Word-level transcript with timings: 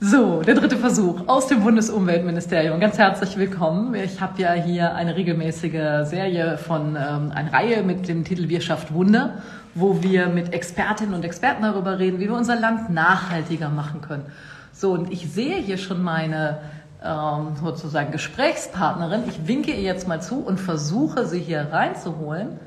So, 0.00 0.42
der 0.42 0.56
dritte 0.56 0.76
Versuch 0.76 1.28
aus 1.28 1.46
dem 1.46 1.62
Bundesumweltministerium. 1.62 2.80
Ganz 2.80 2.98
herzlich 2.98 3.36
willkommen. 3.36 3.94
Ich 3.94 4.20
habe 4.20 4.42
ja 4.42 4.52
hier 4.52 4.94
eine 4.94 5.14
regelmäßige 5.14 6.04
Serie 6.04 6.58
von 6.58 6.96
ähm, 6.96 7.30
eine 7.32 7.52
Reihe 7.52 7.82
mit 7.84 8.08
dem 8.08 8.24
Titel 8.24 8.48
Wirtschaft 8.48 8.92
Wunder, 8.92 9.38
wo 9.74 10.02
wir 10.02 10.26
mit 10.26 10.52
Expertinnen 10.52 11.14
und 11.14 11.24
Experten 11.24 11.62
darüber 11.62 12.00
reden, 12.00 12.18
wie 12.18 12.24
wir 12.24 12.34
unser 12.34 12.56
Land 12.56 12.90
nachhaltiger 12.90 13.68
machen 13.68 14.00
können. 14.00 14.26
So, 14.72 14.92
und 14.92 15.12
ich 15.12 15.32
sehe 15.32 15.56
hier 15.58 15.78
schon 15.78 16.02
meine 16.02 16.58
ähm, 17.02 17.54
sozusagen 17.62 18.10
Gesprächspartnerin. 18.10 19.22
Ich 19.28 19.46
winke 19.46 19.70
ihr 19.70 19.82
jetzt 19.82 20.08
mal 20.08 20.20
zu 20.20 20.40
und 20.40 20.58
versuche 20.58 21.24
sie 21.24 21.40
hier 21.40 21.68
reinzuholen 21.70 22.58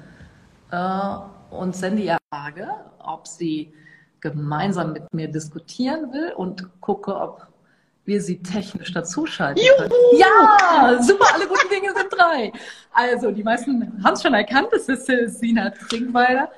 äh, 0.71 1.09
und 1.51 1.75
sende 1.75 2.01
ihr 2.03 2.17
Frage, 2.33 2.69
ob 2.99 3.27
sie 3.27 3.73
gemeinsam 4.31 4.93
mit 4.93 5.13
mir 5.13 5.27
diskutieren 5.27 6.11
will 6.13 6.33
und 6.35 6.67
gucke, 6.81 7.15
ob 7.15 7.47
wir 8.05 8.21
sie 8.21 8.41
technisch 8.41 8.93
dazuschalten 8.93 9.61
können. 9.77 9.91
Juhu! 9.91 10.19
Ja, 10.19 11.01
super, 11.01 11.25
alle 11.33 11.47
guten 11.47 11.69
Dinge 11.69 11.93
sind 11.93 12.07
drei. 12.09 12.51
Also, 12.91 13.31
die 13.31 13.43
meisten 13.43 14.01
haben 14.03 14.13
es 14.13 14.21
schon 14.21 14.33
erkannt, 14.33 14.69
das 14.71 14.87
ist 14.87 15.39
Sina 15.39 15.69
Trinkweiler. 15.71 16.49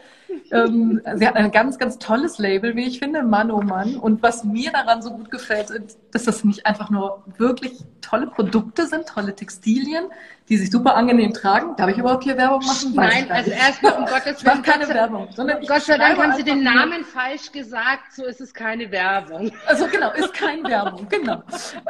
Ähm, 0.52 1.02
sie 1.16 1.28
hat 1.28 1.36
ein 1.36 1.52
ganz, 1.52 1.78
ganz 1.78 1.98
tolles 2.00 2.38
Label, 2.38 2.76
wie 2.76 2.86
ich 2.86 3.00
finde, 3.00 3.24
Mann 3.24 3.52
oh 3.52 3.62
Mann. 3.62 3.98
Und 3.98 4.24
was 4.24 4.44
mir 4.44 4.72
daran 4.72 5.02
so 5.02 5.12
gut 5.12 5.32
gefällt, 5.32 5.70
ist, 5.70 6.00
dass 6.12 6.24
das 6.24 6.44
nicht 6.44 6.66
einfach 6.66 6.90
nur 6.90 7.24
wirklich 7.38 7.84
tolle 8.02 8.28
Produkte 8.28 8.88
sind, 8.88 9.08
tolle 9.08 9.36
Textilien, 9.36 10.06
die 10.48 10.58
sich 10.58 10.72
super 10.72 10.96
angenehm 10.96 11.34
tragen. 11.34 11.76
Darf 11.76 11.90
ich 11.90 11.98
überhaupt 11.98 12.24
hier 12.24 12.36
Werbung 12.38 12.66
machen? 12.66 12.94
Nein, 12.96 13.30
also 13.30 13.52
erstmal 13.52 13.94
um 13.94 14.06
Gottes 14.06 14.44
Willen. 14.44 14.64
keine 14.64 14.86
Gott 14.86 14.96
Werbung. 14.96 15.28
Sondern 15.36 15.64
Gott 15.66 15.84
sei 15.84 15.98
Dank 15.98 16.18
haben 16.18 16.34
Sie 16.36 16.44
den 16.44 16.64
Namen 16.64 17.04
falsch 17.04 17.52
gesagt, 17.52 18.14
so 18.14 18.26
ist 18.26 18.42
es 18.42 18.54
keine 18.54 18.90
Werbung. 18.92 19.52
Also 19.68 19.88
genau, 19.88 20.12
ist 20.14 20.34
keine 20.34 20.64
Werbung, 20.64 21.08
genau. 21.08 21.44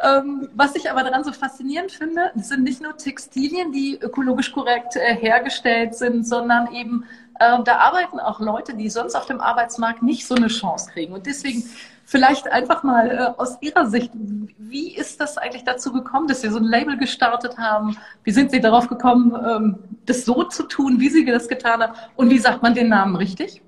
Ähm, 0.04 0.50
was 0.54 0.76
ich 0.76 0.92
aber 0.92 1.04
daran 1.04 1.24
so 1.24 1.32
faszinierend 1.32 1.92
finde, 1.92 2.32
sind 2.36 2.64
nicht 2.64 2.82
nur 2.82 2.98
Textilien, 2.98 3.72
die 3.72 3.98
ökologisch 4.02 4.52
korrekt 4.52 4.98
äh, 4.98 5.16
hergestellt 5.16 5.96
sind, 5.96 6.28
sondern 6.28 6.74
eben 6.74 7.06
äh, 7.40 7.64
da 7.64 7.78
arbeiten 7.78 8.20
auch 8.20 8.40
Leute, 8.40 8.76
die 8.76 8.90
sonst 8.90 9.16
auf 9.16 9.26
dem 9.26 9.42
Arbeitsmarkt 9.42 10.04
nicht 10.04 10.28
so 10.28 10.36
eine 10.36 10.48
Chance 10.48 10.92
kriegen. 10.92 11.14
Und 11.14 11.26
deswegen 11.26 11.64
vielleicht 12.06 12.52
einfach 12.52 12.84
mal 12.84 13.12
äh, 13.12 13.40
aus 13.40 13.58
Ihrer 13.62 13.88
Sicht, 13.88 14.12
wie 14.58 14.96
ist 14.96 15.22
das 15.22 15.38
eigentlich 15.38 15.64
dazu 15.64 15.94
gekommen, 15.94 16.28
dass 16.28 16.42
Sie 16.42 16.50
so 16.50 16.58
ein 16.58 16.66
Label 16.66 16.98
gestartet 16.98 17.58
haben? 17.58 17.98
Wie 18.24 18.32
sind 18.32 18.52
Sie 18.52 18.60
darauf 18.60 18.88
gekommen, 18.88 19.36
ähm, 19.36 19.80
das 20.06 20.26
so 20.26 20.44
zu 20.44 20.64
tun, 20.64 21.00
wie 21.00 21.10
Sie 21.10 21.26
das 21.26 21.48
getan 21.48 21.82
haben? 21.82 21.94
Und 22.16 22.30
wie 22.30 22.40
sagt 22.40 22.62
man 22.62 22.74
den 22.74 22.90
Namen 22.90 23.16
richtig? 23.16 23.62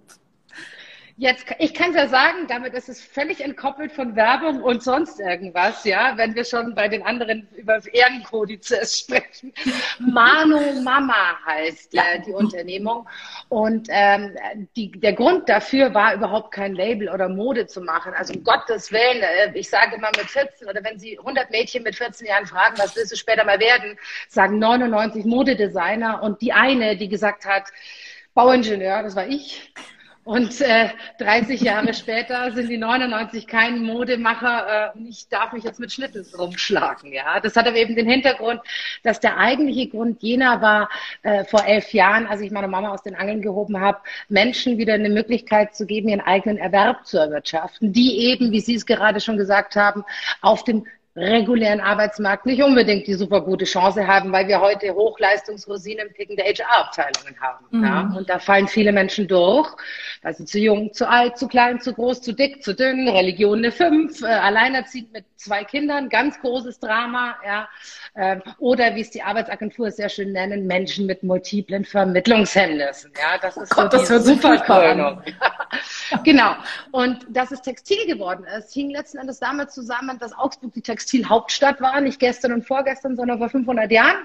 Jetzt, 1.21 1.45
ich 1.59 1.75
kann 1.75 1.91
es 1.91 1.97
ja 1.97 2.07
sagen, 2.07 2.47
damit 2.47 2.73
ist 2.73 2.89
es 2.89 2.99
völlig 2.99 3.41
entkoppelt 3.41 3.91
von 3.91 4.15
Werbung 4.15 4.63
und 4.63 4.81
sonst 4.81 5.19
irgendwas, 5.19 5.83
ja, 5.83 6.13
wenn 6.17 6.33
wir 6.33 6.43
schon 6.43 6.73
bei 6.73 6.87
den 6.87 7.03
anderen 7.03 7.47
über 7.55 7.79
Ehrenkodizes 7.93 9.01
sprechen. 9.01 9.53
Mano 9.99 10.59
Mama 10.81 11.37
heißt 11.45 11.93
ja. 11.93 12.01
äh, 12.11 12.21
die 12.25 12.31
Unternehmung. 12.31 13.07
Und 13.49 13.87
ähm, 13.91 14.35
die, 14.75 14.89
der 14.89 15.13
Grund 15.13 15.47
dafür 15.47 15.93
war 15.93 16.15
überhaupt 16.15 16.55
kein 16.55 16.73
Label 16.73 17.07
oder 17.09 17.29
Mode 17.29 17.67
zu 17.67 17.81
machen. 17.81 18.15
Also 18.15 18.33
um 18.33 18.43
Gottes 18.43 18.91
Willen, 18.91 19.21
äh, 19.21 19.51
ich 19.53 19.69
sage 19.69 19.97
immer 19.97 20.09
mit 20.17 20.27
14 20.27 20.67
oder 20.67 20.83
wenn 20.83 20.97
Sie 20.97 21.19
100 21.19 21.51
Mädchen 21.51 21.83
mit 21.83 21.95
14 21.95 22.25
Jahren 22.25 22.47
fragen, 22.47 22.79
was 22.79 22.95
willst 22.95 23.11
du 23.11 23.15
später 23.15 23.45
mal 23.45 23.59
werden, 23.59 23.95
sagen 24.27 24.57
99 24.57 25.25
Modedesigner 25.25 26.23
und 26.23 26.41
die 26.41 26.51
eine, 26.51 26.97
die 26.97 27.09
gesagt 27.09 27.45
hat, 27.45 27.65
Bauingenieur, 28.33 29.03
das 29.03 29.15
war 29.15 29.27
ich, 29.27 29.71
und 30.23 30.61
äh, 30.61 30.89
30 31.17 31.61
Jahre 31.61 31.93
später 31.93 32.51
sind 32.51 32.69
die 32.69 32.77
99 32.77 33.47
kein 33.47 33.81
Modemacher 33.81 34.93
äh, 34.93 34.97
und 34.97 35.07
ich 35.07 35.27
darf 35.29 35.51
mich 35.51 35.63
jetzt 35.63 35.79
mit 35.79 35.91
Schnitten 35.91 36.23
rumschlagen. 36.37 37.11
Ja, 37.11 37.39
das 37.39 37.55
hat 37.55 37.67
aber 37.67 37.77
eben 37.77 37.95
den 37.95 38.07
Hintergrund, 38.07 38.61
dass 39.03 39.19
der 39.19 39.37
eigentliche 39.37 39.89
Grund 39.89 40.21
jener 40.21 40.61
war, 40.61 40.89
äh, 41.23 41.43
vor 41.45 41.65
elf 41.65 41.91
Jahren, 41.93 42.27
als 42.27 42.41
ich 42.41 42.51
meine 42.51 42.67
Mama 42.67 42.89
aus 42.89 43.01
den 43.01 43.15
Angeln 43.15 43.41
gehoben 43.41 43.79
habe, 43.79 43.99
Menschen 44.29 44.77
wieder 44.77 44.93
eine 44.93 45.09
Möglichkeit 45.09 45.75
zu 45.75 45.87
geben, 45.87 46.09
ihren 46.09 46.21
eigenen 46.21 46.57
Erwerb 46.57 47.07
zu 47.07 47.17
erwirtschaften, 47.17 47.91
die 47.91 48.19
eben, 48.19 48.51
wie 48.51 48.59
Sie 48.59 48.75
es 48.75 48.85
gerade 48.85 49.21
schon 49.21 49.37
gesagt 49.37 49.75
haben, 49.75 50.03
auf 50.41 50.63
dem 50.63 50.85
regulären 51.15 51.81
Arbeitsmarkt 51.81 52.45
nicht 52.45 52.63
unbedingt 52.63 53.05
die 53.05 53.15
super 53.15 53.41
gute 53.41 53.65
Chance 53.65 54.07
haben, 54.07 54.31
weil 54.31 54.47
wir 54.47 54.61
heute 54.61 54.93
Hochleistungsrosinen 54.93 56.13
pickende 56.13 56.43
HR-Abteilungen 56.43 57.39
haben. 57.41 57.65
Mhm. 57.71 57.83
Ja? 57.83 58.13
Und 58.17 58.29
da 58.29 58.39
fallen 58.39 58.67
viele 58.67 58.93
Menschen 58.93 59.27
durch, 59.27 59.69
weil 60.21 60.33
sie 60.33 60.45
zu 60.45 60.59
jung, 60.59 60.93
zu 60.93 61.09
alt, 61.09 61.37
zu 61.37 61.47
klein, 61.47 61.81
zu 61.81 61.93
groß, 61.93 62.21
zu 62.21 62.33
dick, 62.33 62.63
zu 62.63 62.73
dünn, 62.73 63.09
Religion 63.09 63.57
eine 63.57 63.71
fünf, 63.71 64.21
äh, 64.21 64.27
alleinerziehend 64.27 65.11
mit 65.11 65.25
zwei 65.35 65.63
Kindern, 65.63 66.07
ganz 66.09 66.39
großes 66.39 66.79
Drama, 66.79 67.35
ja. 67.45 67.67
Ähm, 68.15 68.41
oder 68.59 68.95
wie 68.95 69.01
es 69.01 69.09
die 69.09 69.23
Arbeitsagentur 69.23 69.91
sehr 69.91 70.09
schön 70.09 70.31
nennen, 70.31 70.67
Menschen 70.67 71.05
mit 71.05 71.23
multiplen 71.23 71.83
Vermittlungshemmnissen. 71.85 73.11
Ja, 73.17 73.37
das 73.41 73.57
ist 73.57 73.71
oh 73.71 73.81
Gott, 73.81 73.91
so 73.91 73.97
das 73.97 74.09
wird 74.09 74.23
super 74.23 74.57
Krönung. 74.59 75.21
genau. 76.23 76.55
Und 76.91 77.25
dass 77.29 77.51
es 77.51 77.61
Textil 77.61 78.05
geworden 78.05 78.45
ist, 78.57 78.73
hing 78.73 78.91
letzten 78.91 79.17
Endes 79.17 79.39
damit 79.39 79.71
zusammen, 79.71 80.19
dass 80.19 80.37
Augsburg 80.37 80.73
die 80.73 80.81
Textilhauptstadt 81.01 81.81
war, 81.81 81.99
nicht 81.99 82.19
gestern 82.19 82.53
und 82.53 82.67
vorgestern, 82.67 83.15
sondern 83.15 83.39
vor 83.39 83.49
500 83.49 83.91
Jahren. 83.91 84.17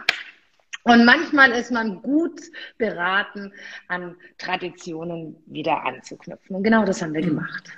Und 0.83 1.05
manchmal 1.05 1.51
ist 1.53 1.73
man 1.73 2.03
gut 2.03 2.41
beraten, 2.79 3.53
an 3.89 4.15
Traditionen 4.39 5.37
wieder 5.47 5.85
anzuknüpfen. 5.85 6.57
Und 6.57 6.63
genau 6.63 6.85
das 6.85 7.03
haben 7.03 7.15
wir 7.15 7.23
gemacht. 7.23 7.73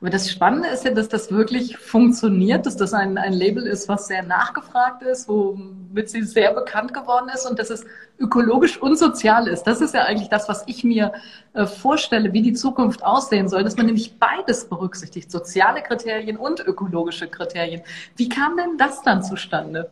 Aber 0.00 0.08
das 0.08 0.30
Spannende 0.30 0.68
ist 0.68 0.84
ja, 0.84 0.92
dass 0.92 1.08
das 1.08 1.30
wirklich 1.30 1.76
funktioniert, 1.76 2.64
dass 2.64 2.76
das 2.76 2.94
ein, 2.94 3.18
ein 3.18 3.34
Label 3.34 3.66
ist, 3.66 3.86
was 3.86 4.06
sehr 4.06 4.22
nachgefragt 4.22 5.02
ist, 5.02 5.28
womit 5.28 6.08
sie 6.08 6.22
sehr 6.22 6.54
bekannt 6.54 6.94
geworden 6.94 7.30
ist 7.34 7.44
und 7.44 7.58
dass 7.58 7.68
es 7.68 7.84
ökologisch 8.18 8.80
und 8.80 8.98
sozial 8.98 9.46
ist. 9.46 9.64
Das 9.64 9.82
ist 9.82 9.92
ja 9.92 10.04
eigentlich 10.04 10.30
das, 10.30 10.48
was 10.48 10.64
ich 10.66 10.84
mir 10.84 11.12
äh, 11.52 11.66
vorstelle, 11.66 12.32
wie 12.32 12.40
die 12.40 12.54
Zukunft 12.54 13.04
aussehen 13.04 13.48
soll, 13.48 13.62
dass 13.62 13.76
man 13.76 13.86
nämlich 13.86 14.18
beides 14.18 14.64
berücksichtigt, 14.64 15.30
soziale 15.30 15.82
Kriterien 15.82 16.38
und 16.38 16.60
ökologische 16.60 17.28
Kriterien. 17.28 17.82
Wie 18.16 18.30
kam 18.30 18.56
denn 18.56 18.78
das 18.78 19.02
dann 19.02 19.22
zustande? 19.22 19.90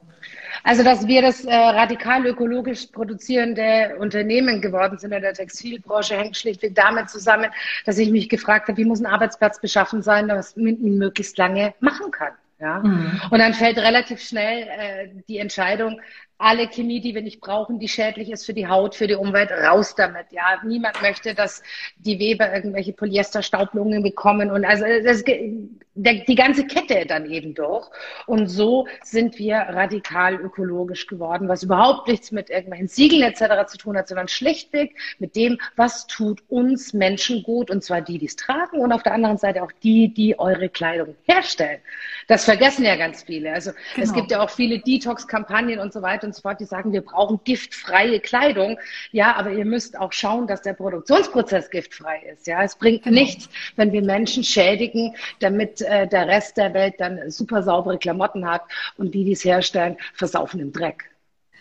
Also, 0.64 0.82
dass 0.82 1.06
wir 1.06 1.22
das 1.22 1.44
äh, 1.44 1.54
radikal 1.54 2.26
ökologisch 2.26 2.86
produzierende 2.86 3.96
Unternehmen 3.98 4.60
geworden 4.60 4.98
sind 4.98 5.12
in 5.12 5.22
der 5.22 5.34
Textilbranche, 5.34 6.16
hängt 6.16 6.36
schlichtweg 6.36 6.74
damit 6.74 7.10
zusammen, 7.10 7.50
dass 7.84 7.98
ich 7.98 8.10
mich 8.10 8.28
gefragt 8.28 8.68
habe, 8.68 8.78
wie 8.78 8.84
muss 8.84 9.00
ein 9.00 9.06
Arbeitsplatz 9.06 9.60
beschaffen 9.60 10.02
sein, 10.02 10.28
dass 10.28 10.56
man 10.56 10.78
ihn 10.80 10.98
möglichst 10.98 11.38
lange 11.38 11.74
machen 11.80 12.10
kann. 12.10 12.32
Ja? 12.60 12.80
Mhm. 12.80 13.20
Und 13.30 13.38
dann 13.38 13.54
fällt 13.54 13.78
relativ 13.78 14.20
schnell 14.20 14.62
äh, 14.62 15.08
die 15.28 15.38
Entscheidung, 15.38 16.00
alle 16.38 16.68
Chemie, 16.68 17.00
die 17.00 17.14
wir 17.14 17.22
nicht 17.22 17.40
brauchen, 17.40 17.80
die 17.80 17.88
schädlich 17.88 18.30
ist 18.30 18.46
für 18.46 18.54
die 18.54 18.68
Haut, 18.68 18.94
für 18.94 19.08
die 19.08 19.16
Umwelt, 19.16 19.50
raus 19.50 19.96
damit. 19.96 20.26
Ja, 20.30 20.60
niemand 20.64 21.02
möchte, 21.02 21.34
dass 21.34 21.64
die 21.98 22.20
Weber 22.20 22.54
irgendwelche 22.54 22.92
Polyesterstaublungen 22.92 24.04
bekommen 24.04 24.52
und 24.52 24.64
also 24.64 24.84
das, 25.02 25.24
der, 25.24 26.14
die 26.24 26.34
ganze 26.36 26.64
Kette 26.64 27.06
dann 27.06 27.28
eben 27.28 27.54
durch. 27.54 27.88
Und 28.26 28.46
so 28.46 28.86
sind 29.02 29.36
wir 29.38 29.56
radikal 29.56 30.34
ökologisch 30.36 31.08
geworden, 31.08 31.48
was 31.48 31.64
überhaupt 31.64 32.06
nichts 32.06 32.30
mit 32.30 32.50
irgendwelchen 32.50 32.86
Siegeln 32.86 33.22
etc. 33.22 33.66
zu 33.66 33.76
tun 33.76 33.96
hat, 33.96 34.06
sondern 34.06 34.28
schlichtweg 34.28 34.96
mit 35.18 35.34
dem, 35.34 35.58
was 35.74 36.06
tut 36.06 36.42
uns 36.48 36.92
Menschen 36.92 37.42
gut 37.42 37.68
und 37.68 37.82
zwar 37.82 38.00
die, 38.00 38.18
die 38.18 38.26
es 38.26 38.36
tragen 38.36 38.78
und 38.78 38.92
auf 38.92 39.02
der 39.02 39.12
anderen 39.12 39.38
Seite 39.38 39.60
auch 39.60 39.72
die, 39.82 40.14
die 40.14 40.38
eure 40.38 40.68
Kleidung 40.68 41.16
herstellen. 41.24 41.80
Das 42.28 42.44
vergessen 42.44 42.84
ja 42.84 42.94
ganz 42.94 43.24
viele. 43.24 43.52
Also 43.52 43.72
genau. 43.72 44.04
es 44.04 44.12
gibt 44.12 44.30
ja 44.30 44.40
auch 44.40 44.50
viele 44.50 44.78
Detox-Kampagnen 44.78 45.80
und 45.80 45.92
so 45.92 46.00
weiter 46.00 46.27
und 46.28 46.34
so 46.34 46.42
fort, 46.42 46.60
die 46.60 46.64
sagen, 46.64 46.92
wir 46.92 47.02
brauchen 47.02 47.40
giftfreie 47.44 48.20
Kleidung. 48.20 48.78
Ja, 49.12 49.34
aber 49.36 49.50
ihr 49.50 49.64
müsst 49.64 49.98
auch 49.98 50.12
schauen, 50.12 50.46
dass 50.46 50.62
der 50.62 50.74
Produktionsprozess 50.74 51.70
giftfrei 51.70 52.22
ist. 52.32 52.46
Ja, 52.46 52.62
es 52.62 52.76
bringt 52.76 53.04
genau. 53.04 53.20
nichts, 53.20 53.48
wenn 53.76 53.92
wir 53.92 54.02
Menschen 54.02 54.44
schädigen, 54.44 55.14
damit 55.40 55.82
äh, 55.82 56.06
der 56.06 56.26
Rest 56.26 56.56
der 56.56 56.72
Welt 56.74 56.94
dann 56.98 57.30
super 57.30 57.62
saubere 57.62 57.98
Klamotten 57.98 58.48
hat 58.48 58.62
und 58.96 59.14
die, 59.14 59.24
die 59.24 59.32
es 59.32 59.44
herstellen, 59.44 59.96
versaufen 60.14 60.60
im 60.60 60.72
Dreck. 60.72 61.04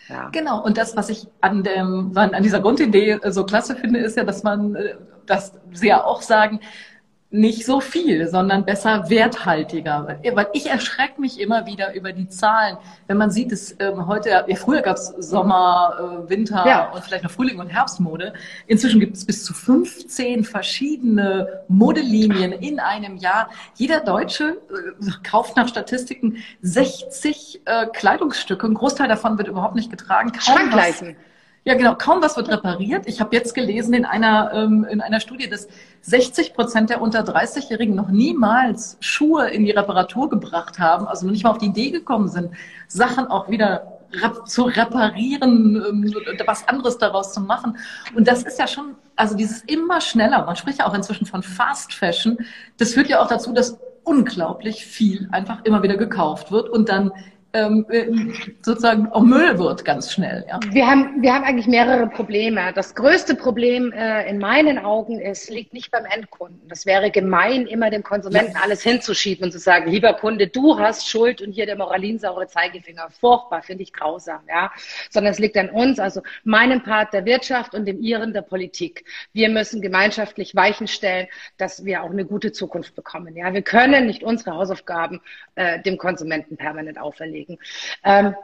Ja. 0.10 0.30
Genau, 0.30 0.64
und 0.64 0.78
das, 0.78 0.96
was 0.96 1.10
ich 1.10 1.28
an, 1.42 1.63
dem, 1.63 2.12
an 2.16 2.42
dieser 2.42 2.62
Grundidee 2.62 3.20
so 3.25 3.46
klasse 3.46 3.75
finde, 3.75 4.00
ist 4.00 4.16
ja, 4.16 4.24
dass 4.24 4.44
man, 4.44 4.75
äh, 4.75 4.96
dass 5.25 5.54
Sie 5.74 5.88
ja 5.88 6.04
auch 6.04 6.22
sagen, 6.22 6.62
nicht 7.29 7.65
so 7.65 7.81
viel, 7.81 8.27
sondern 8.29 8.63
besser 8.63 9.09
werthaltiger. 9.09 10.19
Weil 10.33 10.47
ich 10.53 10.68
erschrecke 10.68 11.19
mich 11.19 11.41
immer 11.41 11.65
wieder 11.65 11.94
über 11.94 12.13
die 12.13 12.29
Zahlen. 12.29 12.77
Wenn 13.07 13.18
man 13.18 13.31
sieht, 13.31 13.51
dass 13.51 13.75
ähm, 13.79 14.07
heute, 14.07 14.29
ja, 14.29 14.45
früher 14.56 14.81
gab 14.81 14.95
es 14.95 15.07
Sommer, 15.07 16.24
äh, 16.25 16.29
Winter 16.29 16.65
ja. 16.65 16.89
und 16.91 17.03
vielleicht 17.03 17.25
noch 17.25 17.31
Frühling 17.31 17.59
und 17.59 17.68
Herbstmode. 17.68 18.33
Inzwischen 18.68 19.01
gibt 19.01 19.18
es 19.18 19.25
bis 19.25 19.44
zu 19.44 19.53
15 19.53 20.45
verschiedene 20.45 21.63
Modelinien 21.68 22.53
in 22.53 22.79
einem 22.79 23.18
Jahr. 23.18 23.50
Jeder 23.75 24.00
Deutsche 24.00 24.62
äh, 24.69 25.12
kauft 25.24 25.57
nach 25.57 25.68
Statistiken 25.68 26.38
60 26.62 27.62
äh, 27.65 27.88
Kleidungsstücke. 27.88 28.65
Ein 28.65 28.74
Großteil 28.74 29.09
davon 29.09 29.38
wird 29.38 29.50
überhaupt 29.50 29.75
nicht 29.75 29.91
getragen. 29.91 30.31
Kaum 30.31 30.69
Ja, 31.68 31.74
genau. 31.74 31.96
Kaum 31.96 32.22
was 32.22 32.38
wird 32.38 32.48
repariert. 32.48 33.08
Ich 33.08 33.19
habe 33.19 33.36
jetzt 33.36 33.54
gelesen 33.54 33.94
in 33.94 34.06
einer, 34.06 34.54
ähm, 34.54 34.86
in 34.90 35.02
einer 35.02 35.19
Studie, 35.19 35.50
dass 35.50 35.68
60 36.00 36.54
Prozent 36.54 36.90
der 36.90 37.02
unter 37.02 37.25
30-Jährigen 37.25 37.94
noch 37.94 38.08
niemals 38.08 38.96
Schuhe 39.02 39.50
in 39.50 39.66
die 39.66 39.72
Reparatur 39.72 40.30
gebracht 40.30 40.80
haben, 40.80 41.10
also 41.10 41.25
noch 41.25 41.34
nicht 41.34 41.44
mal 41.44 41.50
auf 41.50 41.58
die 41.58 41.66
Idee 41.66 41.92
gekommen 41.92 42.30
sind, 42.30 42.52
Sachen 42.88 43.28
auch 43.28 43.50
wieder 43.50 44.00
zu 44.46 44.64
reparieren, 44.64 45.84
ähm, 45.90 46.14
was 46.46 46.66
anderes 46.69 47.00
daraus 47.00 47.34
zu 47.34 47.42
machen. 47.42 47.78
Und 48.16 48.30
das 48.30 48.44
ist 48.44 48.58
ja 48.58 48.68
schon, 48.70 48.96
also 49.18 49.36
dieses 49.36 49.60
immer 49.63 50.00
schneller, 50.00 50.46
man 50.46 50.56
spricht 50.56 50.80
ja 50.80 50.88
auch 50.88 50.94
inzwischen 50.94 51.25
von 51.25 51.44
Fast 51.44 51.94
Fashion, 51.94 52.38
das 52.78 52.94
führt 52.94 53.10
ja 53.10 53.20
auch 53.22 53.28
dazu, 53.28 53.52
dass 53.52 53.78
unglaublich 54.06 54.86
viel 54.86 55.28
einfach 55.34 55.66
immer 55.66 55.84
wieder 55.84 55.98
gekauft 55.98 56.50
wird 56.50 56.70
und 56.70 56.88
dann 56.88 57.12
ähm, 57.57 57.86
äh, 57.89 58.06
sozusagen 58.62 59.07
auch 59.12 59.21
Müll 59.21 59.57
wird 59.57 59.83
ganz 59.83 60.12
schnell. 60.12 60.45
Ja. 60.48 60.59
Wir, 60.69 60.88
haben, 60.88 61.21
wir 61.21 61.33
haben 61.33 61.44
eigentlich 61.44 61.68
mehrere 61.68 62.07
Probleme. 62.07 62.71
Das 62.74 62.94
größte 62.94 63.36
Problem 63.36 63.92
äh, 63.92 64.30
in 64.30 64.38
meinen 64.38 64.77
Augen 64.77 65.19
ist, 65.19 65.50
liegt 65.50 65.74
nicht 65.74 65.92
beim 65.92 66.06
Endkunden. 66.06 66.68
Das 66.69 66.86
wäre 66.86 67.09
gemein, 67.09 67.65
immer 67.65 67.89
dem 67.89 68.04
Konsumenten 68.04 68.54
ja. 68.54 68.62
alles 68.63 68.83
hinzuschieben 68.83 69.45
und 69.45 69.51
zu 69.51 69.59
sagen, 69.59 69.89
lieber 69.89 70.13
Kunde, 70.13 70.48
du 70.48 70.77
hast 70.77 71.09
Schuld 71.09 71.42
und 71.42 71.51
hier 71.51 71.65
der 71.65 71.77
moralinsaure 71.77 72.48
Zeigefinger. 72.48 73.09
Furchtbar, 73.19 73.63
finde 73.63 73.83
ich 73.83 73.94
grausam. 73.94 74.42
Ja. 74.48 74.71
Sondern 75.10 75.31
es 75.31 75.39
liegt 75.39 75.57
an 75.57 75.69
uns, 75.69 76.00
also 76.00 76.21
meinem 76.44 76.83
Part 76.83 77.13
der 77.13 77.25
Wirtschaft 77.25 77.74
und 77.74 77.86
dem 77.86 78.01
ihren 78.01 78.33
der 78.33 78.44
Politik. 78.44 79.06
Wir 79.33 79.50
müssen 79.50 79.81
gemeinschaftlich 79.81 80.56
Weichen 80.56 80.88
stellen, 80.88 81.27
dass 81.57 81.86
wir 81.86 82.03
auch 82.03 82.12
eine 82.12 82.25
gute 82.25 82.51
Zukunft 82.51 82.95
bekommen. 82.95 83.36
Ja. 83.36 83.53
Wir 83.53 83.63
können 83.63 84.06
nicht 84.06 84.24
unsere 84.24 84.56
Hausaufgaben 84.56 85.21
äh, 85.56 85.81
dem 85.81 85.98
Konsumenten 85.98 86.57
permanent 86.57 87.00
auferlegen 87.00 87.47
beschäftigen. 87.48 87.58
Ähm, 88.04 88.36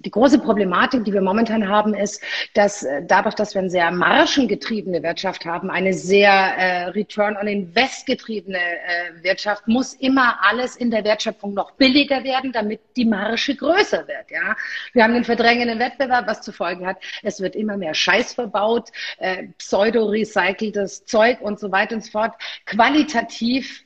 die 0.00 0.10
große 0.10 0.40
Problematik, 0.40 1.04
die 1.04 1.12
wir 1.14 1.22
momentan 1.22 1.66
haben, 1.70 1.94
ist, 1.94 2.22
dass 2.52 2.82
äh, 2.82 3.02
dadurch, 3.06 3.34
dass 3.34 3.54
wir 3.54 3.60
eine 3.60 3.70
sehr 3.70 3.90
margengetriebene 3.90 5.02
Wirtschaft 5.02 5.46
haben, 5.46 5.70
eine 5.70 5.94
sehr 5.94 6.30
äh, 6.30 6.84
Return 6.88 7.34
on 7.38 7.48
Invest 7.48 8.04
getriebene 8.04 8.58
äh, 8.58 9.22
Wirtschaft, 9.24 9.66
muss 9.66 9.94
immer 9.94 10.36
alles 10.42 10.76
in 10.76 10.90
der 10.90 11.02
Wertschöpfung 11.02 11.54
noch 11.54 11.70
billiger 11.72 12.24
werden, 12.24 12.52
damit 12.52 12.80
die 12.94 13.06
Marge 13.06 13.54
größer 13.54 14.06
wird. 14.06 14.30
Ja, 14.30 14.54
wir 14.92 15.02
haben 15.02 15.14
den 15.14 15.24
verdrängenden 15.24 15.78
Wettbewerb, 15.78 16.26
was 16.26 16.42
zur 16.42 16.52
Folge 16.52 16.84
hat, 16.84 16.98
es 17.22 17.40
wird 17.40 17.56
immer 17.56 17.78
mehr 17.78 17.94
Scheiß 17.94 18.34
verbaut, 18.34 18.90
äh, 19.16 19.44
pseudo-recyceltes 19.56 21.06
Zeug 21.06 21.40
und 21.40 21.58
so 21.58 21.72
weiter 21.72 21.94
und 21.94 22.04
so 22.04 22.10
fort. 22.10 22.34
Qualitativ 22.66 23.85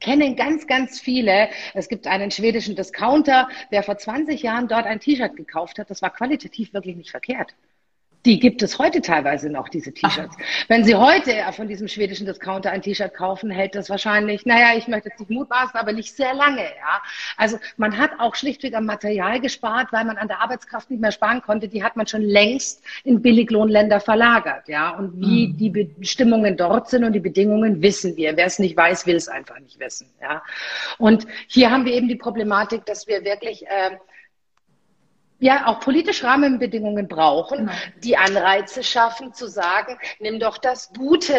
kennen 0.00 0.36
ganz, 0.36 0.66
ganz 0.66 1.00
viele. 1.00 1.50
Es 1.74 1.88
gibt 1.88 2.06
einen 2.06 2.30
schwedischen 2.30 2.74
Discounter, 2.74 3.48
der 3.70 3.82
vor 3.82 3.98
20 3.98 4.42
Jahren 4.42 4.68
dort 4.68 4.86
ein 4.86 5.00
T-Shirt 5.00 5.36
gekauft 5.36 5.78
hat. 5.78 5.90
Das 5.90 6.02
war 6.02 6.10
qualitativ 6.10 6.72
wirklich 6.72 6.96
nicht 6.96 7.10
verkehrt. 7.10 7.54
Die 8.26 8.38
gibt 8.38 8.62
es 8.62 8.78
heute 8.78 9.00
teilweise 9.00 9.48
noch, 9.48 9.70
diese 9.70 9.92
T-Shirts. 9.92 10.36
Wenn 10.68 10.84
Sie 10.84 10.94
heute 10.94 11.32
von 11.52 11.68
diesem 11.68 11.88
schwedischen 11.88 12.26
Discounter 12.26 12.70
ein 12.70 12.82
T-Shirt 12.82 13.14
kaufen, 13.14 13.50
hält 13.50 13.74
das 13.74 13.88
wahrscheinlich, 13.88 14.44
naja, 14.44 14.76
ich 14.76 14.88
möchte 14.88 15.08
jetzt 15.08 15.20
nicht 15.20 15.30
mutmaßen, 15.30 15.78
aber 15.80 15.92
nicht 15.92 16.14
sehr 16.14 16.34
lange, 16.34 16.62
ja. 16.62 17.02
Also 17.38 17.58
man 17.78 17.96
hat 17.96 18.10
auch 18.18 18.34
schlichtweg 18.34 18.74
am 18.74 18.84
Material 18.84 19.40
gespart, 19.40 19.88
weil 19.92 20.04
man 20.04 20.18
an 20.18 20.28
der 20.28 20.40
Arbeitskraft 20.42 20.90
nicht 20.90 21.00
mehr 21.00 21.12
sparen 21.12 21.40
konnte. 21.40 21.68
Die 21.68 21.82
hat 21.82 21.96
man 21.96 22.06
schon 22.06 22.20
längst 22.20 22.84
in 23.04 23.22
Billiglohnländer 23.22 24.00
verlagert, 24.00 24.68
ja. 24.68 24.90
Und 24.90 25.18
wie 25.18 25.48
mhm. 25.48 25.56
die 25.56 25.70
Bestimmungen 25.70 26.58
dort 26.58 26.90
sind 26.90 27.04
und 27.04 27.14
die 27.14 27.20
Bedingungen 27.20 27.80
wissen 27.80 28.16
wir. 28.16 28.36
Wer 28.36 28.46
es 28.46 28.58
nicht 28.58 28.76
weiß, 28.76 29.06
will 29.06 29.16
es 29.16 29.28
einfach 29.28 29.58
nicht 29.60 29.80
wissen, 29.80 30.10
ja. 30.20 30.42
Und 30.98 31.26
hier 31.46 31.70
haben 31.70 31.86
wir 31.86 31.94
eben 31.94 32.08
die 32.08 32.16
Problematik, 32.16 32.84
dass 32.84 33.06
wir 33.06 33.24
wirklich, 33.24 33.66
äh, 33.66 33.96
ja 35.40 35.66
auch 35.66 35.80
politisch 35.80 36.22
Rahmenbedingungen 36.22 37.08
brauchen, 37.08 37.66
genau. 37.66 37.72
die 38.04 38.16
Anreize 38.16 38.84
schaffen, 38.84 39.34
zu 39.34 39.48
sagen, 39.48 39.98
nimm 40.20 40.38
doch 40.38 40.58
das 40.58 40.92
gute 40.92 41.34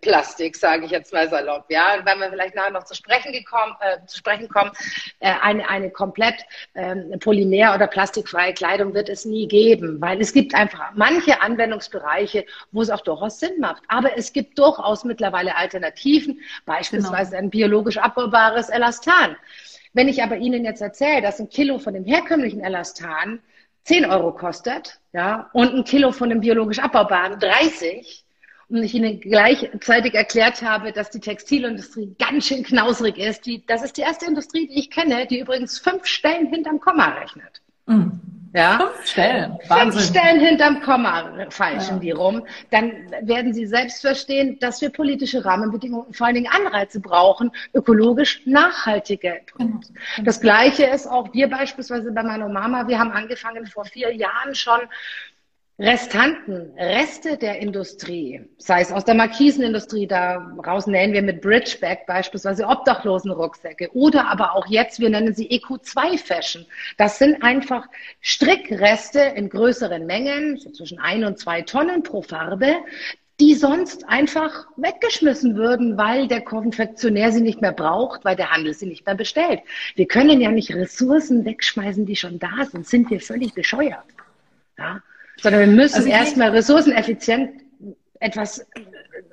Plastik, 0.00 0.56
sage 0.56 0.86
ich 0.86 0.92
jetzt 0.92 1.12
mal 1.12 1.28
salopp, 1.28 1.66
ja, 1.68 1.98
wenn 2.04 2.18
wir 2.20 2.30
vielleicht 2.30 2.54
nachher 2.54 2.70
noch 2.70 2.84
zu 2.84 2.94
sprechen 2.94 3.32
gekommen, 3.32 3.74
äh, 3.80 4.06
zu 4.06 4.18
sprechen 4.18 4.48
kommen, 4.48 4.70
äh, 5.18 5.32
eine, 5.42 5.68
eine 5.68 5.90
komplett 5.90 6.44
äh, 6.74 6.94
polymer- 7.18 7.74
oder 7.74 7.88
plastikfreie 7.88 8.54
Kleidung 8.54 8.94
wird 8.94 9.08
es 9.08 9.24
nie 9.24 9.48
geben, 9.48 10.00
weil 10.00 10.20
es 10.20 10.32
gibt 10.32 10.54
einfach 10.54 10.92
manche 10.94 11.42
Anwendungsbereiche, 11.42 12.46
wo 12.70 12.82
es 12.82 12.90
auch 12.90 13.00
durchaus 13.00 13.40
Sinn 13.40 13.58
macht. 13.58 13.82
Aber 13.88 14.16
es 14.16 14.32
gibt 14.32 14.58
durchaus 14.58 15.04
mittlerweile 15.04 15.56
Alternativen, 15.56 16.40
beispielsweise 16.66 17.32
genau. 17.32 17.42
ein 17.42 17.50
biologisch 17.50 17.98
abbaubares 17.98 18.68
Elastan. 18.68 19.36
Wenn 19.92 20.08
ich 20.08 20.22
aber 20.22 20.36
Ihnen 20.36 20.64
jetzt 20.64 20.82
erzähle, 20.82 21.22
dass 21.22 21.40
ein 21.40 21.48
Kilo 21.48 21.78
von 21.78 21.94
dem 21.94 22.04
herkömmlichen 22.04 22.60
Elastan 22.60 23.40
10 23.84 24.04
Euro 24.06 24.32
kostet, 24.32 25.00
ja, 25.12 25.50
und 25.52 25.74
ein 25.74 25.84
Kilo 25.84 26.12
von 26.12 26.28
dem 26.28 26.40
biologisch 26.40 26.78
abbaubaren 26.78 27.38
30, 27.40 28.24
und 28.68 28.84
ich 28.84 28.94
Ihnen 28.94 29.20
gleichzeitig 29.20 30.14
erklärt 30.14 30.62
habe, 30.62 30.92
dass 30.92 31.10
die 31.10 31.18
Textilindustrie 31.18 32.14
ganz 32.18 32.46
schön 32.46 32.62
knausrig 32.62 33.18
ist, 33.18 33.44
die, 33.44 33.66
das 33.66 33.82
ist 33.82 33.96
die 33.96 34.02
erste 34.02 34.26
Industrie, 34.26 34.68
die 34.68 34.78
ich 34.78 34.90
kenne, 34.90 35.26
die 35.26 35.40
übrigens 35.40 35.78
fünf 35.78 36.06
Stellen 36.06 36.46
hinterm 36.46 36.78
Komma 36.78 37.08
rechnet. 37.08 37.60
Mhm. 37.86 38.20
Ja? 38.52 38.78
Fünf 38.78 39.06
Stellen. 39.06 39.58
Wahnsinn. 39.68 39.92
Fünf 39.92 40.04
Stellen 40.04 40.40
hinterm 40.40 40.80
Komma 40.80 41.46
falschen 41.50 41.96
ja. 41.96 42.00
die 42.00 42.10
rum. 42.10 42.46
Dann 42.70 43.10
werden 43.22 43.54
Sie 43.54 43.66
selbst 43.66 44.00
verstehen, 44.00 44.58
dass 44.60 44.80
wir 44.80 44.90
politische 44.90 45.44
Rahmenbedingungen, 45.44 46.12
vor 46.12 46.26
allen 46.26 46.34
Dingen 46.34 46.50
Anreize 46.52 47.00
brauchen, 47.00 47.52
ökologisch 47.74 48.42
nachhaltige. 48.46 49.40
Genau. 49.56 49.80
Das 50.24 50.40
Gleiche 50.40 50.84
ist 50.84 51.06
auch 51.06 51.32
wir 51.32 51.48
beispielsweise 51.48 52.10
bei 52.12 52.22
meiner 52.22 52.48
Mama. 52.48 52.88
Wir 52.88 52.98
haben 52.98 53.12
angefangen 53.12 53.66
vor 53.66 53.84
vier 53.84 54.14
Jahren 54.14 54.54
schon 54.54 54.80
Restanten, 55.80 56.72
Reste 56.76 57.38
der 57.38 57.58
Industrie, 57.60 58.42
sei 58.58 58.82
es 58.82 58.92
aus 58.92 59.06
der 59.06 59.14
Markisenindustrie, 59.14 60.06
daraus 60.06 60.86
nennen 60.86 61.14
wir 61.14 61.22
mit 61.22 61.40
Bridgeback 61.40 62.04
beispielsweise 62.06 62.66
Obdachlosenrucksäcke 62.66 63.88
oder 63.94 64.28
aber 64.28 64.54
auch 64.54 64.66
jetzt, 64.66 65.00
wir 65.00 65.08
nennen 65.08 65.32
sie 65.32 65.48
EQ2-Fashion. 65.48 66.66
Das 66.98 67.18
sind 67.18 67.42
einfach 67.42 67.86
Strickreste 68.20 69.20
in 69.20 69.48
größeren 69.48 70.04
Mengen, 70.04 70.58
so 70.58 70.70
zwischen 70.70 70.98
ein 70.98 71.24
und 71.24 71.38
zwei 71.38 71.62
Tonnen 71.62 72.02
pro 72.02 72.20
Farbe, 72.20 72.76
die 73.40 73.54
sonst 73.54 74.06
einfach 74.06 74.66
weggeschmissen 74.76 75.56
würden, 75.56 75.96
weil 75.96 76.28
der 76.28 76.42
Konfektionär 76.42 77.32
sie 77.32 77.40
nicht 77.40 77.62
mehr 77.62 77.72
braucht, 77.72 78.22
weil 78.26 78.36
der 78.36 78.50
Handel 78.50 78.74
sie 78.74 78.84
nicht 78.84 79.06
mehr 79.06 79.14
bestellt. 79.14 79.60
Wir 79.94 80.06
können 80.06 80.42
ja 80.42 80.50
nicht 80.50 80.74
Ressourcen 80.74 81.46
wegschmeißen, 81.46 82.04
die 82.04 82.16
schon 82.16 82.38
da 82.38 82.66
sind. 82.70 82.86
Sind 82.86 83.08
wir 83.08 83.22
völlig 83.22 83.54
bescheuert? 83.54 84.04
Ja? 84.76 85.00
Sondern 85.42 85.60
wir 85.60 85.68
müssen 85.68 85.96
also 85.96 86.08
erstmal 86.08 86.50
ressourceneffizient 86.50 87.62
etwas 88.20 88.66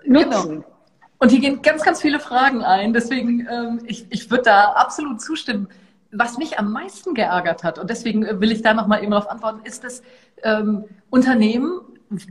nutzen. 0.05 0.49
Genau. 0.49 0.65
Und 1.19 1.29
hier 1.29 1.39
gehen 1.39 1.61
ganz, 1.61 1.83
ganz 1.83 2.01
viele 2.01 2.19
Fragen 2.19 2.63
ein. 2.63 2.93
Deswegen, 2.93 3.47
ähm, 3.51 3.81
ich, 3.85 4.05
ich 4.09 4.29
würde 4.29 4.43
da 4.43 4.65
absolut 4.73 5.21
zustimmen. 5.21 5.67
Was 6.11 6.37
mich 6.37 6.57
am 6.57 6.71
meisten 6.71 7.15
geärgert 7.15 7.63
hat, 7.63 7.79
und 7.79 7.89
deswegen 7.89 8.39
will 8.39 8.51
ich 8.51 8.61
da 8.61 8.73
nochmal 8.73 9.01
eben 9.01 9.11
darauf 9.11 9.29
antworten, 9.29 9.65
ist, 9.65 9.83
dass 9.83 10.03
ähm, 10.43 10.85
Unternehmen 11.09 11.81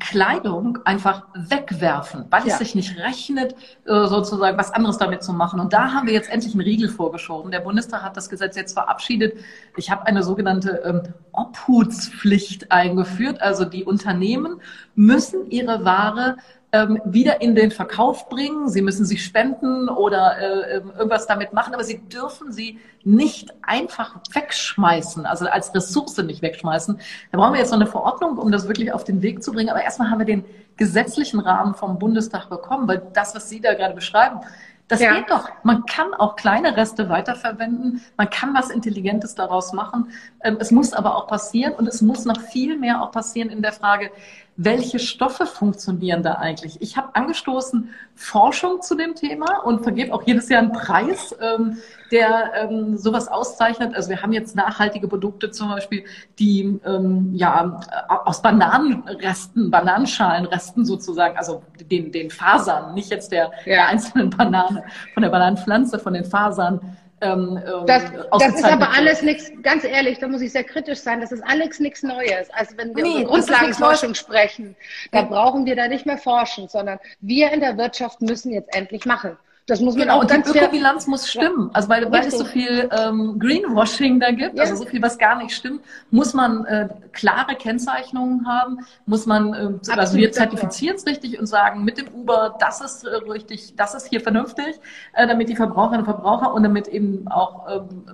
Kleidung 0.01 0.79
einfach 0.85 1.27
wegwerfen, 1.35 2.25
weil 2.31 2.47
ja. 2.47 2.55
es 2.55 2.59
sich 2.59 2.75
nicht 2.75 2.99
rechnet, 2.99 3.55
äh, 3.85 4.07
sozusagen 4.07 4.57
was 4.57 4.73
anderes 4.73 4.97
damit 4.97 5.23
zu 5.23 5.33
machen. 5.33 5.61
Und 5.61 5.73
da 5.73 5.93
haben 5.93 6.07
wir 6.07 6.15
jetzt 6.15 6.31
endlich 6.31 6.55
einen 6.55 6.63
Riegel 6.63 6.89
vorgeschoben. 6.89 7.51
Der 7.51 7.61
Bundestag 7.61 8.03
hat 8.03 8.17
das 8.17 8.31
Gesetz 8.31 8.57
jetzt 8.57 8.73
verabschiedet. 8.73 9.39
Ich 9.77 9.91
habe 9.91 10.07
eine 10.07 10.23
sogenannte 10.23 10.83
ähm, 10.85 11.03
Obhutspflicht 11.33 12.73
eingeführt. 12.73 13.43
Also 13.43 13.67
die 13.67 13.85
Unternehmen 13.85 14.63
müssen 14.95 15.51
ihre 15.51 15.85
Ware 15.85 16.37
ähm, 16.77 17.01
wieder 17.05 17.41
in 17.41 17.55
den 17.55 17.71
Verkauf 17.71 18.29
bringen. 18.29 18.69
Sie 18.69 18.83
müssen 18.83 19.07
sie 19.07 19.17
spenden 19.17 19.89
oder 19.89 20.39
äh, 20.39 20.77
ähm, 20.77 20.93
irgendwas 20.97 21.27
damit 21.27 21.53
machen, 21.53 21.75
aber 21.75 21.85
sie 21.85 21.99
dürfen 22.09 22.53
sie 22.53 22.79
nicht 23.05 23.55
einfach 23.63 24.17
wegschmeißen, 24.33 25.27
also 25.27 25.47
als 25.47 25.75
Ressource 25.75 26.19
nicht 26.19 26.43
wegschmeißen. 26.43 26.99
Da 27.33 27.39
brauchen 27.39 27.55
wir 27.55 27.61
jetzt 27.61 27.71
noch 27.71 27.81
eine 27.81 27.87
Verordnung, 27.87 28.39
um 28.39 28.53
das 28.53 28.69
wirklich 28.69 28.93
auf 28.93 29.05
den 29.05 29.23
Weg 29.23 29.43
zu 29.43 29.53
bringen. 29.53 29.71
Aber 29.71 29.83
erstmal 29.83 30.11
haben 30.11 30.19
wir 30.19 30.27
den 30.27 30.45
gesetzlichen 30.77 31.41
Rahmen 31.41 31.75
vom 31.75 31.99
Bundestag 31.99 32.51
bekommen, 32.51 32.87
weil 32.89 33.03
das, 33.15 33.35
was 33.35 33.49
Sie 33.49 33.61
da 33.61 33.75
gerade 33.75 33.95
beschreiben, 33.95 34.41
das 34.89 35.01
ja. 35.01 35.15
geht 35.15 35.31
doch. 35.31 35.49
Man 35.65 35.85
kann 35.87 36.15
auch 36.15 36.37
kleine 36.37 36.77
Reste 36.77 37.09
weiterverwenden. 37.09 38.03
Man 38.17 38.31
kann 38.31 38.55
was 38.55 38.71
Intelligentes 38.71 39.35
daraus 39.35 39.73
machen. 39.73 40.13
Ähm, 40.45 40.59
es 40.61 40.71
muss 40.71 40.93
aber 40.93 41.17
auch 41.17 41.27
passieren 41.27 41.75
und 41.75 41.89
es 41.89 42.03
muss 42.03 42.25
noch 42.25 42.41
viel 42.41 42.79
mehr 42.79 43.03
auch 43.03 43.11
passieren 43.11 43.51
in 43.51 43.63
der 43.63 43.73
Frage, 43.73 44.11
welche 44.57 44.99
Stoffe 44.99 45.45
funktionieren 45.45 46.23
da 46.23 46.35
eigentlich? 46.35 46.81
Ich 46.81 46.97
habe 46.97 47.15
angestoßen 47.15 47.91
Forschung 48.15 48.81
zu 48.81 48.95
dem 48.95 49.15
Thema 49.15 49.59
und 49.65 49.83
vergebe 49.83 50.15
auch 50.15 50.23
jedes 50.27 50.49
Jahr 50.49 50.63
einen 50.63 50.73
Preis, 50.73 51.37
ähm, 51.43 51.77
der 52.11 52.53
ähm, 52.55 52.97
sowas 52.97 53.29
auszeichnet. 53.29 53.95
Also 53.95 54.09
wir 54.09 54.23
haben 54.23 54.33
jetzt 54.33 54.57
nachhaltige 54.57 55.09
Produkte 55.09 55.51
zum 55.51 55.69
Beispiel, 55.69 56.05
die 56.39 56.81
ähm, 56.87 57.33
ja 57.35 57.81
aus 58.25 58.41
Bananenresten, 58.41 59.71
Bananenschalenresten 59.71 60.87
sozusagen, 60.87 61.37
also 61.37 61.63
den, 61.91 62.11
den 62.11 62.31
Fasern, 62.31 62.95
nicht 62.95 63.11
jetzt 63.11 63.33
der, 63.33 63.51
ja. 63.67 63.75
der 63.75 63.89
einzelnen 63.89 64.31
Banane, 64.31 64.85
von 65.13 65.23
der 65.23 65.31
Bananenpflanze, 65.31 65.99
von 65.99 66.15
den 66.15 66.25
Fasern 66.25 66.97
ähm, 67.21 67.63
ähm 67.67 67.87
das, 67.87 68.05
das 68.39 68.55
ist 68.57 68.65
aber 68.65 68.91
alles 68.91 69.23
nichts, 69.23 69.51
ganz 69.63 69.85
ehrlich, 69.85 70.19
da 70.19 70.29
muss 70.29 70.41
ich 70.43 70.53
sehr 70.53 70.65
kritisch 70.65 70.99
sein, 70.99 71.21
das 71.21 71.33
ist 71.33 71.43
alles 71.47 71.81
nichts 71.81 72.03
Neues. 72.03 72.51
Also 72.51 72.77
wenn 72.77 72.95
wir 72.95 73.05
nee, 73.05 73.21
über 73.21 73.31
Grundlagenforschung 73.31 74.15
sprechen, 74.15 74.77
da 75.13 75.23
brauchen 75.23 75.65
wir 75.67 75.77
da 75.77 75.89
nicht 75.89 76.07
mehr 76.07 76.19
forschen, 76.19 76.69
sondern 76.69 76.99
wir 77.21 77.53
in 77.53 77.61
der 77.61 77.77
Wirtschaft 77.79 78.21
müssen 78.21 78.53
jetzt 78.53 78.75
endlich 78.75 79.07
machen. 79.07 79.37
Das 79.67 79.81
muss 79.81 79.97
man 79.97 80.05
genau, 80.07 80.23
auch 80.23 80.27
ganz 80.29 80.53
die 80.53 80.57
Ökobilanz 80.57 81.09
muss 81.09 81.29
stimmen. 81.29 81.71
Also 81.73 81.89
weil, 81.89 82.11
weil 82.13 82.25
es 82.25 82.39
so 82.39 82.45
viel 82.45 82.89
ähm, 82.97 83.37
Greenwashing 83.41 84.21
da 84.21 84.31
gibt, 84.31 84.57
ja. 84.57 84.63
also 84.63 84.77
so 84.77 84.87
viel, 84.87 85.03
was 85.03 85.19
gar 85.19 85.37
nicht 85.39 85.57
stimmt, 85.57 85.81
muss 86.13 86.35
man 86.35 86.65
äh, 86.67 86.89
klare 87.11 87.57
Kennzeichnungen 87.57 88.47
haben, 88.47 88.87
muss 89.07 89.27
man, 89.27 89.55
äh, 89.55 89.91
also 89.91 90.17
wir 90.17 90.31
zertifizieren 90.31 90.95
es 90.95 91.05
richtig 91.05 91.41
und 91.41 91.47
sagen, 91.47 91.83
mit 91.83 91.99
dem 91.99 92.07
Uber, 92.15 92.57
das 92.61 92.81
ist 92.81 93.05
äh, 93.05 93.17
richtig, 93.29 93.75
das 93.75 93.97
ist 93.97 94.07
hier 94.07 94.21
vernünftig, 94.21 94.79
äh, 95.15 95.27
damit 95.27 95.49
die 95.49 95.57
Verbraucherinnen 95.57 96.07
und 96.07 96.13
Verbraucher 96.13 96.55
und 96.55 96.63
damit 96.63 96.87
eben 96.87 97.27
auch 97.27 97.67
ähm, 97.69 98.05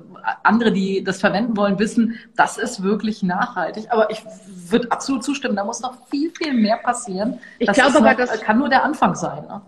andere, 0.45 0.73
die 0.73 1.05
das 1.05 1.21
verwenden 1.21 1.55
wollen, 1.59 1.79
wissen, 1.79 2.19
das 2.35 2.57
ist 2.57 2.83
wirklich 2.83 3.23
nachhaltig. 3.23 3.89
Aber 3.91 4.11
ich 4.11 4.25
würde 4.71 4.91
absolut 4.91 5.23
zustimmen, 5.23 5.55
da 5.55 5.65
muss 5.65 5.81
noch 5.81 6.07
viel, 6.09 6.31
viel 6.31 6.55
mehr 6.55 6.79
passieren. 6.79 7.41
Ich 7.59 7.71
glaube 7.71 7.99
aber, 7.99 8.15
das 8.15 8.41
kann 8.41 8.59
nur 8.59 8.71
der 8.71 8.85
Anfang 8.85 9.15
sein. 9.15 9.43
Ne? 9.43 9.61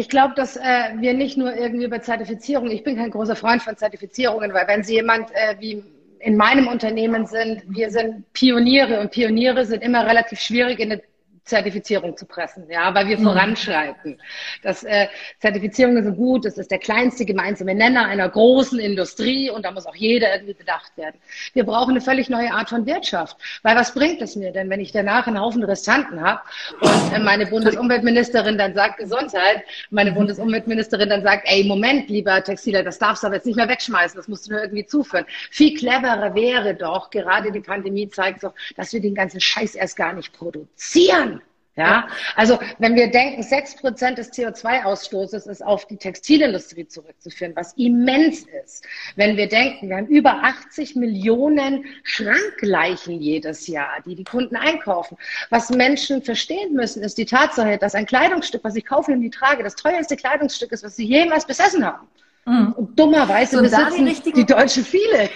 Ich 0.00 0.08
glaube, 0.08 0.32
dass 0.34 0.56
äh, 0.56 0.94
wir 0.96 1.12
nicht 1.12 1.36
nur 1.36 1.54
irgendwie 1.54 1.84
über 1.84 2.00
Zertifizierung, 2.00 2.70
ich 2.70 2.82
bin 2.82 2.96
kein 2.96 3.10
großer 3.10 3.36
Freund 3.36 3.62
von 3.62 3.76
Zertifizierungen, 3.76 4.54
weil 4.54 4.66
wenn 4.66 4.82
Sie 4.82 4.94
jemand 4.94 5.30
äh, 5.32 5.56
wie 5.58 5.84
in 6.20 6.38
meinem 6.38 6.68
Unternehmen 6.68 7.26
sind, 7.26 7.62
wir 7.68 7.90
sind 7.90 8.32
Pioniere 8.32 8.98
und 8.98 9.10
Pioniere 9.10 9.66
sind 9.66 9.82
immer 9.82 10.06
relativ 10.06 10.40
schwierig 10.40 10.80
in 10.80 10.92
eine 10.92 11.02
Zertifizierung 11.44 12.16
zu 12.16 12.26
pressen, 12.26 12.66
ja, 12.70 12.94
weil 12.94 13.08
wir 13.08 13.18
mhm. 13.18 13.24
voranschreiten. 13.24 14.20
Das 14.62 14.84
äh, 14.84 15.08
Zertifizierungen 15.40 16.04
sind 16.04 16.16
gut, 16.16 16.44
das 16.44 16.58
ist 16.58 16.70
der 16.70 16.78
kleinste 16.78 17.24
gemeinsame 17.24 17.74
Nenner 17.74 18.06
einer 18.06 18.28
großen 18.28 18.78
Industrie 18.78 19.50
und 19.50 19.64
da 19.64 19.70
muss 19.70 19.86
auch 19.86 19.94
jeder 19.94 20.32
irgendwie 20.32 20.54
bedacht 20.54 20.96
werden. 20.96 21.16
Wir 21.52 21.64
brauchen 21.64 21.90
eine 21.90 22.00
völlig 22.00 22.28
neue 22.28 22.52
Art 22.52 22.70
von 22.70 22.86
Wirtschaft, 22.86 23.36
weil 23.62 23.76
was 23.76 23.94
bringt 23.94 24.22
es 24.22 24.36
mir 24.36 24.52
denn, 24.52 24.70
wenn 24.70 24.80
ich 24.80 24.92
danach 24.92 25.26
einen 25.26 25.40
Haufen 25.40 25.64
Restanten 25.64 26.20
habe 26.20 26.40
und 26.80 27.12
äh, 27.12 27.18
meine 27.18 27.46
Bundesumweltministerin 27.46 28.56
dann 28.58 28.74
sagt 28.74 28.98
Gesundheit, 28.98 29.62
meine 29.90 30.12
Bundesumweltministerin 30.12 31.08
dann 31.08 31.22
sagt, 31.22 31.46
ey, 31.46 31.64
Moment, 31.64 32.08
lieber 32.08 32.42
Textiler, 32.42 32.82
das 32.82 32.98
darfst 32.98 33.22
du 33.22 33.26
aber 33.26 33.36
jetzt 33.36 33.46
nicht 33.46 33.56
mehr 33.56 33.68
wegschmeißen, 33.68 34.16
das 34.16 34.28
musst 34.28 34.46
du 34.46 34.52
nur 34.52 34.62
irgendwie 34.62 34.86
zuführen. 34.86 35.24
Viel 35.50 35.76
cleverer 35.76 36.34
wäre 36.34 36.74
doch, 36.74 37.10
gerade 37.10 37.50
die 37.50 37.60
Pandemie 37.60 38.08
zeigt 38.08 38.44
doch, 38.44 38.54
dass 38.76 38.92
wir 38.92 39.00
den 39.00 39.14
ganzen 39.14 39.40
Scheiß 39.40 39.74
erst 39.74 39.96
gar 39.96 40.12
nicht 40.12 40.32
produzieren 40.32 41.39
ja, 41.76 42.08
also 42.34 42.58
wenn 42.78 42.96
wir 42.96 43.10
denken, 43.10 43.42
sechs 43.42 43.76
Prozent 43.76 44.18
des 44.18 44.32
CO2-Ausstoßes 44.32 45.48
ist 45.48 45.64
auf 45.64 45.86
die 45.86 45.96
Textilindustrie 45.96 46.88
zurückzuführen, 46.88 47.52
was 47.54 47.74
immens 47.74 48.44
ist. 48.64 48.84
Wenn 49.14 49.36
wir 49.36 49.48
denken, 49.48 49.88
wir 49.88 49.96
haben 49.96 50.08
über 50.08 50.42
80 50.42 50.96
Millionen 50.96 51.84
Schrankleichen 52.02 53.20
jedes 53.20 53.68
Jahr, 53.68 54.02
die 54.04 54.16
die 54.16 54.24
Kunden 54.24 54.56
einkaufen. 54.56 55.16
Was 55.48 55.70
Menschen 55.70 56.22
verstehen 56.22 56.74
müssen, 56.74 57.02
ist 57.02 57.18
die 57.18 57.24
Tatsache, 57.24 57.78
dass 57.78 57.94
ein 57.94 58.06
Kleidungsstück, 58.06 58.64
was 58.64 58.74
ich 58.74 58.84
kaufe 58.84 59.12
und 59.12 59.20
die 59.20 59.30
trage, 59.30 59.62
das 59.62 59.76
teuerste 59.76 60.16
Kleidungsstück 60.16 60.72
ist, 60.72 60.82
was 60.82 60.96
sie 60.96 61.06
jemals 61.06 61.46
besessen 61.46 61.86
haben. 61.86 62.08
Mhm. 62.46 62.72
Und 62.72 62.98
dummerweise 62.98 63.56
so, 63.56 63.62
besitzen 63.62 64.06
die, 64.24 64.32
die 64.32 64.46
Deutschen 64.46 64.84
viele. 64.84 65.30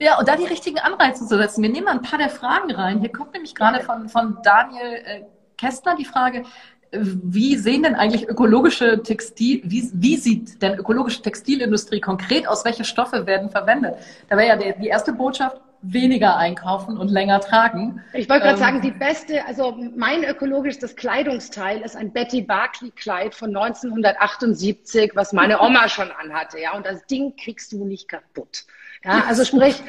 Ja, 0.00 0.18
und 0.18 0.28
da 0.28 0.36
die 0.36 0.44
richtigen 0.44 0.78
Anreize 0.78 1.26
zu 1.26 1.36
setzen. 1.36 1.62
Wir 1.62 1.70
nehmen 1.70 1.86
mal 1.86 1.92
ein 1.92 2.02
paar 2.02 2.18
der 2.18 2.30
Fragen 2.30 2.70
rein. 2.70 3.00
Hier 3.00 3.10
kommt 3.10 3.32
nämlich 3.32 3.54
gerade 3.54 3.80
von, 3.80 4.08
von 4.08 4.38
Daniel 4.42 4.94
äh, 5.04 5.22
Kästner 5.56 5.96
die 5.96 6.04
Frage, 6.04 6.44
wie 6.92 7.56
sehen 7.56 7.82
denn 7.82 7.94
eigentlich 7.96 8.28
ökologische 8.28 9.02
Textil, 9.02 9.60
wie, 9.64 9.90
wie 9.92 10.16
sieht 10.16 10.62
denn 10.62 10.78
ökologische 10.78 11.20
Textilindustrie 11.20 12.00
konkret 12.00 12.48
aus? 12.48 12.64
Welche 12.64 12.84
Stoffe 12.84 13.26
werden 13.26 13.50
verwendet? 13.50 13.96
Da 14.28 14.36
wäre 14.36 14.48
ja 14.48 14.56
die, 14.56 14.80
die 14.80 14.88
erste 14.88 15.12
Botschaft, 15.12 15.60
weniger 15.82 16.36
einkaufen 16.36 16.96
und 16.96 17.08
länger 17.08 17.40
tragen. 17.40 18.02
Ich 18.12 18.28
wollte 18.28 18.42
gerade 18.42 18.54
ähm, 18.54 18.64
sagen, 18.64 18.80
die 18.80 18.90
beste, 18.90 19.46
also 19.46 19.76
mein 19.96 20.24
ökologisches 20.24 20.96
Kleidungsteil 20.96 21.82
ist 21.82 21.96
ein 21.96 22.12
Betty 22.12 22.42
Barclay 22.42 22.90
Kleid 22.90 23.34
von 23.34 23.54
1978, 23.56 25.12
was 25.14 25.32
meine 25.32 25.60
Oma 25.60 25.88
schon 25.88 26.10
anhatte, 26.10 26.58
ja, 26.58 26.74
und 26.74 26.84
das 26.86 27.06
Ding 27.06 27.36
kriegst 27.36 27.72
du 27.72 27.84
nicht 27.84 28.08
kaputt. 28.08 28.64
Ja, 29.04 29.24
also 29.24 29.44
sprich, 29.44 29.82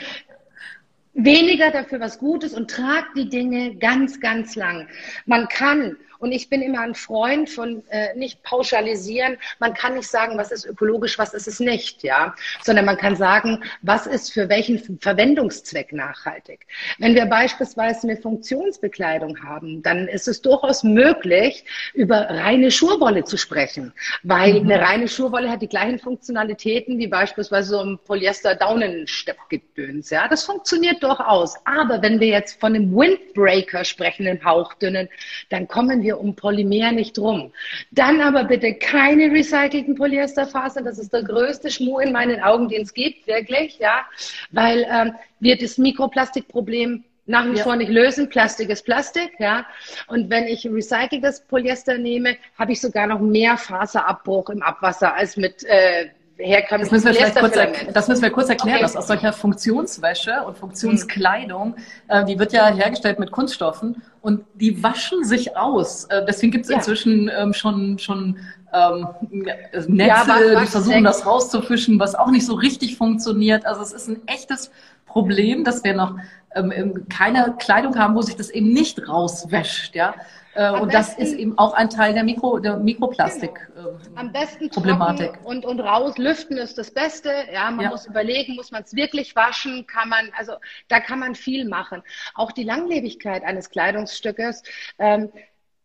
weniger 1.14 1.72
dafür 1.72 2.00
was 2.00 2.20
Gutes 2.20 2.54
und 2.54 2.70
tragt 2.70 3.18
die 3.18 3.30
Dinge 3.30 3.76
ganz, 3.76 4.20
ganz 4.20 4.56
lang. 4.56 4.88
Man 5.26 5.48
kann 5.48 5.98
und 6.20 6.32
ich 6.32 6.50
bin 6.50 6.62
immer 6.62 6.82
ein 6.82 6.96
Freund 6.96 7.50
von 7.50 7.84
äh, 7.90 8.16
nicht 8.16 8.44
pauschalisieren. 8.44 9.38
Man 9.60 9.74
kann 9.74 9.96
nicht 9.96 10.08
sagen, 10.08 10.38
was 10.38 10.52
ist 10.52 10.66
ökologisch, 10.66 11.18
was 11.18 11.34
ist 11.34 11.48
es 11.48 11.60
nicht, 11.60 12.04
ja, 12.04 12.36
sondern 12.62 12.86
man 12.86 12.98
kann 12.98 13.16
sagen, 13.16 13.64
was 13.82 14.06
ist 14.06 14.34
für 14.34 14.50
welchen 14.50 15.00
Verwendungszweck 15.00 15.94
nachhaltig. 15.94 16.68
Wenn 16.98 17.16
wir 17.16 17.26
beispielsweise 17.26 18.08
eine 18.08 18.18
Funktionsbekleidung 18.18 19.42
haben, 19.44 19.82
dann 19.82 20.08
ist 20.08 20.28
es 20.28 20.42
durchaus 20.42 20.84
möglich, 20.84 21.64
über 21.94 22.30
reine 22.30 22.72
Schurwolle 22.72 23.24
zu 23.24 23.38
sprechen, 23.38 23.94
weil 24.24 24.62
mhm. 24.62 24.70
eine 24.70 24.82
reine 24.82 25.08
Schurwolle 25.08 25.50
hat 25.50 25.62
die 25.62 25.70
gleichen 25.70 26.00
Funktionalitäten 26.00 27.00
wie 27.00 27.08
beispielsweise 27.08 27.70
so 27.70 27.80
ein 27.80 27.98
Polyester-Daunensteppgedöns, 28.06 30.10
ja. 30.10 30.28
Das 30.28 30.44
funktioniert 30.44 31.02
durchaus. 31.02 31.56
Aber 31.66 32.02
wenn 32.02 32.20
wir 32.20 32.28
jetzt 32.28 32.60
von 32.60 32.76
einem 32.76 32.94
Windbreaker 32.94 33.86
sprechen, 33.86 34.28
einem 34.28 34.44
hauchdünnen, 34.44 35.08
dann 35.50 35.68
kommen 35.68 36.02
wir 36.02 36.09
wir 36.10 36.20
um 36.20 36.36
Polymer 36.36 36.92
nicht 36.92 37.18
drum. 37.18 37.52
Dann 37.92 38.20
aber 38.22 38.44
bitte 38.46 38.74
keine 38.74 39.32
recycelten 39.32 39.96
Polyesterfasern. 39.96 40.86
Das 40.86 40.98
ist 40.98 41.14
der 41.14 41.24
größte 41.24 41.70
Schmuh 41.70 42.00
in 42.00 42.12
meinen 42.12 42.42
Augen, 42.42 42.68
den 42.68 42.82
es 42.82 42.94
gibt, 42.94 43.28
wirklich, 43.28 43.78
ja, 43.78 44.06
weil 44.52 44.86
ähm, 44.92 45.14
wir 45.40 45.58
das 45.58 45.78
Mikroplastikproblem 45.78 47.04
nach 47.28 47.46
wie 47.46 47.58
ja. 47.58 47.64
vor 47.64 47.76
nicht 47.76 47.92
lösen. 47.92 48.28
Plastik 48.28 48.70
ist 48.70 48.84
Plastik, 48.86 49.34
ja. 49.38 49.66
Und 50.08 50.32
wenn 50.32 50.48
ich 50.48 50.66
recyceltes 50.66 51.42
Polyester 51.42 52.00
nehme, 52.00 52.38
habe 52.58 52.72
ich 52.72 52.82
sogar 52.82 53.06
noch 53.06 53.20
mehr 53.20 53.56
Faserabbruch 53.56 54.50
im 54.50 54.64
Abwasser 54.64 55.14
als 55.14 55.38
mit 55.38 55.64
äh, 55.66 56.10
herkömmlichen 56.40 56.96
das 56.96 57.04
müssen 57.04 57.22
wir 57.22 57.42
kurz, 57.42 57.94
Das 57.94 58.08
müssen 58.08 58.22
wir 58.22 58.30
kurz 58.32 58.50
erklären, 58.50 58.78
okay. 58.78 58.84
dass 58.84 58.96
aus 58.96 59.08
solcher 59.08 59.34
Funktionswäsche 59.34 60.44
und 60.46 60.58
Funktionskleidung, 60.58 61.76
äh, 62.08 62.24
die 62.26 62.40
wird 62.40 62.54
ja 62.54 62.68
hergestellt 62.68 63.20
mit 63.20 63.32
Kunststoffen 63.32 64.02
und 64.22 64.46
die 64.56 64.82
waschen 64.82 65.24
sich 65.24 65.58
aus. 65.58 66.06
Äh, 66.06 66.26
deswegen 66.26 66.52
gibt 66.52 66.66
es 66.66 66.72
ja. 66.72 66.78
inzwischen 66.78 67.30
ähm, 67.38 67.54
schon, 67.54 68.00
schon 68.00 68.38
ähm, 68.74 69.08
Netze, 69.32 69.96
ja, 69.98 70.24
was, 70.28 70.64
die 70.64 70.72
versuchen 70.72 71.04
das 71.04 71.26
rauszufischen, 71.26 72.00
was 72.00 72.16
auch 72.16 72.32
nicht 72.32 72.46
so 72.46 72.54
richtig 72.54 72.98
funktioniert. 72.98 73.66
Also 73.66 73.82
es 73.82 73.92
ist 73.92 74.08
ein 74.08 74.28
echtes 74.28 74.72
Problem, 75.06 75.64
dass 75.64 75.84
wir 75.84 75.94
noch 75.94 76.16
ähm, 76.56 77.06
keine 77.10 77.56
Kleidung 77.60 77.98
haben, 77.98 78.16
wo 78.16 78.22
sich 78.22 78.36
das 78.36 78.50
eben 78.50 78.72
nicht 78.72 79.08
rauswäscht. 79.08 79.96
Ja? 79.96 80.14
Äh, 80.60 80.72
und 80.72 80.94
das 80.94 81.18
ist 81.18 81.36
eben 81.36 81.58
auch 81.58 81.74
ein 81.74 81.90
Teil 81.90 82.14
der, 82.14 82.26
Mikro, 82.26 82.60
der 82.60 82.78
Mikroplastik. 82.78 83.70
Genau. 83.74 83.98
Am 84.16 84.34
besten 84.34 84.70
Problematik. 84.70 85.32
und, 85.46 85.64
und 85.64 85.80
raus 85.80 86.18
lüften 86.18 86.58
ist 86.58 86.78
das 86.78 86.92
Beste. 86.92 87.32
Ja, 87.54 87.72
man 87.72 87.86
ja. 87.86 87.90
muss 87.92 88.06
überlegen, 88.06 88.56
muss 88.56 88.70
man 88.72 88.84
es 88.84 88.94
wirklich 88.94 89.38
waschen? 89.38 89.88
Kann 89.88 90.10
man, 90.10 90.32
also 90.38 90.54
da 90.90 91.00
kann 91.00 91.20
man 91.20 91.36
viel 91.36 91.66
machen. 91.66 92.04
Auch 92.36 92.52
die 92.52 92.66
Langlebigkeit 92.66 93.44
eines 93.46 93.70
Kleidungsstückes. 93.70 94.64
Ähm, 94.98 95.32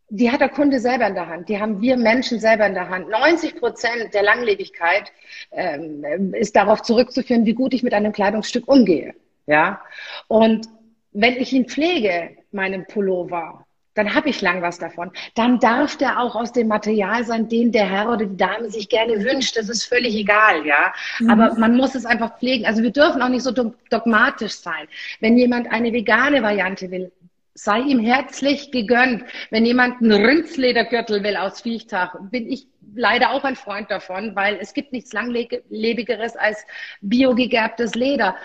die 0.09 0.33
hat 0.33 0.40
der 0.40 0.49
Kunde 0.49 0.81
selber 0.81 1.07
in 1.07 1.14
der 1.14 1.28
Hand. 1.28 1.49
Die 1.49 1.61
haben 1.61 1.81
wir 1.81 1.97
Menschen 1.97 2.40
selber 2.40 2.66
in 2.66 2.75
der 2.75 2.88
Hand. 2.88 3.09
90 3.09 3.61
Prozent 3.61 4.12
der 4.12 4.25
Langlebigkeit 4.25 5.12
ähm, 5.52 6.35
ist 6.35 6.57
darauf 6.57 6.83
zurückzuführen, 6.83 7.47
wie 7.47 7.54
gut 7.54 7.75
ich 7.75 7.85
mit 7.85 7.95
einem 7.95 8.12
Kleidungsstück 8.12 8.66
umgehe. 8.66 9.14
Ja, 9.47 9.81
und 10.26 10.66
wenn 11.12 11.35
ich 11.35 11.52
ihn 11.52 11.69
pflege, 11.69 12.37
meinen 12.50 12.87
Pullover, 12.87 13.63
dann 13.95 14.15
habe 14.15 14.29
ich 14.29 14.41
lang 14.43 14.63
was 14.63 14.79
davon. 14.79 15.11
Dann 15.35 15.59
darf 15.61 15.97
der 15.97 16.21
auch 16.21 16.35
aus 16.35 16.53
dem 16.53 16.69
Material 16.69 17.25
sein, 17.25 17.49
den 17.49 17.73
der 17.73 17.89
Herr 17.89 18.09
oder 18.09 18.27
die 18.27 18.37
Dame 18.37 18.69
sich 18.71 18.89
gerne 18.89 19.25
wünscht. 19.25 19.57
Das 19.57 19.69
ist 19.69 19.85
völlig 19.85 20.15
egal, 20.15 20.67
ja. 20.67 20.93
Mhm. 21.21 21.31
Aber 21.31 21.55
man 21.55 21.77
muss 21.77 21.95
es 21.95 22.05
einfach 22.05 22.39
pflegen. 22.39 22.67
Also 22.67 22.83
wir 22.83 22.91
dürfen 22.91 23.23
auch 23.23 23.29
nicht 23.29 23.43
so 23.43 23.53
dogmatisch 23.53 24.55
sein. 24.55 24.89
Wenn 25.21 25.39
jemand 25.39 25.71
eine 25.73 25.93
vegane 25.93 26.43
Variante 26.43 26.91
will, 26.91 27.13
sei 27.55 27.81
ihm 27.81 28.01
herzlich 28.01 28.73
gegönnt. 28.73 29.25
Wenn 29.51 29.65
jemand 29.65 30.03
einen 30.03 30.25
Rindsledergürtel 30.25 31.23
will 31.23 31.37
aus 31.37 31.63
Viechtag, 31.63 32.17
bin 32.31 32.51
ich 32.51 32.67
leider 32.97 33.31
auch 33.31 33.45
ein 33.45 33.57
Freund 33.57 33.91
davon, 33.91 34.35
weil 34.35 34.59
es 34.61 34.75
gibt 34.75 34.93
nichts 34.93 35.13
langlebigeres 35.13 36.37
als 36.37 36.65
biogegerbtes 37.01 37.95
Leder 37.95 38.37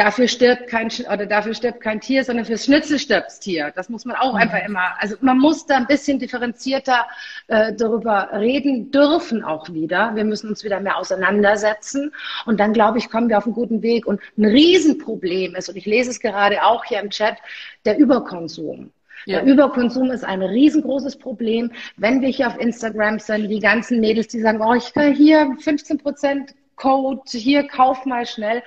dafür 0.00 0.28
stirbt 0.28 0.66
kein 0.66 0.88
oder 1.12 1.26
dafür 1.26 1.52
stirbt 1.52 1.82
kein 1.82 2.00
Tier, 2.00 2.24
sondern 2.24 2.46
fürs 2.46 2.64
Schnitzel 2.64 2.98
stirbt 2.98 3.26
das 3.26 3.40
Tier. 3.40 3.70
Das 3.74 3.90
muss 3.90 4.06
man 4.06 4.16
auch 4.16 4.32
mhm. 4.32 4.38
einfach 4.38 4.64
immer. 4.66 4.94
Also 4.98 5.16
man 5.20 5.38
muss 5.38 5.66
da 5.66 5.76
ein 5.76 5.86
bisschen 5.86 6.18
differenzierter 6.18 7.06
äh, 7.48 7.74
darüber 7.74 8.30
reden 8.32 8.90
dürfen 8.90 9.44
auch 9.44 9.68
wieder. 9.74 10.12
Wir 10.14 10.24
müssen 10.24 10.48
uns 10.48 10.64
wieder 10.64 10.80
mehr 10.80 10.96
auseinandersetzen 10.96 12.12
und 12.46 12.58
dann 12.60 12.72
glaube 12.72 12.96
ich 12.96 13.10
kommen 13.10 13.28
wir 13.28 13.36
auf 13.36 13.44
einen 13.44 13.54
guten 13.54 13.82
Weg. 13.82 14.06
Und 14.06 14.22
ein 14.38 14.46
Riesenproblem 14.46 15.54
ist 15.54 15.68
und 15.68 15.76
ich 15.76 15.84
lese 15.84 16.10
es 16.10 16.18
gerade 16.18 16.64
auch 16.64 16.86
hier 16.86 17.00
im 17.00 17.10
Chat 17.10 17.36
der 17.84 17.98
Überkonsum. 17.98 18.90
Ja. 19.26 19.42
Der 19.42 19.52
Überkonsum 19.52 20.10
ist 20.10 20.24
ein 20.24 20.40
riesengroßes 20.40 21.16
Problem. 21.16 21.72
Wenn 21.98 22.22
wir 22.22 22.30
hier 22.30 22.46
auf 22.46 22.58
Instagram 22.58 23.18
sind, 23.18 23.50
die 23.50 23.60
ganzen 23.60 24.00
Mädels, 24.00 24.28
die 24.28 24.40
sagen, 24.40 24.62
oh, 24.62 24.72
ich 24.72 24.94
kann 24.94 25.14
hier 25.14 25.54
15 25.60 25.98
Prozent 25.98 26.54
Code, 26.76 27.20
hier 27.30 27.68
kauf 27.68 28.06
mal 28.06 28.24
schnell 28.24 28.62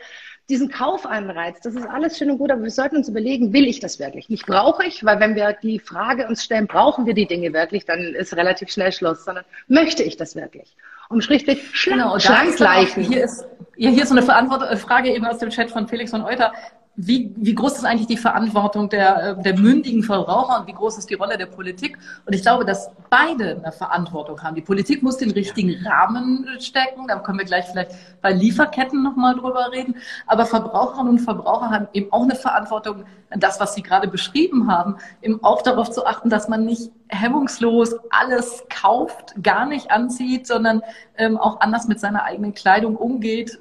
diesen 0.49 0.69
Kaufanreiz, 0.69 1.61
das 1.61 1.75
ist 1.75 1.87
alles 1.87 2.17
schön 2.17 2.29
und 2.31 2.37
gut, 2.37 2.51
aber 2.51 2.63
wir 2.63 2.69
sollten 2.69 2.97
uns 2.97 3.07
überlegen, 3.07 3.53
will 3.53 3.65
ich 3.65 3.79
das 3.79 3.97
wirklich? 3.99 4.29
Nicht 4.29 4.45
brauche 4.45 4.85
ich, 4.85 5.05
weil 5.05 5.19
wenn 5.19 5.35
wir 5.35 5.53
die 5.53 5.79
Frage 5.79 6.27
uns 6.27 6.43
stellen, 6.43 6.67
brauchen 6.67 7.05
wir 7.05 7.13
die 7.13 7.25
Dinge 7.25 7.53
wirklich, 7.53 7.85
dann 7.85 8.13
ist 8.13 8.35
relativ 8.35 8.69
schnell 8.69 8.91
Schluss, 8.91 9.23
sondern 9.23 9.45
möchte 9.67 10.03
ich 10.03 10.17
das 10.17 10.35
wirklich? 10.35 10.75
Um 11.09 11.21
schlichtweg 11.21 11.61
schlank, 11.71 12.01
genau, 12.01 12.19
schlank 12.19 12.55
gleichen. 12.57 13.03
Hier 13.03 13.23
ist, 13.23 13.45
hier 13.75 13.91
ist 13.91 14.09
so 14.09 14.15
eine 14.15 14.23
Verantwort 14.23 14.69
äh, 14.69 14.75
Frage 14.75 15.13
eben 15.13 15.25
aus 15.25 15.37
dem 15.37 15.49
Chat 15.49 15.71
von 15.71 15.87
Felix 15.87 16.11
von 16.11 16.21
Euter 16.23 16.51
wie, 16.95 17.33
wie 17.37 17.55
groß 17.55 17.77
ist 17.77 17.85
eigentlich 17.85 18.07
die 18.07 18.17
Verantwortung 18.17 18.87
der, 18.87 19.37
äh, 19.37 19.41
der 19.41 19.57
mündigen 19.57 20.03
Verbraucher 20.03 20.59
und 20.59 20.67
wie 20.67 20.73
groß 20.73 20.99
ist 20.99 21.09
die 21.09 21.15
Rolle 21.15 21.37
der 21.37 21.47
Politik? 21.47 21.97
Und 22.25 22.33
ich 22.33 22.43
glaube, 22.43 22.65
dass 22.65 22.91
beide 23.09 23.57
eine 23.63 23.71
Verantwortung 23.71 24.41
haben. 24.43 24.55
Die 24.55 24.61
Politik 24.61 25.01
muss 25.01 25.17
den 25.17 25.31
richtigen 25.31 25.75
Rahmen 25.85 26.47
stecken, 26.59 27.07
da 27.07 27.17
können 27.17 27.39
wir 27.39 27.45
gleich 27.45 27.65
vielleicht 27.65 27.91
bei 28.21 28.31
Lieferketten 28.31 29.01
nochmal 29.01 29.33
drüber 29.33 29.71
reden. 29.71 29.95
Aber 30.27 30.45
Verbraucherinnen 30.45 31.13
und 31.13 31.19
Verbraucher 31.19 31.71
haben 31.71 31.87
eben 31.93 32.11
auch 32.11 32.23
eine 32.23 32.35
Verantwortung, 32.35 33.05
das, 33.31 33.59
was 33.59 33.73
Sie 33.73 33.81
gerade 33.81 34.07
beschrieben 34.07 34.71
haben, 34.71 34.97
eben 35.23 35.43
auch 35.43 35.63
darauf 35.63 35.89
zu 35.89 36.05
achten, 36.05 36.29
dass 36.29 36.47
man 36.47 36.63
nicht 36.63 36.91
hemmungslos 37.07 37.95
alles 38.11 38.65
kauft, 38.69 39.33
gar 39.41 39.65
nicht 39.65 39.89
anzieht, 39.89 40.45
sondern 40.45 40.83
ähm, 41.17 41.37
auch 41.37 41.59
anders 41.59 41.87
mit 41.87 41.99
seiner 41.99 42.23
eigenen 42.23 42.53
Kleidung 42.53 42.95
umgeht 42.95 43.57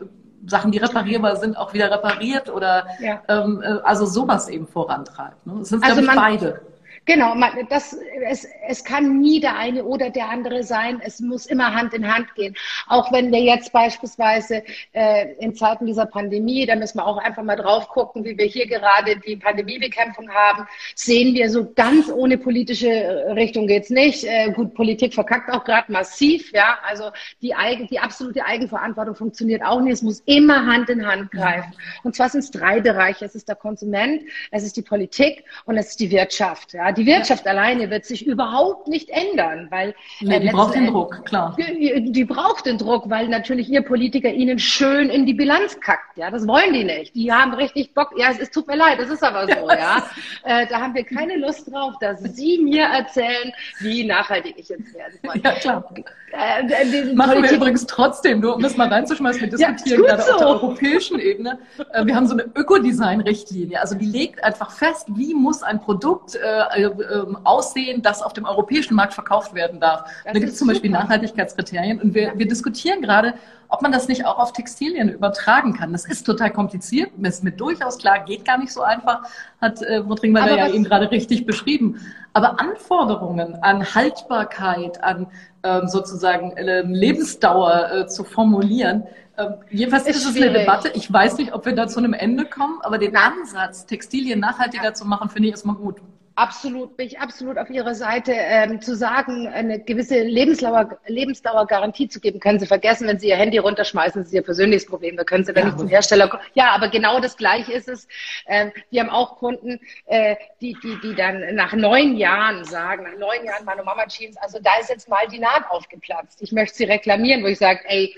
Sachen, 0.47 0.73
die 0.73 0.79
reparierbar 0.79 1.37
sind, 1.37 1.57
auch 1.57 1.73
wieder 1.73 1.91
repariert 1.91 2.51
oder 2.51 2.87
ja. 3.01 3.23
ähm, 3.29 3.63
äh, 3.63 3.79
also 3.85 4.07
sowas 4.07 4.49
eben 4.49 4.67
vorantreibt. 4.67 5.47
Ne? 5.47 5.55
Das 5.61 5.69
sind 5.69 5.85
also 5.85 6.03
man, 6.03 6.17
beide. 6.17 6.61
Genau, 7.05 7.35
man, 7.35 7.51
das, 7.69 7.97
es, 8.25 8.47
es 8.69 8.85
kann 8.85 9.21
nie 9.21 9.41
der 9.41 9.57
eine 9.57 9.85
oder 9.85 10.09
der 10.11 10.29
andere 10.29 10.63
sein. 10.63 11.03
Es 11.05 11.19
muss 11.19 11.47
immer 11.47 11.75
Hand 11.75 11.95
in 11.95 12.07
Hand 12.07 12.33
gehen. 12.37 12.55
Auch 12.87 13.11
wenn 13.11 13.33
wir 13.33 13.41
jetzt 13.41 13.73
beispielsweise 13.73 14.63
äh, 14.93 15.33
in 15.41 15.53
Zeiten 15.57 15.87
dieser 15.87 16.07
Pandemie, 16.07 16.65
da 16.65 16.77
müssen 16.77 16.99
wir 16.99 17.07
auch 17.07 17.19
einfach 17.19 17.43
mal 17.43 17.57
drauf 17.57 17.89
gucken, 17.89 18.25
wie 18.25 18.39
wir 18.39 18.47
hier 18.47 18.69
gerade 18.69 19.17
die 19.17 19.35
Pandemiebekämpfung 19.35 20.31
haben, 20.31 20.69
sehen 20.95 21.35
wir 21.35 21.51
so 21.51 21.73
ganz 21.75 22.09
ohne 22.09 22.39
politische 22.39 23.33
Richtung 23.35 23.67
geht's 23.67 23.91
nicht. 23.91 24.23
Äh, 24.23 24.53
gut, 24.53 24.73
Politik 24.75 25.13
verkackt 25.13 25.51
auch 25.51 25.65
gerade 25.65 25.91
massiv, 25.91 26.53
ja. 26.53 26.79
Also 26.89 27.11
die, 27.41 27.53
eigen, 27.53 27.89
die 27.89 27.99
absolute 27.99 28.45
Eigenverantwortung 28.45 29.17
funktioniert 29.17 29.65
auch 29.65 29.81
nicht. 29.81 29.95
Es 29.95 30.03
muss 30.03 30.21
immer 30.27 30.67
Hand 30.67 30.89
in 30.89 31.05
Hand 31.05 31.33
greifen. 31.33 31.73
Und 32.05 32.15
zwar 32.15 32.29
sind 32.29 32.45
es 32.45 32.53
drei 32.53 32.81
Bereiche. 32.81 33.25
Es 33.25 33.35
ist 33.35 33.49
der 33.49 33.57
Konsument, 33.57 34.23
es 34.53 34.63
ist 34.63 34.77
die 34.77 34.83
Politik 34.83 35.45
und 35.65 35.77
es 35.77 35.89
ist 35.89 36.01
die 36.01 36.13
Wirtschaft. 36.13 36.75
Ja 36.75 36.92
die 36.93 37.07
Wirtschaft 37.07 37.45
ja. 37.47 37.53
alleine 37.53 37.91
wird 37.91 38.05
sich 38.05 38.27
überhaupt 38.27 38.89
nicht 38.89 39.11
ändern, 39.11 39.69
weil 39.71 39.95
nee, 40.21 40.41
die 40.41 40.49
braucht 40.49 40.75
den 40.75 40.87
Druck, 40.87 41.25
klar. 41.25 41.57
Die, 41.59 42.13
die, 42.13 42.25
braucht 42.25 42.67
den 42.67 42.79
Druck, 42.79 43.09
weil 43.11 43.29
natürlich 43.29 43.69
ihr 43.69 43.83
Politiker 43.83 44.31
ihnen 44.31 44.59
schön 44.59 45.11
in 45.11 45.27
die 45.27 45.35
Bilanz 45.35 45.79
kackt. 45.81 46.17
Ja, 46.17 46.31
das 46.31 46.47
wollen 46.47 46.73
die 46.73 46.85
nicht. 46.85 47.15
Die 47.15 47.33
haben 47.33 47.55
richtig 47.55 47.95
Bock. 47.95 48.13
Ja, 48.17 48.31
es, 48.31 48.39
es 48.39 48.51
tut 48.51 48.67
mir 48.67 48.77
leid, 48.77 48.99
das 48.99 49.09
ist 49.09 49.23
aber 49.23 49.47
so. 49.47 49.69
ja, 49.71 50.05
äh, 50.45 50.67
da 50.67 50.81
haben 50.81 50.95
wir 50.95 51.05
keine 51.05 51.37
Lust 51.37 51.71
drauf, 51.73 51.95
dass 52.01 52.23
Sie 52.23 52.59
mir 52.59 52.85
erzählen, 52.85 53.53
wie 53.81 54.05
nachhaltig 54.05 54.55
ich 54.57 54.69
jetzt 54.69 54.95
werden 54.95 55.19
soll. 55.23 55.41
Ja 55.43 55.53
klar. 55.53 55.95
Äh, 56.33 57.15
Machen 57.15 57.35
Politik 57.35 57.51
wir 57.51 57.57
übrigens 57.59 57.87
trotzdem, 57.87 58.41
nur 58.41 58.57
um 58.57 58.63
das 58.63 58.77
mal 58.77 58.89
reinzuschmeißen, 58.89 59.43
wir 59.43 59.49
diskutieren 59.51 60.05
ja, 60.05 60.17
gerade 60.17 60.23
so. 60.23 60.33
auf 60.33 60.39
der 60.39 60.49
europäischen 60.49 61.19
Ebene. 61.19 61.59
Äh, 61.93 62.07
wir 62.07 62.15
haben 62.15 62.27
so 62.27 62.33
eine 62.33 62.45
Ökodesign-Richtlinie. 62.55 63.81
Also 63.81 63.97
die 63.97 64.07
legt 64.07 64.43
einfach 64.43 64.71
fest, 64.71 65.09
wie 65.15 65.35
muss 65.35 65.63
ein 65.63 65.81
Produkt 65.81 66.39
äh, 66.83 66.87
äh, 66.87 67.27
aussehen, 67.45 68.03
das 68.03 68.23
auf 68.23 68.33
dem 68.33 68.45
europäischen 68.45 68.95
Markt 68.95 69.15
verkauft 69.15 69.55
werden 69.55 69.81
darf. 69.81 70.05
da 70.25 70.33
gibt 70.33 70.53
es 70.53 70.59
zum 70.59 70.69
Beispiel 70.69 70.91
Nachhaltigkeitskriterien 70.91 72.01
und 72.01 72.15
wir, 72.15 72.33
wir 72.37 72.47
diskutieren 72.47 73.03
gerade, 73.03 73.35
ob 73.69 73.81
man 73.81 73.91
das 73.91 74.07
nicht 74.07 74.27
auch 74.27 74.39
auf 74.39 74.53
Textilien 74.53 75.09
übertragen 75.09 75.73
kann. 75.73 75.93
Das 75.93 76.05
ist 76.05 76.25
total 76.25 76.51
kompliziert, 76.51 77.11
ist 77.23 77.43
mir 77.43 77.53
durchaus 77.53 77.97
klar, 77.97 78.23
geht 78.25 78.45
gar 78.45 78.59
nicht 78.59 78.73
so 78.73 78.83
einfach, 78.83 79.23
hat 79.61 79.81
äh, 79.83 80.03
Frau 80.03 80.15
Trinkmeier 80.15 80.57
ja 80.57 80.69
eben 80.69 80.85
gerade 80.85 81.11
richtig 81.11 81.47
beschrieben. 81.47 82.01
Aber 82.35 82.61
Anforderungen 82.61 83.57
an 83.63 83.95
Haltbarkeit, 83.95 85.03
an 85.03 85.27
ähm, 85.63 85.89
sozusagen 85.89 86.57
äh, 86.57 86.83
Lebensdauer 86.83 87.93
äh, 87.93 88.07
zu 88.07 88.25
formulieren, 88.25 89.05
ähm, 89.39 89.55
jedenfalls 89.71 90.07
ist, 90.07 90.17
ist 90.17 90.37
es 90.37 90.37
eine 90.37 90.53
Debatte. 90.53 90.91
Ich 90.95 91.11
weiß 91.11 91.39
nicht, 91.39 91.55
ob 91.55 91.65
wir 91.65 91.75
da 91.75 91.89
zu 91.89 91.99
einem 91.99 92.13
Ende 92.13 92.45
kommen, 92.45 92.81
aber 92.83 92.99
den 92.99 93.17
Ansatz, 93.17 93.87
Textilien 93.87 94.41
nachhaltiger 94.41 94.85
ja. 94.85 94.95
zu 94.95 95.07
machen, 95.07 95.31
finde 95.31 95.49
ich 95.49 95.53
erstmal 95.53 95.77
gut. 95.77 95.97
Absolut, 96.35 96.97
bin 96.97 97.07
ich 97.07 97.19
absolut 97.19 97.59
auf 97.59 97.69
Ihrer 97.69 97.95
Seite. 97.95 98.33
Ähm, 98.33 98.81
zu 98.81 98.97
sagen, 98.97 99.49
eine 99.49 99.81
gewisse 99.81 100.23
Lebensdauer, 100.23 100.99
Lebensdauergarantie 101.07 102.09
zu 102.09 102.21
geben, 102.21 102.41
können 102.41 102.59
Sie 102.59 102.67
vergessen, 102.67 103.07
wenn 103.07 103.19
Sie 103.19 103.29
Ihr 103.29 103.37
Handy 103.37 103.59
runterschmeißen, 103.59 104.23
ist 104.23 104.33
Ihr 104.33 104.43
persönliches 104.43 104.87
Problem. 104.87 105.17
Da 105.17 105.25
können 105.25 105.45
Sie 105.45 105.53
dann 105.53 105.65
ja, 105.65 105.69
nicht 105.69 105.79
zum 105.79 105.89
Hersteller 105.89 106.29
kommen. 106.29 106.43
Ja, 106.55 106.71
aber 106.71 106.89
genau 106.89 107.21
das 107.21 107.37
Gleiche 107.37 107.73
ist 107.73 107.89
es. 107.89 108.09
Ähm, 108.47 108.73
wir 108.91 109.03
haben 109.03 109.11
auch 109.11 109.37
Kunden, 109.37 109.79
äh, 110.07 110.37
die, 110.63 110.75
die, 110.83 110.99
die 111.03 111.15
dann 111.15 111.55
nach 111.55 111.75
neun 111.75 112.17
Jahren 112.17 112.65
sagen, 112.65 113.05
nach 113.05 113.19
neun 113.19 113.45
Jahren 113.45 113.65
Mano 113.67 113.85
Mama 113.85 114.07
Jeans, 114.07 114.37
also 114.39 114.59
da 114.63 114.71
ist 114.81 114.89
jetzt 114.89 115.09
mal 115.09 115.27
die 115.31 115.39
Naht 115.39 115.71
aufgeplatzt. 115.71 116.41
Ich 116.41 116.53
möchte 116.53 116.77
sie 116.77 116.85
reklamieren, 116.85 117.43
wo 117.43 117.49
ich 117.49 117.59
sage, 117.59 117.81
ey, 117.85 118.15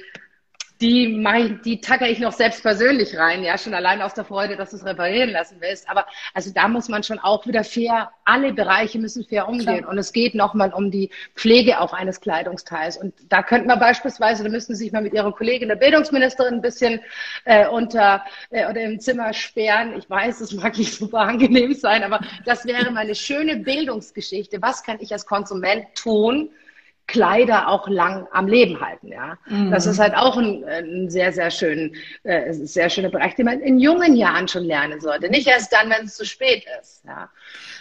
die, 0.85 1.27
ich, 1.37 1.63
die 1.63 1.81
tacke 1.81 2.07
ich 2.07 2.19
noch 2.19 2.33
selbst 2.33 2.63
persönlich 2.63 3.17
rein, 3.17 3.43
ja, 3.43 3.57
schon 3.57 3.73
allein 3.73 4.03
aus 4.03 4.13
der 4.13 4.25
Freude, 4.27 4.55
dass 4.55 4.71
du 4.71 4.77
es 4.77 4.85
reparieren 4.85 5.31
lassen 5.31 5.57
willst. 5.61 5.89
Aber 5.89 6.05
also 6.35 6.53
da 6.53 6.69
muss 6.69 6.91
man 6.91 7.03
schon 7.03 7.19
auch 7.19 7.47
wieder 7.47 7.65
fair, 7.65 8.11
alle 8.27 8.53
Bereiche 8.53 8.99
müssen 8.99 9.25
fair 9.25 9.49
umgehen. 9.49 9.79
Klar. 9.79 9.91
Und 9.91 9.97
es 9.97 10.13
geht 10.13 10.35
nochmal 10.35 10.75
um 10.75 10.91
die 10.91 11.09
Pflege 11.37 11.81
auch 11.81 11.95
eines 11.95 12.21
Kleidungsteils. 12.21 12.99
Und 12.99 13.15
da 13.31 13.43
könnte 13.43 13.67
man 13.67 13.79
beispielsweise, 13.79 14.45
da 14.45 14.51
müssten 14.51 14.75
Sie 14.75 14.85
sich 14.85 14.93
mal 14.93 15.01
mit 15.01 15.15
Ihrer 15.15 15.33
Kollegin, 15.33 15.69
der 15.69 15.77
Bildungsministerin, 15.77 16.55
ein 16.55 16.61
bisschen 16.61 17.01
äh, 17.47 17.67
unter 17.67 18.23
äh, 18.51 18.69
oder 18.69 18.83
im 18.83 19.01
Zimmer 19.01 19.33
sperren. 19.33 19.97
Ich 19.97 20.11
weiß, 20.11 20.43
es 20.43 20.53
mag 20.53 20.77
nicht 20.77 20.93
super 20.93 21.21
angenehm 21.21 21.73
sein, 21.73 22.03
aber 22.03 22.21
das 22.45 22.67
wäre 22.67 22.91
mal 22.91 23.01
eine 23.01 23.15
schöne 23.15 23.57
Bildungsgeschichte. 23.57 24.61
Was 24.61 24.83
kann 24.83 24.99
ich 25.01 25.13
als 25.13 25.25
Konsument 25.25 25.87
tun? 25.95 26.51
Kleider 27.07 27.69
auch 27.69 27.87
lang 27.89 28.27
am 28.33 28.47
Leben 28.47 28.81
halten. 28.81 29.09
Ja, 29.09 29.37
mhm. 29.47 29.71
das 29.71 29.87
ist 29.87 29.99
halt 29.99 30.15
auch 30.15 30.37
ein, 30.37 30.65
ein 30.65 31.11
sehr, 31.11 31.33
sehr 31.33 31.51
schön, 31.51 31.95
äh, 32.23 32.53
sehr 32.53 32.89
schöner 32.89 33.11
Bereich, 33.11 33.35
den 33.35 33.47
man 33.47 33.61
in 33.61 33.79
jungen 33.79 34.17
Jahren 34.17 34.49
schon 34.49 34.65
lernen 34.65 35.01
sollte. 35.01 35.29
Nicht 35.29 35.47
erst 35.47 35.73
dann, 35.73 35.91
wenn 35.91 36.07
es 36.07 36.17
zu 36.17 36.25
spät 36.25 36.65
ist. 36.81 37.05
Ja. 37.05 37.29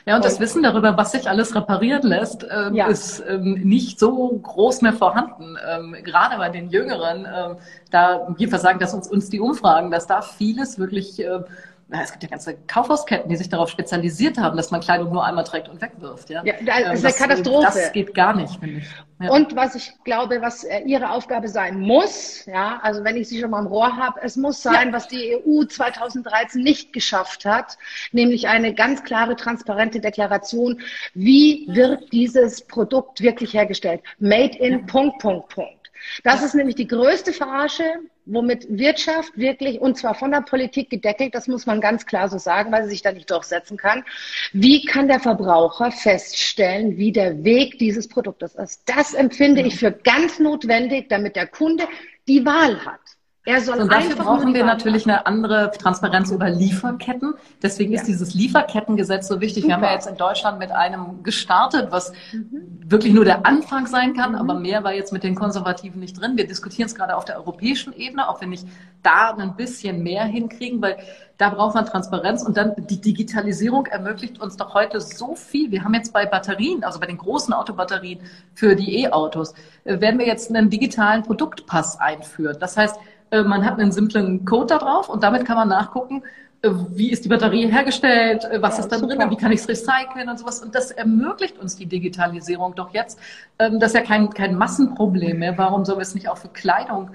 Ja, 0.06 0.18
und 0.18 0.26
das 0.26 0.42
Wissen 0.42 0.64
darüber, 0.64 0.98
was 0.98 1.14
sich 1.14 1.30
alles 1.30 1.56
reparieren 1.56 2.04
lässt, 2.04 2.46
ähm, 2.52 2.76
ja. 2.76 2.88
ist 2.88 3.24
ähm, 3.26 3.54
nicht 3.64 4.00
so 4.00 4.38
groß 4.44 4.82
mehr 4.82 4.92
vorhanden. 4.92 5.58
Ähm, 5.66 5.96
gerade 6.04 6.38
bei 6.38 6.50
den 6.50 6.70
Jüngeren, 6.70 7.26
ähm, 7.26 7.58
da, 7.90 8.28
wir 8.36 8.50
versagen 8.50 8.80
das 8.80 8.94
uns, 8.94 9.08
uns 9.08 9.30
die 9.30 9.40
Umfragen, 9.40 9.92
dass 9.92 10.06
da 10.06 10.22
vieles 10.22 10.78
wirklich 10.78 11.24
äh, 11.24 11.40
es 11.90 12.12
gibt 12.12 12.24
ja 12.24 12.30
ganze 12.30 12.56
Kaufhausketten, 12.68 13.30
die 13.30 13.36
sich 13.36 13.50
darauf 13.50 13.70
spezialisiert 13.70 14.38
haben, 14.38 14.58
dass 14.58 14.72
man 14.72 14.82
Kleidung 14.82 15.12
nur 15.12 15.24
einmal 15.24 15.44
trägt 15.44 15.70
und 15.70 15.82
wegwirft. 15.82 16.30
Ja, 16.30 16.44
ja 16.44 16.54
das 16.66 16.80
ähm, 16.80 16.94
ist 16.94 17.06
eine 17.06 17.14
Katastrophe. 17.14 17.66
Das 17.66 17.92
geht 17.92 18.14
gar 18.14 18.36
nicht, 18.36 18.60
finde 18.60 18.80
ich. 18.80 18.88
Ja. 19.22 19.30
Und 19.32 19.56
was 19.56 19.76
ich 19.76 19.94
glaube, 20.04 20.42
was 20.42 20.64
äh, 20.64 20.80
Ihre 20.86 21.12
Aufgabe 21.12 21.48
sein 21.48 21.80
muss, 21.80 22.46
ja, 22.46 22.80
also 22.82 23.04
wenn 23.04 23.16
ich 23.16 23.28
Sie 23.28 23.40
schon 23.40 23.52
mal 23.52 23.60
im 23.60 23.68
Rohr 23.68 23.96
habe, 23.96 24.20
es 24.22 24.36
muss 24.36 24.62
sein, 24.62 24.88
ja. 24.88 24.94
was 24.94 25.08
die 25.08 25.38
EU 25.46 25.64
2013 25.66 26.62
nicht 26.62 26.94
geschafft 26.94 27.46
hat, 27.46 27.78
nämlich 28.12 28.48
eine 28.48 28.74
ganz 28.74 29.04
klare, 29.04 29.36
transparente 29.36 30.00
Deklaration, 30.00 30.82
wie 31.14 31.68
wird 31.70 32.12
dieses 32.12 32.66
Produkt 32.66 33.22
wirklich 33.22 33.54
hergestellt? 33.54 34.02
Made 34.20 34.58
in 34.58 34.86
Punkt, 34.86 35.20
Punkt, 35.20 35.50
Punkt. 35.50 35.83
Das 36.24 36.42
ja. 36.42 36.46
ist 36.48 36.56
nämlich 36.56 36.76
die 36.76 36.88
größte 36.88 37.34
Verarsche, 37.34 37.84
womit 38.26 38.66
Wirtschaft 38.70 39.38
wirklich, 39.38 39.80
und 39.82 39.98
zwar 39.98 40.16
von 40.16 40.32
der 40.32 40.42
Politik 40.42 40.90
gedeckelt, 40.90 41.36
das 41.36 41.48
muss 41.48 41.66
man 41.66 41.82
ganz 41.82 42.06
klar 42.06 42.30
so 42.30 42.38
sagen, 42.38 42.72
weil 42.72 42.84
sie 42.84 42.92
sich 42.92 43.02
da 43.02 43.12
nicht 43.12 43.30
durchsetzen 43.30 43.78
kann. 43.78 44.04
Wie 44.52 44.86
kann 44.86 45.08
der 45.08 45.20
Verbraucher 45.20 45.92
feststellen, 45.92 46.98
wie 46.98 47.12
der 47.12 47.44
Weg 47.44 47.80
dieses 47.80 48.08
Produktes 48.08 48.56
ist? 48.56 48.84
Das 48.86 49.14
empfinde 49.14 49.62
ich 49.62 49.78
für 49.78 49.92
ganz 49.92 50.40
notwendig, 50.40 51.10
damit 51.10 51.36
der 51.36 51.48
Kunde 51.48 51.88
die 52.28 52.46
Wahl 52.46 52.86
hat. 52.86 53.02
Er 53.46 53.60
soll 53.60 53.78
und 53.78 53.92
dafür 53.92 54.16
brauchen 54.16 54.54
wir 54.54 54.64
natürlich 54.64 55.06
eine 55.06 55.26
andere 55.26 55.70
Transparenz 55.78 56.32
über 56.32 56.50
Lieferketten. 56.50 57.34
Deswegen 57.62 57.92
ja. 57.92 58.00
ist 58.00 58.08
dieses 58.08 58.34
Lieferkettengesetz 58.34 59.28
so 59.28 59.42
wichtig. 59.42 59.64
Super. 59.64 59.68
Wir 59.68 59.76
haben 59.76 59.84
ja 59.84 59.94
jetzt 59.94 60.08
in 60.08 60.16
Deutschland 60.16 60.60
mit 60.60 60.72
einem 60.72 61.24
gestartet, 61.24 61.88
was 61.92 62.14
mhm. 62.32 62.80
wirklich 62.86 63.14
nur 63.14 63.26
der 63.26 63.46
Anfang 63.46 63.88
sein 63.88 64.14
kann, 64.14 64.32
mhm. 64.32 64.38
aber 64.38 64.54
mehr 64.54 64.86
war 64.86 64.94
jetzt 64.94 65.12
mit 65.12 65.24
den 65.24 65.36
Konservativen 65.36 66.00
nicht 66.00 66.22
drin. 66.22 66.38
Wir 66.38 66.48
diskutieren 66.48 66.86
es 66.86 66.96
gerade 66.96 67.18
auf 67.18 67.26
der 67.26 67.36
europäischen 67.36 67.92
Ebene, 67.92 68.30
auch 68.30 68.40
wenn 68.40 68.54
ich 68.54 68.64
da 69.02 69.36
ein 69.38 69.58
bisschen 69.58 70.04
mehr 70.04 70.24
hinkriegen, 70.24 70.82
weil 70.82 70.98
da 71.38 71.50
braucht 71.50 71.76
man 71.76 71.86
Transparenz 71.86 72.44
und 72.44 72.56
dann 72.56 72.74
die 72.78 73.02
Digitalisierung 73.02 73.88
ermöglicht 73.88 74.40
uns 74.40 74.56
doch 74.56 74.74
heute 74.74 75.02
so 75.02 75.36
viel. 75.36 75.72
Wir 75.72 75.84
haben 75.84 75.94
jetzt 75.94 76.14
bei 76.14 76.26
Batterien, 76.26 76.86
also 76.86 77.00
bei 77.00 77.08
den 77.08 77.18
großen 77.18 77.54
Autobatterien 77.54 78.22
für 78.54 78.76
die 78.76 79.02
E-Autos, 79.02 79.54
äh, 79.84 80.00
werden 80.00 80.20
wir 80.20 80.28
jetzt 80.28 80.50
einen 80.50 80.70
digitalen 80.70 81.24
Produktpass 81.24 82.00
einführen. 82.00 82.56
Das 82.62 82.78
heißt, 82.78 82.98
man 83.42 83.66
hat 83.66 83.80
einen 83.80 83.92
simplen 83.92 84.46
Code 84.46 84.68
da 84.68 84.78
drauf 84.78 85.10
und 85.10 85.24
damit 85.24 85.46
kann 85.46 85.56
man 85.56 85.70
nachgucken, 85.70 86.22
äh, 86.64 86.72
wie 86.92 87.12
ist 87.12 87.26
die 87.26 87.30
Batterie 87.30 87.68
hergestellt, 87.68 88.46
äh, 88.46 88.62
was 88.62 88.78
ja, 88.78 88.84
ist 88.84 88.92
da 88.92 88.98
drin, 88.98 89.20
wie 89.30 89.36
kann 89.36 89.52
ich 89.52 89.60
es 89.60 89.68
recyceln 89.68 90.30
und 90.30 90.40
sowas. 90.40 90.62
Und 90.62 90.74
das 90.74 90.92
ermöglicht 90.92 91.60
uns 91.60 91.76
die 91.76 91.86
Digitalisierung 91.86 92.74
doch 92.74 92.94
jetzt. 92.94 93.20
Ähm, 93.60 93.80
das 93.80 93.92
ist 93.92 94.00
ja 94.00 94.06
kein, 94.06 94.30
kein 94.30 94.56
Massenproblem 94.56 95.40
mehr. 95.40 95.58
Warum 95.58 95.84
sollen 95.84 96.00
wir 96.00 96.04
es 96.04 96.16
nicht 96.16 96.30
auch 96.30 96.38
für 96.38 96.48
Kleidung, 96.50 97.12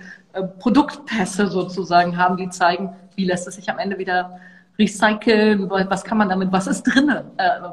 Produktpässe 0.61 1.49
sozusagen 1.49 2.17
haben, 2.17 2.37
die 2.37 2.51
zeigen, 2.51 2.95
wie 3.17 3.25
lässt 3.25 3.49
es 3.49 3.57
sich 3.57 3.69
am 3.71 3.79
Ende 3.79 3.99
wieder 3.99 4.39
recyceln, 4.79 5.69
was 5.69 6.05
kann 6.05 6.19
man 6.19 6.29
damit, 6.29 6.53
was 6.53 6.69
ist 6.69 6.85
drinne, 6.85 7.25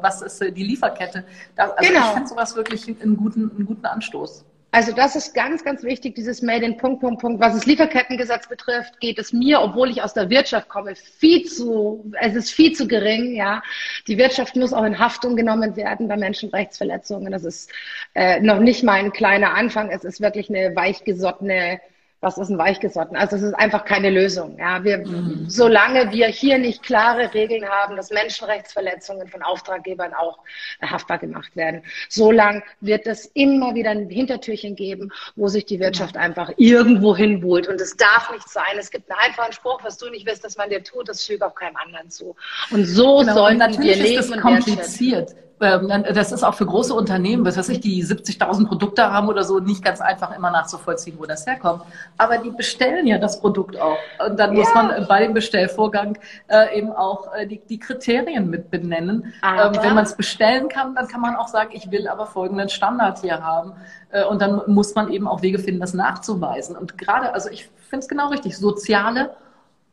was 0.02 0.24
ist 0.24 0.42
die 0.42 0.64
Lieferkette. 0.64 1.26
also 1.56 1.74
genau. 1.80 2.00
ich 2.00 2.14
finde 2.14 2.28
sowas 2.28 2.56
wirklich 2.56 2.88
einen 2.88 3.18
guten, 3.18 3.52
einen 3.56 3.66
guten 3.68 3.86
Anstoß. 3.86 4.46
Also 4.76 4.92
das 4.92 5.16
ist 5.16 5.34
ganz, 5.34 5.64
ganz 5.64 5.84
wichtig, 5.84 6.16
dieses 6.16 6.42
Made 6.42 6.66
in 6.66 6.76
Punkt, 6.76 7.00
Punkt, 7.00 7.22
Punkt. 7.22 7.40
Was 7.40 7.54
das 7.54 7.66
Lieferkettengesetz 7.66 8.50
betrifft, 8.50 9.00
geht 9.00 9.18
es 9.18 9.32
mir, 9.32 9.62
obwohl 9.62 9.90
ich 9.90 10.02
aus 10.02 10.14
der 10.14 10.30
Wirtschaft 10.30 10.68
komme, 10.68 10.96
viel 10.98 11.46
zu, 11.46 12.12
es 12.20 12.36
ist 12.36 12.52
viel 12.52 12.74
zu 12.74 12.86
gering, 12.86 13.36
ja. 13.36 13.64
Die 14.06 14.18
Wirtschaft 14.18 14.58
muss 14.58 14.74
auch 14.74 14.84
in 14.84 15.00
Haftung 15.00 15.38
genommen 15.38 15.78
werden 15.78 16.10
bei 16.10 16.18
Menschenrechtsverletzungen. 16.18 17.32
Das 17.32 17.46
ist 17.46 17.72
äh, 18.16 18.42
noch 18.42 18.60
nicht 18.60 18.84
mal 18.84 19.00
ein 19.00 19.14
kleiner 19.14 19.54
Anfang. 19.54 19.92
Es 19.92 20.04
ist 20.04 20.20
wirklich 20.20 20.50
eine 20.50 20.76
weichgesottene 20.76 21.80
was 22.22 22.38
ist 22.38 22.50
ein 22.50 22.58
Weichgesotten? 22.58 23.16
Also 23.16 23.36
es 23.36 23.44
ist 23.44 23.54
einfach 23.54 23.86
keine 23.86 24.10
Lösung. 24.10 24.58
Ja, 24.58 24.84
wir, 24.84 25.00
mhm. 25.00 25.46
solange 25.48 26.12
wir 26.12 26.28
hier 26.28 26.58
nicht 26.58 26.82
klare 26.82 27.34
Regeln 27.34 27.68
haben, 27.68 27.96
dass 27.96 28.10
Menschenrechtsverletzungen 28.10 29.28
von 29.28 29.44
Auftraggebern 29.44 30.14
auch 30.14 30.40
haftbar 30.82 31.20
gemacht 31.20 31.56
werden, 31.56 31.84
solange 32.10 32.64
wird 32.82 33.06
es 33.06 33.26
immer 33.34 33.76
wieder 33.76 33.92
ein 33.92 34.10
Hintertürchen 34.10 34.76
geben, 34.76 35.12
wo 35.36 35.48
sich 35.48 35.66
die 35.66 35.80
Wirtschaft 35.80 36.18
einfach 36.18 36.52
irgendwo 36.58 37.16
hinwohlt. 37.16 37.68
Und 37.68 37.80
es 37.80 37.96
darf 37.96 38.32
nicht 38.32 38.50
sein. 38.50 38.78
Es 38.80 38.90
gibt 38.90 39.10
einen 39.12 39.20
einfachen 39.20 39.54
Spruch, 39.54 39.84
was 39.84 39.98
du 39.98 40.10
nicht 40.10 40.26
willst, 40.26 40.44
dass 40.44 40.58
man 40.58 40.70
dir 40.70 40.84
tut, 40.84 41.08
das 41.10 41.24
füge 41.24 41.46
auch 41.46 41.56
keinem 41.56 41.76
anderen 41.76 42.10
zu. 42.10 42.36
Und 42.72 42.86
so 42.86 43.20
genau, 43.20 43.34
sollten 43.34 43.62
und 43.62 43.80
wir 43.80 43.96
leben. 43.96 44.20
Ist 44.20 44.32
das 44.32 44.42
kompliziert. 44.42 45.36
Ähm, 45.62 46.04
das 46.14 46.32
ist 46.32 46.44
auch 46.44 46.54
für 46.54 46.66
große 46.66 46.94
Unternehmen, 46.94 47.46
was 47.46 47.58
weiß 47.58 47.70
ich, 47.70 47.80
die 47.80 48.04
70.000 48.04 48.68
Produkte 48.68 49.12
haben 49.12 49.30
oder 49.30 49.44
so, 49.44 49.60
nicht 49.60 49.84
ganz 49.84 50.02
einfach 50.02 50.36
immer 50.36 50.52
nachzuvollziehen, 50.52 51.16
wo 51.18 51.26
das 51.26 51.46
herkommt. 51.46 51.84
Aber 52.18 52.38
die 52.38 52.52
bestellen 52.52 53.08
ja 53.08 53.18
das 53.18 53.40
Produkt 53.40 53.80
auch. 53.80 53.98
Und 54.28 54.38
dann 54.38 54.54
ja. 54.54 54.60
muss 54.60 54.74
man 54.74 55.06
bei 55.08 55.22
dem 55.22 55.34
Bestellvorgang 55.34 56.18
äh, 56.48 56.78
eben 56.78 56.92
auch 56.92 57.34
äh, 57.34 57.48
die, 57.48 57.60
die 57.60 57.80
Kriterien 57.80 58.50
mit 58.50 58.70
benennen. 58.70 59.34
Ähm, 59.44 59.72
wenn 59.82 59.96
man 59.96 60.04
es 60.04 60.16
bestellen 60.16 60.68
kann, 60.68 60.94
dann 60.96 61.08
kann 61.08 61.22
man 61.22 61.36
auch 61.36 61.48
sagen, 61.48 61.70
ich 61.74 61.90
will 61.90 62.08
aber 62.08 62.26
folgenden 62.26 62.70
Standard 62.70 63.20
hier 63.20 63.42
haben. 63.42 63.74
Äh, 64.10 64.26
und 64.26 64.42
dann 64.42 64.62
muss 64.68 64.94
man 64.96 65.10
eben 65.10 65.28
auch 65.28 65.42
Wege 65.42 65.60
finden, 65.60 65.80
das 65.80 65.94
nachzuweisen. 65.94 66.76
Und 66.76 66.98
gerade, 66.98 67.34
also 67.34 67.50
ich 67.50 67.70
finde 67.90 68.04
es 68.04 68.10
genau 68.10 68.28
richtig, 68.30 68.58
soziale 68.58 69.36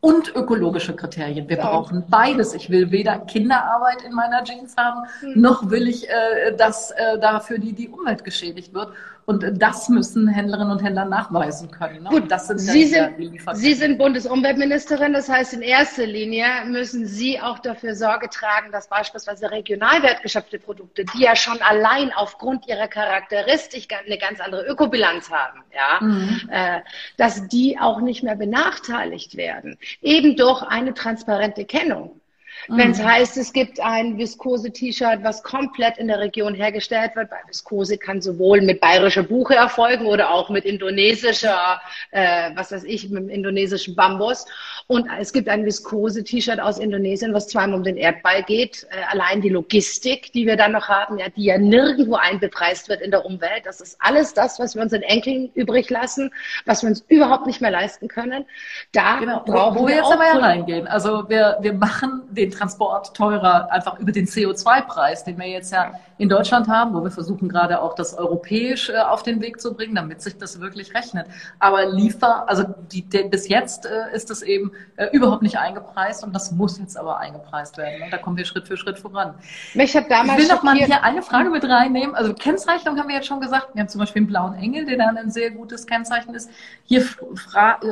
und 0.02 0.34
ökologische 0.34 0.96
Kriterien. 0.96 1.48
Wir 1.48 1.58
ja. 1.58 1.70
brauchen 1.70 2.04
beides. 2.08 2.54
Ich 2.54 2.68
will 2.70 2.90
weder 2.90 3.20
Kinderarbeit 3.20 4.02
in 4.02 4.12
meiner 4.12 4.42
Jeans 4.42 4.74
haben, 4.76 5.06
mhm. 5.22 5.40
noch 5.40 5.70
will 5.70 5.86
ich, 5.86 6.10
äh, 6.10 6.56
dass 6.56 6.90
äh, 6.90 7.20
dafür 7.20 7.58
die, 7.58 7.72
die 7.72 7.88
Umwelt 7.88 8.24
geschädigt 8.24 8.74
wird. 8.74 8.92
Und 9.24 9.44
das 9.58 9.88
müssen 9.88 10.26
Händlerinnen 10.28 10.72
und 10.72 10.82
Händler 10.82 11.04
nachweisen 11.04 11.70
können. 11.70 12.02
Ne? 12.02 12.08
Gut, 12.10 12.30
das 12.30 12.48
sind 12.48 12.58
Sie, 12.58 12.86
sind, 12.86 13.14
Sie 13.52 13.74
sind 13.74 13.98
Bundesumweltministerin, 13.98 15.12
das 15.12 15.28
heißt, 15.28 15.54
in 15.54 15.62
erster 15.62 16.06
Linie 16.06 16.46
müssen 16.66 17.06
Sie 17.06 17.40
auch 17.40 17.60
dafür 17.60 17.94
Sorge 17.94 18.28
tragen, 18.28 18.72
dass 18.72 18.88
beispielsweise 18.88 19.50
regional 19.50 20.02
wertgeschöpfte 20.02 20.58
Produkte, 20.58 21.04
die 21.04 21.22
ja 21.22 21.36
schon 21.36 21.60
allein 21.62 22.12
aufgrund 22.12 22.66
ihrer 22.66 22.88
Charakteristik 22.88 23.88
eine 23.92 24.18
ganz 24.18 24.40
andere 24.40 24.66
Ökobilanz 24.66 25.30
haben, 25.30 25.62
ja, 25.72 26.00
mhm. 26.00 26.48
äh, 26.50 26.80
dass 27.16 27.46
die 27.48 27.78
auch 27.78 28.00
nicht 28.00 28.22
mehr 28.22 28.36
benachteiligt 28.36 29.36
werden. 29.36 29.78
Eben 30.00 30.36
durch 30.36 30.62
eine 30.62 30.94
transparente 30.94 31.64
Kennung. 31.64 32.21
Wenn 32.68 32.92
es 32.92 32.98
mhm. 32.98 33.04
heißt, 33.04 33.36
es 33.36 33.52
gibt 33.52 33.80
ein 33.80 34.18
Viskose-T-Shirt, 34.18 35.20
was 35.22 35.42
komplett 35.42 35.98
in 35.98 36.08
der 36.08 36.20
Region 36.20 36.54
hergestellt 36.54 37.16
wird, 37.16 37.30
weil 37.30 37.40
Viskose 37.48 37.98
kann 37.98 38.20
sowohl 38.20 38.60
mit 38.60 38.80
bayerischer 38.80 39.24
Buche 39.24 39.54
erfolgen 39.54 40.06
oder 40.06 40.30
auch 40.30 40.48
mit 40.48 40.64
indonesischer, 40.64 41.80
äh, 42.12 42.50
was 42.54 42.70
weiß 42.70 42.84
ich, 42.84 43.10
mit 43.10 43.28
indonesischen 43.30 43.96
Bambus. 43.96 44.46
Und 44.86 45.08
es 45.18 45.32
gibt 45.32 45.48
ein 45.48 45.64
Viskose-T-Shirt 45.64 46.60
aus 46.60 46.78
Indonesien, 46.78 47.34
was 47.34 47.48
zweimal 47.48 47.78
um 47.78 47.84
den 47.84 47.96
Erdball 47.96 48.42
geht. 48.44 48.86
Äh, 48.90 49.04
allein 49.10 49.40
die 49.40 49.48
Logistik, 49.48 50.32
die 50.32 50.46
wir 50.46 50.56
dann 50.56 50.72
noch 50.72 50.88
haben, 50.88 51.18
ja, 51.18 51.28
die 51.28 51.44
ja 51.44 51.58
nirgendwo 51.58 52.14
einbepreist 52.14 52.88
wird 52.88 53.00
in 53.00 53.10
der 53.10 53.24
Umwelt. 53.24 53.64
Das 53.64 53.80
ist 53.80 53.96
alles 53.98 54.34
das, 54.34 54.58
was 54.58 54.74
wir 54.74 54.82
unseren 54.82 55.02
Enkeln 55.02 55.50
übrig 55.54 55.90
lassen, 55.90 56.30
was 56.64 56.82
wir 56.82 56.88
uns 56.88 57.04
überhaupt 57.08 57.46
nicht 57.46 57.60
mehr 57.60 57.70
leisten 57.70 58.08
können. 58.08 58.44
Da 58.92 59.18
genau. 59.18 59.42
brauchen 59.44 59.76
wo, 59.76 59.82
wo 59.82 59.88
wir 59.88 59.96
jetzt 59.96 60.12
aber 60.12 60.26
ja 60.26 60.38
reingehen. 60.38 60.86
Also 60.86 61.28
wir, 61.28 61.58
wir 61.60 61.72
machen 61.72 62.22
den 62.30 62.51
Transport 62.52 63.16
teurer, 63.16 63.70
einfach 63.72 63.98
über 63.98 64.12
den 64.12 64.26
CO2-Preis, 64.26 65.24
den 65.24 65.38
wir 65.38 65.48
jetzt 65.48 65.72
ja 65.72 65.92
in 66.18 66.28
Deutschland 66.28 66.68
haben, 66.68 66.94
wo 66.94 67.02
wir 67.02 67.10
versuchen 67.10 67.48
gerade 67.48 67.82
auch 67.82 67.94
das 67.94 68.14
europäisch 68.14 68.88
äh, 68.90 68.98
auf 68.98 69.24
den 69.24 69.40
Weg 69.40 69.60
zu 69.60 69.74
bringen, 69.74 69.96
damit 69.96 70.22
sich 70.22 70.38
das 70.38 70.60
wirklich 70.60 70.94
rechnet. 70.94 71.26
Aber 71.58 71.86
Liefer, 71.86 72.48
also 72.48 72.64
die, 72.92 73.02
die, 73.02 73.24
bis 73.24 73.48
jetzt 73.48 73.86
äh, 73.86 74.14
ist 74.14 74.30
das 74.30 74.42
eben 74.42 74.72
äh, 74.96 75.08
überhaupt 75.12 75.42
nicht 75.42 75.58
eingepreist 75.58 76.22
und 76.22 76.32
das 76.32 76.52
muss 76.52 76.78
jetzt 76.78 76.96
aber 76.96 77.18
eingepreist 77.18 77.76
werden. 77.76 78.04
Und 78.04 78.12
da 78.12 78.18
kommen 78.18 78.36
wir 78.36 78.44
Schritt 78.44 78.68
für 78.68 78.76
Schritt 78.76 78.98
voran. 79.00 79.34
Mich 79.74 79.96
hat 79.96 80.10
damals 80.10 80.40
ich 80.40 80.48
will 80.48 80.54
noch 80.54 80.62
mal 80.62 80.76
hier 80.76 81.02
eine 81.02 81.22
Frage 81.22 81.50
mit 81.50 81.64
reinnehmen. 81.64 82.14
Also 82.14 82.34
Kennzeichnung 82.34 82.98
haben 82.98 83.08
wir 83.08 83.16
jetzt 83.16 83.26
schon 83.26 83.40
gesagt. 83.40 83.74
Wir 83.74 83.80
haben 83.80 83.88
zum 83.88 83.98
Beispiel 83.98 84.20
einen 84.20 84.28
blauen 84.28 84.54
Engel, 84.54 84.84
der 84.84 84.98
dann 84.98 85.16
ein 85.16 85.30
sehr 85.30 85.50
gutes 85.50 85.86
Kennzeichen 85.86 86.34
ist. 86.34 86.50
Hier 86.84 87.04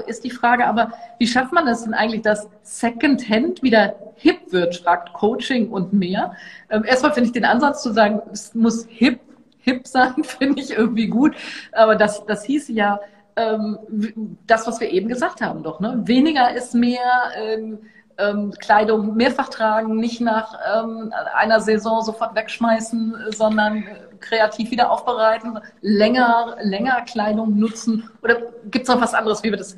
ist 0.06 0.24
die 0.24 0.30
Frage 0.30 0.66
aber, 0.66 0.92
wie 1.18 1.26
schafft 1.26 1.52
man 1.52 1.66
das 1.66 1.84
denn 1.84 1.94
eigentlich, 1.94 2.22
dass 2.22 2.48
Secondhand 2.62 3.62
wieder 3.62 3.94
hip 4.16 4.49
wird, 4.52 4.76
fragt 4.76 5.12
Coaching 5.12 5.70
und 5.70 5.92
mehr. 5.92 6.34
Ähm, 6.68 6.84
erstmal 6.84 7.12
finde 7.12 7.28
ich 7.28 7.32
den 7.32 7.44
Ansatz 7.44 7.82
zu 7.82 7.92
sagen, 7.92 8.20
es 8.32 8.54
muss 8.54 8.86
hip, 8.88 9.20
hip 9.58 9.86
sein, 9.86 10.14
finde 10.24 10.60
ich 10.60 10.72
irgendwie 10.72 11.08
gut. 11.08 11.34
Aber 11.72 11.96
das, 11.96 12.24
das 12.26 12.44
hieß 12.44 12.68
ja, 12.68 13.00
ähm, 13.36 13.78
das, 14.46 14.66
was 14.66 14.80
wir 14.80 14.90
eben 14.90 15.08
gesagt 15.08 15.40
haben, 15.40 15.62
doch, 15.62 15.80
ne? 15.80 16.02
Weniger 16.04 16.54
ist 16.54 16.74
mehr, 16.74 17.30
ähm, 17.36 17.78
ähm, 18.20 18.52
Kleidung 18.58 19.16
mehrfach 19.16 19.48
tragen, 19.48 19.96
nicht 19.96 20.20
nach 20.20 20.54
ähm, 20.74 21.12
einer 21.34 21.60
Saison 21.60 22.02
sofort 22.02 22.34
wegschmeißen, 22.34 23.16
sondern 23.30 23.78
äh, 23.78 23.84
kreativ 24.20 24.70
wieder 24.70 24.90
aufbereiten, 24.90 25.58
länger, 25.80 26.56
länger 26.62 27.02
Kleidung 27.02 27.58
nutzen? 27.58 28.10
Oder 28.22 28.36
gibt 28.70 28.82
es 28.82 28.88
noch 28.88 29.00
was 29.00 29.14
anderes, 29.14 29.42
wie 29.42 29.50
wir 29.50 29.58
das 29.58 29.76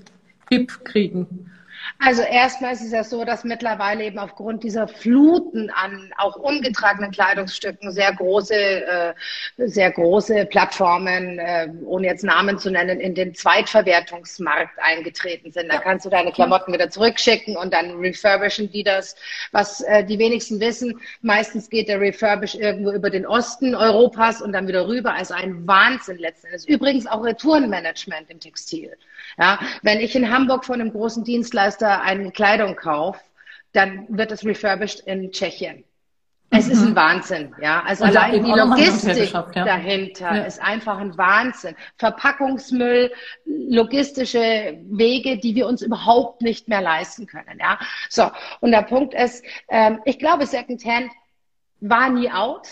hip 0.51 0.85
kriegen? 0.85 1.51
Also 2.05 2.23
erstmal 2.23 2.73
ist 2.73 2.81
es 2.81 2.91
ja 2.91 3.05
so, 3.05 3.25
dass 3.25 3.45
mittlerweile 3.45 4.03
eben 4.03 4.19
aufgrund 4.19 4.65
dieser 4.65 4.89
Fluten 4.89 5.71
an 5.71 6.13
auch 6.17 6.35
ungetragenen 6.35 7.13
Kleidungsstücken 7.13 7.93
sehr 7.93 8.13
große, 8.13 8.55
äh, 8.55 9.15
sehr 9.57 9.93
große 9.93 10.47
Plattformen, 10.47 11.39
äh, 11.39 11.69
ohne 11.85 12.09
jetzt 12.09 12.25
Namen 12.25 12.59
zu 12.59 12.73
nennen, 12.73 12.99
in 12.99 13.15
den 13.15 13.37
Zweitverwertungsmarkt 13.37 14.81
eingetreten 14.81 15.53
sind. 15.53 15.73
Da 15.73 15.79
kannst 15.79 16.05
du 16.05 16.11
deine 16.11 16.33
Klamotten 16.33 16.73
wieder 16.73 16.91
zurückschicken 16.91 17.57
und 17.57 17.73
dann 17.73 17.93
refurbischen 18.01 18.73
die 18.73 18.83
das. 18.83 19.15
Was 19.53 19.83
äh, 19.83 20.05
die 20.05 20.19
wenigsten 20.19 20.59
wissen, 20.59 21.01
meistens 21.21 21.71
geht 21.71 21.89
der 21.89 22.01
Refurbish 22.01 22.57
irgendwo 22.57 22.91
über 22.91 23.11
den 23.11 23.27
Osten 23.27 23.77
Europas 23.77 24.43
und 24.43 24.51
dann 24.51 24.67
wieder 24.67 24.89
rüber. 24.89 25.15
Also 25.15 25.35
ein 25.35 25.69
Wahnsinn 25.69 26.19
letzten 26.19 26.49
Endes. 26.49 26.67
Übrigens 26.67 27.07
auch 27.07 27.23
Retourenmanagement 27.23 28.29
im 28.29 28.41
Textil. 28.41 28.91
Ja, 29.39 29.61
wenn 29.83 30.01
ich 30.01 30.17
in 30.17 30.31
Hamburg 30.31 30.65
von 30.65 30.81
einem 30.81 30.91
großen 30.91 31.23
Dienstleister 31.23 31.92
eine 32.01 32.31
Kleidung 32.33 32.77
kaufe, 32.77 33.21
dann 33.73 34.07
wird 34.09 34.33
es 34.33 34.45
refurbished 34.45 35.01
in 35.01 35.31
Tschechien. 35.33 35.85
Es 36.55 36.67
mhm. 36.67 36.73
ist 36.73 36.83
ein 36.83 36.97
Wahnsinn, 36.97 37.55
ja. 37.63 37.83
Also 37.83 38.05
Und 38.05 38.11
allein 38.11 38.45
die 38.45 38.51
Logistik 38.51 39.33
ja. 39.33 39.65
dahinter 39.65 40.37
ja. 40.37 40.43
ist 40.43 40.61
einfach 40.61 40.99
ein 40.99 41.17
Wahnsinn. 41.17 41.75
Verpackungsmüll, 41.97 43.11
logistische 43.47 44.79
Wege, 44.91 45.39
die 45.39 45.55
wir 45.55 45.67
uns 45.67 45.81
überhaupt 45.81 46.43
nicht 46.43 46.69
mehr 46.69 46.83
leisten 46.83 47.27
können, 47.27 47.59
ja. 47.59 47.79
So. 48.11 48.31
Und 48.61 48.73
der 48.73 48.83
Punkt 48.83 49.15
ist, 49.15 49.43
ähm, 49.69 50.01
ich 50.05 50.19
glaube, 50.19 50.45
Secondhand 50.45 51.11
war 51.81 52.11
nie 52.11 52.31
out. 52.31 52.69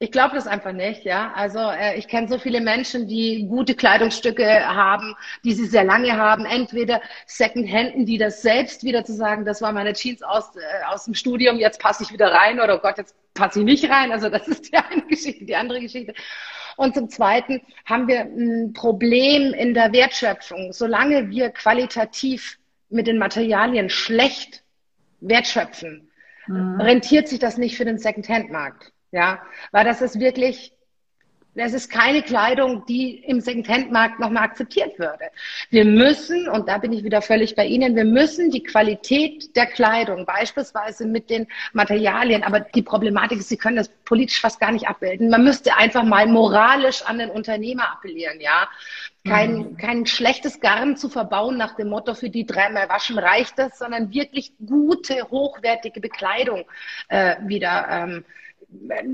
Ich 0.00 0.12
glaube 0.12 0.36
das 0.36 0.46
einfach 0.46 0.72
nicht, 0.72 1.04
ja. 1.04 1.32
Also 1.34 1.58
äh, 1.58 1.98
ich 1.98 2.06
kenne 2.06 2.28
so 2.28 2.38
viele 2.38 2.60
Menschen, 2.60 3.08
die 3.08 3.46
gute 3.48 3.74
Kleidungsstücke 3.74 4.46
haben, 4.64 5.16
die 5.44 5.54
sie 5.54 5.66
sehr 5.66 5.82
lange 5.82 6.16
haben. 6.16 6.44
Entweder 6.46 7.00
Secondhanden, 7.26 8.06
die 8.06 8.16
das 8.16 8.40
selbst 8.42 8.84
wieder 8.84 9.04
zu 9.04 9.12
sagen, 9.12 9.44
das 9.44 9.60
war 9.60 9.72
meine 9.72 9.94
Jeans 9.94 10.22
aus, 10.22 10.54
äh, 10.54 10.60
aus 10.86 11.06
dem 11.06 11.14
Studium, 11.14 11.56
jetzt 11.56 11.80
passe 11.80 12.04
ich 12.04 12.12
wieder 12.12 12.32
rein 12.32 12.60
oder 12.60 12.76
oh 12.76 12.78
Gott, 12.78 12.96
jetzt 12.96 13.16
passe 13.34 13.58
ich 13.58 13.64
nicht 13.64 13.90
rein. 13.90 14.12
Also 14.12 14.28
das 14.28 14.46
ist 14.46 14.72
die 14.72 14.76
eine 14.76 15.02
Geschichte, 15.02 15.44
die 15.44 15.56
andere 15.56 15.80
Geschichte. 15.80 16.14
Und 16.76 16.94
zum 16.94 17.08
Zweiten 17.08 17.60
haben 17.84 18.06
wir 18.06 18.20
ein 18.20 18.72
Problem 18.74 19.52
in 19.52 19.74
der 19.74 19.92
Wertschöpfung. 19.92 20.72
Solange 20.72 21.28
wir 21.30 21.50
qualitativ 21.50 22.56
mit 22.88 23.08
den 23.08 23.18
Materialien 23.18 23.90
schlecht 23.90 24.62
wertschöpfen, 25.20 26.08
mhm. 26.46 26.80
rentiert 26.80 27.26
sich 27.26 27.40
das 27.40 27.58
nicht 27.58 27.76
für 27.76 27.84
den 27.84 27.98
Secondhand-Markt. 27.98 28.92
Ja, 29.10 29.42
weil 29.72 29.84
das 29.84 30.02
ist 30.02 30.20
wirklich 30.20 30.72
Das 31.54 31.72
ist 31.72 31.90
keine 31.90 32.22
Kleidung, 32.22 32.84
die 32.86 33.16
im 33.16 33.40
Secondhand-Markt 33.40 34.20
nochmal 34.20 34.44
akzeptiert 34.44 34.96
würde. 34.96 35.24
Wir 35.70 35.84
müssen, 35.84 36.48
und 36.48 36.68
da 36.68 36.78
bin 36.78 36.92
ich 36.92 37.02
wieder 37.02 37.20
völlig 37.20 37.56
bei 37.56 37.66
Ihnen, 37.66 37.96
wir 37.96 38.04
müssen 38.04 38.52
die 38.52 38.62
Qualität 38.62 39.56
der 39.56 39.66
Kleidung, 39.66 40.24
beispielsweise 40.24 41.04
mit 41.04 41.30
den 41.30 41.48
Materialien, 41.72 42.44
aber 42.44 42.60
die 42.60 42.82
Problematik 42.82 43.40
ist, 43.40 43.48
Sie 43.48 43.56
können 43.56 43.74
das 43.76 43.88
politisch 44.04 44.40
fast 44.40 44.60
gar 44.60 44.70
nicht 44.70 44.86
abbilden. 44.86 45.30
Man 45.30 45.42
müsste 45.42 45.76
einfach 45.76 46.04
mal 46.04 46.26
moralisch 46.28 47.02
an 47.02 47.18
den 47.18 47.30
Unternehmer 47.30 47.90
appellieren, 47.92 48.40
ja. 48.40 48.68
Kein, 49.26 49.56
mhm. 49.56 49.76
kein 49.76 50.06
schlechtes 50.06 50.60
Garn 50.60 50.96
zu 50.96 51.08
verbauen 51.08 51.56
nach 51.56 51.74
dem 51.74 51.88
Motto, 51.88 52.14
für 52.14 52.30
die 52.30 52.46
dreimal 52.46 52.88
waschen 52.88 53.18
reicht 53.18 53.58
das, 53.58 53.78
sondern 53.78 54.12
wirklich 54.14 54.52
gute, 54.64 55.28
hochwertige 55.28 56.00
Bekleidung 56.00 56.66
äh, 57.08 57.34
wieder 57.44 57.88
ähm, 57.90 58.24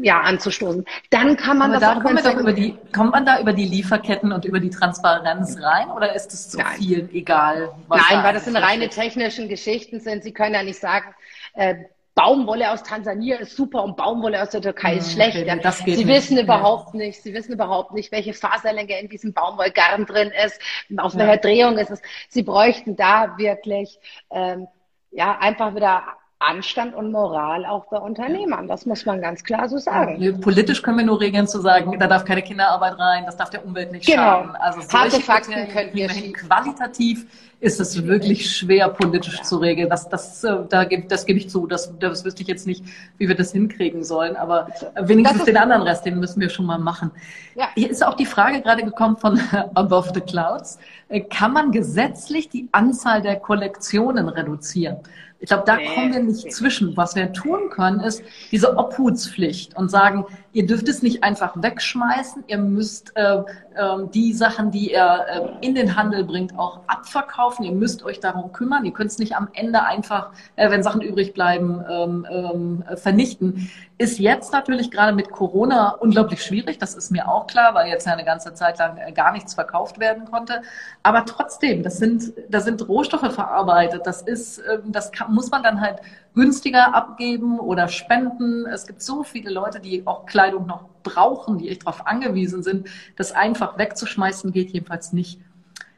ja, 0.02 0.20
anzustoßen. 0.20 0.84
Dann 1.10 1.36
kann 1.36 1.58
man 1.58 1.70
Aber 1.70 1.80
das 1.80 1.88
da 1.88 1.98
auch 1.98 2.02
kommen 2.02 2.22
wir 2.22 2.40
über 2.40 2.52
die, 2.52 2.76
kommt 2.92 3.12
man 3.12 3.24
da 3.24 3.40
über 3.40 3.52
die 3.52 3.66
Lieferketten 3.66 4.32
und 4.32 4.44
über 4.44 4.58
die 4.58 4.70
Transparenz 4.70 5.56
rein 5.60 5.90
oder 5.90 6.14
ist 6.14 6.32
es 6.32 6.50
zu 6.50 6.58
Nein. 6.58 6.76
viel 6.76 7.08
egal? 7.12 7.72
Nein, 7.88 8.22
weil 8.22 8.34
das 8.34 8.46
sind 8.46 8.56
reine 8.56 8.88
technischen 8.88 9.48
Geschichten 9.48 10.00
sind. 10.00 10.24
Sie 10.24 10.32
können 10.32 10.54
ja 10.54 10.62
nicht 10.62 10.80
sagen, 10.80 11.14
äh, 11.54 11.76
Baumwolle 12.16 12.70
aus 12.70 12.84
Tansania 12.84 13.38
ist 13.38 13.56
super 13.56 13.82
und 13.82 13.96
Baumwolle 13.96 14.40
aus 14.40 14.50
der 14.50 14.62
Türkei 14.62 14.96
ist 14.96 15.12
schlecht. 15.12 15.36
Okay, 15.36 15.70
Sie 15.84 16.04
nicht. 16.04 16.06
wissen 16.06 16.38
überhaupt 16.38 16.94
nicht, 16.94 17.20
Sie 17.20 17.34
wissen 17.34 17.52
überhaupt 17.52 17.92
nicht, 17.92 18.12
welche 18.12 18.32
Faserlänge 18.32 19.00
in 19.00 19.08
diesem 19.08 19.32
Baumwollgarn 19.32 20.06
drin 20.06 20.30
ist, 20.44 20.60
auf 20.96 21.14
ja. 21.14 21.18
welcher 21.20 21.38
Drehung 21.38 21.76
ist 21.76 21.90
es. 21.90 22.00
Sie 22.28 22.44
bräuchten 22.44 22.94
da 22.94 23.36
wirklich 23.36 23.98
ähm, 24.30 24.68
ja 25.10 25.38
einfach 25.38 25.74
wieder 25.74 26.04
Anstand 26.44 26.94
und 26.94 27.12
Moral 27.12 27.64
auch 27.64 27.86
bei 27.86 27.98
Unternehmern. 27.98 28.68
Das 28.68 28.86
muss 28.86 29.06
man 29.06 29.20
ganz 29.20 29.42
klar 29.44 29.68
so 29.68 29.78
sagen. 29.78 30.40
Politisch 30.40 30.82
können 30.82 30.98
wir 30.98 31.04
nur 31.04 31.20
regeln 31.20 31.46
zu 31.46 31.60
sagen, 31.60 31.98
da 31.98 32.06
darf 32.06 32.24
keine 32.24 32.42
Kinderarbeit 32.42 32.98
rein, 32.98 33.24
das 33.26 33.36
darf 33.36 33.50
der 33.50 33.64
Umwelt 33.64 33.92
nicht 33.92 34.06
genau. 34.06 34.22
schaden. 34.22 34.56
Also 34.56 34.80
Harte 34.92 35.20
Fakten 35.20 35.68
können 35.68 35.90
wir 35.92 36.08
hin. 36.08 36.32
Qualitativ 36.32 37.26
ist 37.64 37.80
es 37.80 38.04
wirklich 38.04 38.54
schwer 38.54 38.88
politisch 38.90 39.38
ja. 39.38 39.42
zu 39.42 39.56
regeln. 39.56 39.88
Das, 39.88 40.08
das, 40.08 40.44
äh, 40.44 40.56
da, 40.68 40.84
das 40.84 41.24
gebe 41.24 41.38
ich 41.38 41.48
zu. 41.48 41.66
Das, 41.66 41.92
das 41.98 42.24
wüsste 42.24 42.42
ich 42.42 42.48
jetzt 42.48 42.66
nicht, 42.66 42.84
wie 43.16 43.26
wir 43.26 43.34
das 43.34 43.52
hinkriegen 43.52 44.04
sollen. 44.04 44.36
Aber 44.36 44.68
wenigstens 45.00 45.44
den 45.44 45.56
anderen 45.56 45.82
Rest, 45.82 46.04
den 46.04 46.20
müssen 46.20 46.40
wir 46.40 46.50
schon 46.50 46.66
mal 46.66 46.78
machen. 46.78 47.10
Ja. 47.54 47.68
Hier 47.74 47.90
ist 47.90 48.04
auch 48.04 48.14
die 48.14 48.26
Frage 48.26 48.60
gerade 48.60 48.84
gekommen 48.84 49.16
von 49.16 49.40
Above 49.74 50.10
the 50.14 50.20
Clouds. 50.20 50.78
Äh, 51.08 51.20
kann 51.22 51.52
man 51.54 51.72
gesetzlich 51.72 52.50
die 52.50 52.68
Anzahl 52.72 53.22
der 53.22 53.36
Kollektionen 53.36 54.28
reduzieren? 54.28 54.98
Ich 55.44 55.48
glaube, 55.48 55.64
da 55.66 55.76
nee, 55.76 55.94
kommen 55.94 56.10
wir 56.10 56.22
nicht 56.22 56.44
nee. 56.46 56.50
zwischen. 56.50 56.96
Was 56.96 57.14
wir 57.16 57.30
tun 57.34 57.68
können, 57.68 58.00
ist 58.00 58.22
diese 58.50 58.78
Obhutspflicht 58.78 59.76
und 59.76 59.90
sagen, 59.90 60.24
ihr 60.54 60.64
dürft 60.64 60.88
es 60.88 61.02
nicht 61.02 61.22
einfach 61.22 61.52
wegschmeißen, 61.62 62.44
ihr 62.46 62.56
müsst 62.56 63.14
äh, 63.14 63.42
äh, 63.74 64.06
die 64.12 64.32
Sachen, 64.32 64.70
die 64.70 64.92
ihr 64.92 65.24
äh, 65.28 65.66
in 65.66 65.74
den 65.74 65.96
Handel 65.96 66.24
bringt, 66.24 66.58
auch 66.58 66.80
abverkaufen, 66.86 67.64
ihr 67.64 67.72
müsst 67.72 68.04
euch 68.04 68.20
darum 68.20 68.52
kümmern, 68.52 68.84
ihr 68.84 68.92
könnt 68.92 69.10
es 69.10 69.18
nicht 69.18 69.36
am 69.36 69.48
Ende 69.52 69.82
einfach, 69.82 70.30
äh, 70.56 70.70
wenn 70.70 70.82
Sachen 70.82 71.00
übrig 71.00 71.34
bleiben, 71.34 71.84
ähm, 71.88 72.26
ähm, 72.30 72.84
vernichten. 72.96 73.70
Ist 73.96 74.18
jetzt 74.18 74.52
natürlich 74.52 74.90
gerade 74.90 75.14
mit 75.14 75.30
Corona 75.30 75.90
unglaublich 75.90 76.42
schwierig, 76.42 76.78
das 76.78 76.94
ist 76.94 77.10
mir 77.10 77.28
auch 77.28 77.46
klar, 77.46 77.74
weil 77.74 77.88
jetzt 77.88 78.06
ja 78.06 78.12
eine 78.12 78.24
ganze 78.24 78.54
Zeit 78.54 78.78
lang 78.78 78.96
äh, 78.96 79.12
gar 79.12 79.32
nichts 79.32 79.54
verkauft 79.54 80.00
werden 80.00 80.24
konnte. 80.24 80.62
Aber 81.02 81.24
trotzdem, 81.24 81.82
das 81.82 81.98
sind, 81.98 82.32
da 82.48 82.60
sind 82.60 82.88
Rohstoffe 82.88 83.32
verarbeitet, 83.32 84.02
das 84.06 84.22
ist, 84.22 84.58
ähm, 84.58 84.92
das 84.92 85.12
kann, 85.12 85.32
muss 85.32 85.50
man 85.50 85.62
dann 85.62 85.80
halt 85.80 86.00
günstiger 86.34 86.94
abgeben 86.94 87.58
oder 87.58 87.88
spenden. 87.88 88.66
Es 88.66 88.86
gibt 88.86 89.02
so 89.02 89.22
viele 89.22 89.50
Leute, 89.50 89.80
die 89.80 90.06
auch 90.06 90.26
Kleidung 90.26 90.66
noch 90.66 90.84
brauchen, 91.02 91.58
die 91.58 91.68
echt 91.68 91.86
darauf 91.86 92.06
angewiesen 92.06 92.62
sind. 92.62 92.88
Das 93.16 93.32
einfach 93.32 93.78
wegzuschmeißen 93.78 94.52
geht 94.52 94.70
jedenfalls 94.70 95.12
nicht. 95.12 95.40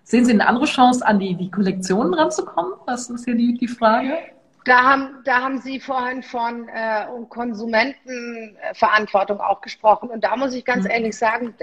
Sehen 0.04 0.24
Sie 0.24 0.32
eine 0.32 0.46
andere 0.46 0.66
Chance, 0.66 1.04
an 1.04 1.18
die, 1.18 1.34
die 1.34 1.50
Kollektionen 1.50 2.14
ranzukommen? 2.14 2.74
Das 2.86 3.10
ist 3.10 3.24
hier 3.24 3.34
die, 3.34 3.54
die 3.54 3.66
Frage. 3.66 4.18
Da 4.64 4.82
haben, 4.82 5.16
da 5.24 5.40
haben 5.40 5.60
Sie 5.60 5.80
vorhin 5.80 6.22
von 6.22 6.68
äh, 6.68 7.06
Konsumentenverantwortung 7.28 9.40
auch 9.40 9.60
gesprochen. 9.60 10.10
Und 10.10 10.22
da 10.22 10.36
muss 10.36 10.54
ich 10.54 10.64
ganz 10.64 10.84
mhm. 10.84 10.90
ehrlich 10.90 11.16
sagen, 11.16 11.54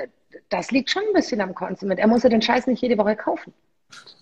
das 0.50 0.72
liegt 0.72 0.90
schon 0.90 1.04
ein 1.04 1.14
bisschen 1.14 1.42
am 1.42 1.54
Konsument. 1.54 2.00
Er 2.00 2.08
muss 2.08 2.24
ja 2.24 2.30
den 2.30 2.42
Scheiß 2.42 2.68
nicht 2.68 2.82
jede 2.82 2.98
Woche 2.98 3.16
kaufen. 3.16 3.54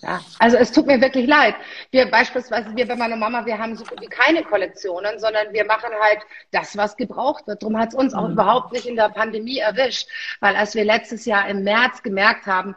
Ja, 0.01 0.19
also 0.39 0.57
es 0.57 0.71
tut 0.71 0.87
mir 0.87 0.99
wirklich 0.99 1.27
leid. 1.27 1.53
Wir 1.91 2.09
beispielsweise, 2.09 2.75
wir 2.75 2.87
bei 2.87 2.95
meiner 2.95 3.15
Mama, 3.15 3.45
wir 3.45 3.59
haben 3.59 3.75
so 3.75 3.83
gut 3.83 4.01
wie 4.01 4.07
keine 4.07 4.43
Kollektionen, 4.43 5.19
sondern 5.19 5.53
wir 5.53 5.63
machen 5.65 5.91
halt 6.01 6.19
das, 6.51 6.75
was 6.75 6.97
gebraucht 6.97 7.45
wird. 7.45 7.61
Darum 7.61 7.77
hat 7.77 7.89
es 7.89 7.95
uns 7.95 8.13
auch 8.15 8.25
mhm. 8.25 8.33
überhaupt 8.33 8.71
nicht 8.71 8.87
in 8.87 8.95
der 8.95 9.09
Pandemie 9.09 9.59
erwischt, 9.59 10.09
weil 10.39 10.55
als 10.55 10.73
wir 10.73 10.85
letztes 10.85 11.25
Jahr 11.25 11.47
im 11.47 11.63
März 11.63 12.01
gemerkt 12.01 12.47
haben, 12.47 12.75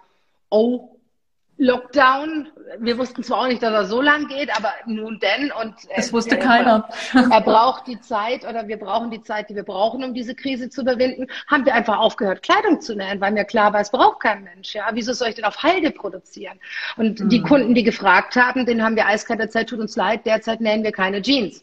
oh, 0.51 0.94
Lockdown. 1.57 2.49
Wir 2.81 2.99
wussten 2.99 3.23
zwar 3.23 3.43
auch 3.43 3.47
nicht, 3.47 3.63
dass 3.63 3.73
er 3.73 3.85
so 3.85 4.03
lang 4.03 4.27
geht, 4.27 4.55
aber 4.57 4.73
nun 4.87 5.21
denn. 5.21 5.53
Und 5.53 5.75
äh, 5.89 5.97
das 5.97 6.13
wusste 6.13 6.37
äh, 6.37 6.41
keiner. 6.41 6.89
Er 7.15 7.41
braucht 7.41 7.87
die 7.87 8.01
Zeit 8.01 8.47
oder 8.47 8.67
wir 8.67 8.77
brauchen 8.77 9.11
die 9.11 9.23
Zeit, 9.23 9.51
die 9.51 9.55
wir 9.55 9.63
brauchen, 9.63 10.03
um 10.03 10.15
diese 10.15 10.35
Krise 10.35 10.69
zu 10.69 10.83
überwinden. 10.83 11.27
Haben 11.47 11.65
wir 11.65 11.75
einfach 11.75 11.99
aufgehört, 11.99 12.43
Kleidung 12.43 12.81
zu 12.81 12.97
nähen, 12.97 13.21
weil 13.21 13.33
mir 13.33 13.45
klar 13.45 13.73
war, 13.73 13.81
es 13.81 13.91
braucht 13.91 14.21
kein 14.21 14.45
Mensch. 14.45 14.75
Ja, 14.75 14.89
wieso 14.93 15.13
soll 15.13 15.29
ich 15.29 15.35
denn 15.37 15.45
auf 15.45 15.63
Halde 15.63 15.91
produzieren? 15.91 16.59
Und 16.97 17.21
mhm. 17.21 17.29
die 17.29 17.43
Kunden, 17.43 17.75
die 17.75 17.85
gefragt 17.85 18.37
haben, 18.37 18.67
denen 18.67 18.83
haben 18.83 18.97
wir 18.97 19.07
eiskalt 19.07 19.41
erzählt, 19.41 19.69
tut 19.69 19.81
uns 19.81 19.97
leid, 19.97 20.27
derzeit 20.27 20.61
nähen 20.61 20.83
wir 20.83 20.93
keine 20.93 21.23
Jeans 21.23 21.63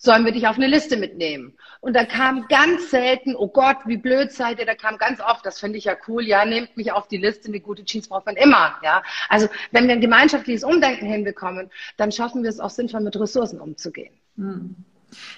sollen 0.00 0.24
wir 0.24 0.32
dich 0.32 0.48
auf 0.48 0.56
eine 0.56 0.66
Liste 0.66 0.96
mitnehmen? 0.96 1.52
Und 1.80 1.94
da 1.94 2.04
kam 2.04 2.48
ganz 2.48 2.90
selten, 2.90 3.36
oh 3.36 3.48
Gott, 3.48 3.76
wie 3.84 3.98
blöd 3.98 4.32
seid 4.32 4.58
ihr, 4.58 4.66
da 4.66 4.74
kam 4.74 4.96
ganz 4.96 5.20
oft, 5.20 5.44
das 5.44 5.60
finde 5.60 5.78
ich 5.78 5.84
ja 5.84 5.94
cool, 6.08 6.26
ja, 6.26 6.44
nehmt 6.44 6.76
mich 6.76 6.90
auf 6.90 7.06
die 7.06 7.18
Liste, 7.18 7.52
wie 7.52 7.60
gute 7.60 7.84
Jeans 7.84 8.08
braucht 8.08 8.26
man 8.26 8.36
immer, 8.36 8.76
ja. 8.82 9.02
Also, 9.28 9.48
wenn 9.72 9.86
wir 9.86 9.94
ein 9.94 10.00
gemeinschaftliches 10.00 10.64
Umdenken 10.64 11.06
hinbekommen, 11.06 11.70
dann 11.98 12.10
schaffen 12.12 12.42
wir 12.42 12.50
es 12.50 12.60
auch 12.60 12.70
sinnvoll, 12.70 13.02
mit 13.02 13.18
Ressourcen 13.20 13.60
umzugehen. 13.60 14.14
Hm. 14.36 14.74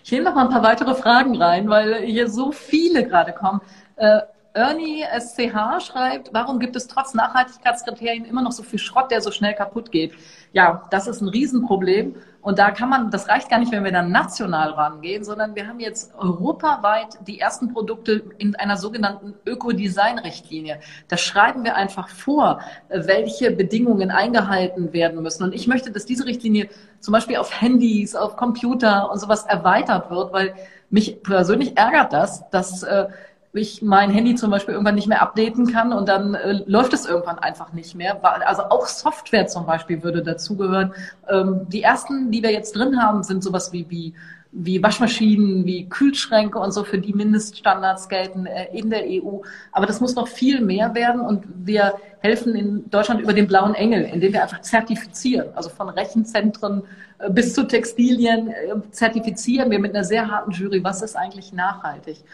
Ich 0.04 0.12
nehme 0.12 0.24
noch 0.24 0.34
mal 0.34 0.44
ein 0.44 0.52
paar 0.52 0.62
weitere 0.62 0.94
Fragen 0.94 1.34
rein, 1.40 1.68
weil 1.68 2.02
hier 2.02 2.28
so 2.28 2.52
viele 2.52 3.06
gerade 3.06 3.32
kommen. 3.32 3.60
Äh, 3.96 4.20
Ernie 4.54 5.02
SCH 5.18 5.80
schreibt, 5.80 6.34
warum 6.34 6.58
gibt 6.58 6.76
es 6.76 6.86
trotz 6.86 7.14
Nachhaltigkeitskriterien 7.14 8.26
immer 8.26 8.42
noch 8.42 8.52
so 8.52 8.62
viel 8.62 8.78
Schrott, 8.78 9.10
der 9.10 9.22
so 9.22 9.30
schnell 9.30 9.54
kaputt 9.54 9.90
geht? 9.90 10.12
Ja, 10.52 10.86
das 10.90 11.06
ist 11.06 11.22
ein 11.22 11.28
Riesenproblem. 11.28 12.16
Und 12.42 12.58
da 12.58 12.72
kann 12.72 12.90
man, 12.90 13.10
das 13.10 13.28
reicht 13.28 13.48
gar 13.48 13.58
nicht, 13.58 13.70
wenn 13.70 13.84
wir 13.84 13.92
dann 13.92 14.10
national 14.10 14.70
rangehen, 14.70 15.22
sondern 15.22 15.54
wir 15.54 15.68
haben 15.68 15.78
jetzt 15.78 16.12
europaweit 16.16 17.18
die 17.26 17.38
ersten 17.38 17.72
Produkte 17.72 18.24
in 18.38 18.56
einer 18.56 18.76
sogenannten 18.76 19.34
Ökodesign-Richtlinie. 19.46 20.80
Da 21.08 21.16
schreiben 21.16 21.62
wir 21.64 21.76
einfach 21.76 22.08
vor, 22.08 22.60
welche 22.88 23.52
Bedingungen 23.52 24.10
eingehalten 24.10 24.92
werden 24.92 25.22
müssen. 25.22 25.44
Und 25.44 25.54
ich 25.54 25.68
möchte, 25.68 25.92
dass 25.92 26.04
diese 26.04 26.26
Richtlinie 26.26 26.68
zum 26.98 27.12
Beispiel 27.12 27.36
auf 27.36 27.60
Handys, 27.60 28.16
auf 28.16 28.36
Computer 28.36 29.10
und 29.10 29.20
sowas 29.20 29.44
erweitert 29.44 30.10
wird, 30.10 30.32
weil 30.32 30.54
mich 30.90 31.22
persönlich 31.22 31.78
ärgert 31.78 32.12
das, 32.12 32.50
dass 32.50 32.82
äh, 32.82 33.06
ich 33.54 33.82
mein 33.82 34.10
Handy 34.10 34.34
zum 34.34 34.50
Beispiel 34.50 34.72
irgendwann 34.72 34.94
nicht 34.94 35.08
mehr 35.08 35.20
updaten 35.20 35.70
kann 35.70 35.92
und 35.92 36.08
dann 36.08 36.34
äh, 36.34 36.62
läuft 36.66 36.94
es 36.94 37.04
irgendwann 37.04 37.38
einfach 37.38 37.72
nicht 37.72 37.94
mehr. 37.94 38.18
Also 38.46 38.62
auch 38.62 38.86
Software 38.86 39.46
zum 39.46 39.66
Beispiel 39.66 40.02
würde 40.02 40.22
dazugehören. 40.22 40.94
Ähm, 41.28 41.66
die 41.68 41.82
ersten, 41.82 42.30
die 42.30 42.42
wir 42.42 42.50
jetzt 42.50 42.74
drin 42.74 43.02
haben, 43.02 43.22
sind 43.22 43.44
sowas 43.44 43.70
wie, 43.72 43.84
wie, 43.90 44.14
wie 44.52 44.82
Waschmaschinen, 44.82 45.66
wie 45.66 45.86
Kühlschränke 45.86 46.58
und 46.58 46.72
so, 46.72 46.82
für 46.82 46.98
die 46.98 47.12
Mindeststandards 47.12 48.08
gelten 48.08 48.46
äh, 48.46 48.68
in 48.72 48.88
der 48.88 49.04
EU. 49.06 49.40
Aber 49.70 49.84
das 49.84 50.00
muss 50.00 50.14
noch 50.14 50.28
viel 50.28 50.62
mehr 50.62 50.94
werden 50.94 51.20
und 51.20 51.44
wir 51.54 51.94
helfen 52.20 52.54
in 52.54 52.88
Deutschland 52.88 53.20
über 53.20 53.34
den 53.34 53.46
blauen 53.46 53.74
Engel, 53.74 54.04
indem 54.04 54.32
wir 54.32 54.42
einfach 54.42 54.62
zertifizieren. 54.62 55.48
Also 55.54 55.68
von 55.68 55.90
Rechenzentren 55.90 56.84
äh, 57.18 57.28
bis 57.28 57.52
zu 57.52 57.66
Textilien 57.66 58.48
äh, 58.48 58.74
zertifizieren 58.92 59.70
wir 59.70 59.78
mit 59.78 59.94
einer 59.94 60.04
sehr 60.04 60.30
harten 60.30 60.52
Jury, 60.52 60.82
was 60.82 61.02
ist 61.02 61.16
eigentlich 61.16 61.52
nachhaltig. 61.52 62.24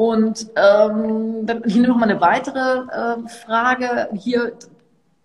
Und 0.00 0.46
ähm, 0.56 1.44
dann 1.44 1.62
hier 1.66 1.86
noch 1.86 1.98
mal 1.98 2.08
eine 2.08 2.22
weitere 2.22 2.58
äh, 2.58 3.28
Frage. 3.44 4.08
Hier 4.14 4.52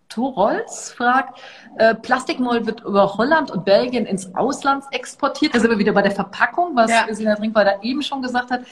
Torolz 0.10 0.92
fragt, 0.92 1.40
äh, 1.78 1.96
Plastikmold 1.96 2.66
wird 2.66 2.82
über 2.82 3.18
Holland 3.18 3.52
und 3.52 3.64
Belgien 3.64 4.06
ins 4.06 4.36
Ausland 4.36 4.84
exportiert. 4.92 5.56
Da 5.56 5.62
sind 5.62 5.70
wir 5.70 5.78
wieder 5.78 5.94
bei 5.94 6.02
der 6.02 6.12
Verpackung, 6.12 6.76
was 6.76 6.92
ja. 6.92 7.06
Sina 7.10 7.36
Trinkweiler 7.36 7.86
eben 7.86 8.02
schon 8.02 8.22
gesagt 8.22 8.52
hat. 8.52 8.64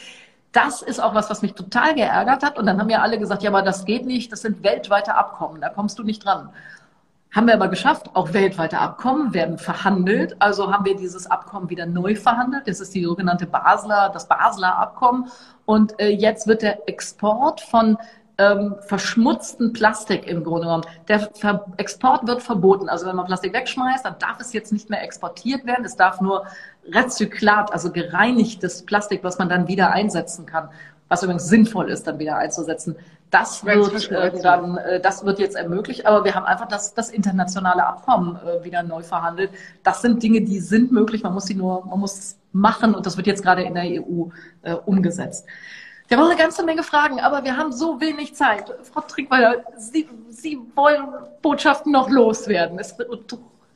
Das 0.52 0.82
ist 0.82 1.02
auch 1.02 1.16
was, 1.16 1.30
was 1.30 1.42
mich 1.42 1.54
total 1.54 1.96
geärgert 1.96 2.44
hat. 2.44 2.60
Und 2.60 2.66
dann 2.66 2.82
haben 2.82 2.90
ja 2.90 3.02
alle 3.02 3.18
gesagt, 3.18 3.42
ja, 3.42 3.50
aber 3.50 3.62
das 3.62 3.86
geht 3.86 4.06
nicht, 4.06 4.30
das 4.30 4.42
sind 4.42 4.62
weltweite 4.62 5.16
Abkommen, 5.16 5.62
da 5.62 5.70
kommst 5.70 5.98
du 6.00 6.04
nicht 6.04 6.26
dran. 6.26 6.50
Haben 7.34 7.48
wir 7.48 7.56
aber 7.56 7.68
geschafft. 7.68 8.12
Auch 8.14 8.34
weltweite 8.34 8.78
Abkommen 8.78 9.34
werden 9.34 9.58
verhandelt. 9.58 10.36
Also 10.40 10.72
haben 10.72 10.86
wir 10.86 10.96
dieses 10.96 11.30
Abkommen 11.30 11.70
wieder 11.70 11.88
neu 11.88 12.16
verhandelt. 12.16 12.68
Das 12.68 12.80
ist 12.80 12.94
die 12.94 13.04
sogenannte 13.04 13.48
Basler, 13.48 14.12
das 14.14 14.28
Basler 14.28 14.78
Abkommen. 14.78 15.32
Und 15.66 16.00
äh, 16.00 16.10
jetzt 16.10 16.46
wird 16.46 16.62
der 16.62 16.88
Export 16.88 17.60
von 17.60 17.98
ähm, 18.38 18.76
verschmutzten 18.82 19.74
Plastik 19.74 20.28
im 20.28 20.44
Grunde 20.44 20.68
genommen. 20.68 20.86
Der 21.08 21.22
Ver 21.34 21.66
Export 21.78 22.28
wird 22.28 22.44
verboten. 22.44 22.88
Also 22.88 23.08
wenn 23.08 23.16
man 23.16 23.26
Plastik 23.26 23.54
wegschmeißt, 23.54 24.06
dann 24.06 24.16
darf 24.20 24.40
es 24.40 24.54
jetzt 24.54 24.72
nicht 24.72 24.92
mehr 24.92 25.02
exportiert 25.02 25.66
werden. 25.66 25.86
Es 25.86 25.96
darf 25.96 26.22
nur 26.22 26.46
Rezyklat, 26.88 27.74
also 27.74 27.92
gereinigtes 27.92 28.86
Plastik, 28.86 29.24
was 29.24 29.40
man 29.40 29.50
dann 29.50 29.68
wieder 29.68 29.92
einsetzen 29.92 30.46
kann, 30.46 30.70
was 31.08 31.24
übrigens 31.24 31.48
sinnvoll 31.48 31.90
ist, 31.90 32.06
dann 32.06 32.20
wieder 32.20 32.38
einzusetzen, 32.38 32.96
das 33.34 33.66
wird 33.66 34.12
äh, 34.12 34.42
dann, 34.42 34.78
äh, 34.78 35.00
das 35.00 35.26
wird 35.26 35.40
jetzt 35.40 35.56
ermöglicht, 35.56 36.06
aber 36.06 36.24
wir 36.24 36.36
haben 36.36 36.46
einfach 36.46 36.68
das, 36.68 36.94
das 36.94 37.10
internationale 37.10 37.84
Abkommen 37.84 38.38
äh, 38.38 38.64
wieder 38.64 38.84
neu 38.84 39.02
verhandelt. 39.02 39.50
Das 39.82 40.04
sind 40.04 40.22
Dinge, 40.22 40.42
die 40.42 40.60
sind 40.60 40.92
möglich, 40.92 41.24
man 41.24 41.34
muss 41.34 41.46
sie 41.46 41.56
nur, 41.56 41.84
man 41.86 42.00
muss 42.00 42.20
es 42.20 42.38
machen 42.52 42.94
und 42.94 43.08
das 43.08 43.18
wird 43.18 43.26
jetzt 43.26 43.42
gerade 43.42 43.64
in 43.64 43.74
der 43.74 43.86
EU 43.86 44.28
äh, 44.62 44.74
umgesetzt. 44.74 45.48
Wir 46.08 46.18
haben 46.18 46.26
auch 46.26 46.30
eine 46.30 46.40
ganze 46.40 46.64
Menge 46.64 46.84
Fragen, 46.84 47.20
aber 47.22 47.44
wir 47.44 47.58
haben 47.58 47.72
so 47.72 48.00
wenig 48.00 48.36
Zeit. 48.36 48.72
Frau 48.84 49.02
Trinkweiler, 49.02 49.64
Sie, 49.78 50.08
Sie 50.30 50.60
wollen 50.76 51.08
Botschaften 51.42 51.92
noch 51.92 52.10
loswerden. 52.10 52.78
Es 52.78 52.96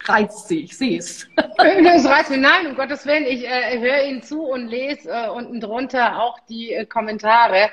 reizt 0.04 0.48
Sie, 0.50 0.66
ich 0.66 0.78
sehe 0.78 1.00
es. 1.00 1.28
Es 1.58 2.06
reizt 2.06 2.30
mich, 2.30 2.40
nein, 2.40 2.68
um 2.68 2.76
Gottes 2.76 3.08
Willen. 3.08 3.26
Ich 3.26 3.48
äh, 3.48 3.80
höre 3.80 4.04
Ihnen 4.04 4.22
zu 4.22 4.44
und 4.44 4.68
lese 4.68 5.10
äh, 5.10 5.30
unten 5.30 5.60
drunter 5.60 6.22
auch 6.22 6.38
die 6.48 6.74
äh, 6.74 6.86
Kommentare. 6.86 7.70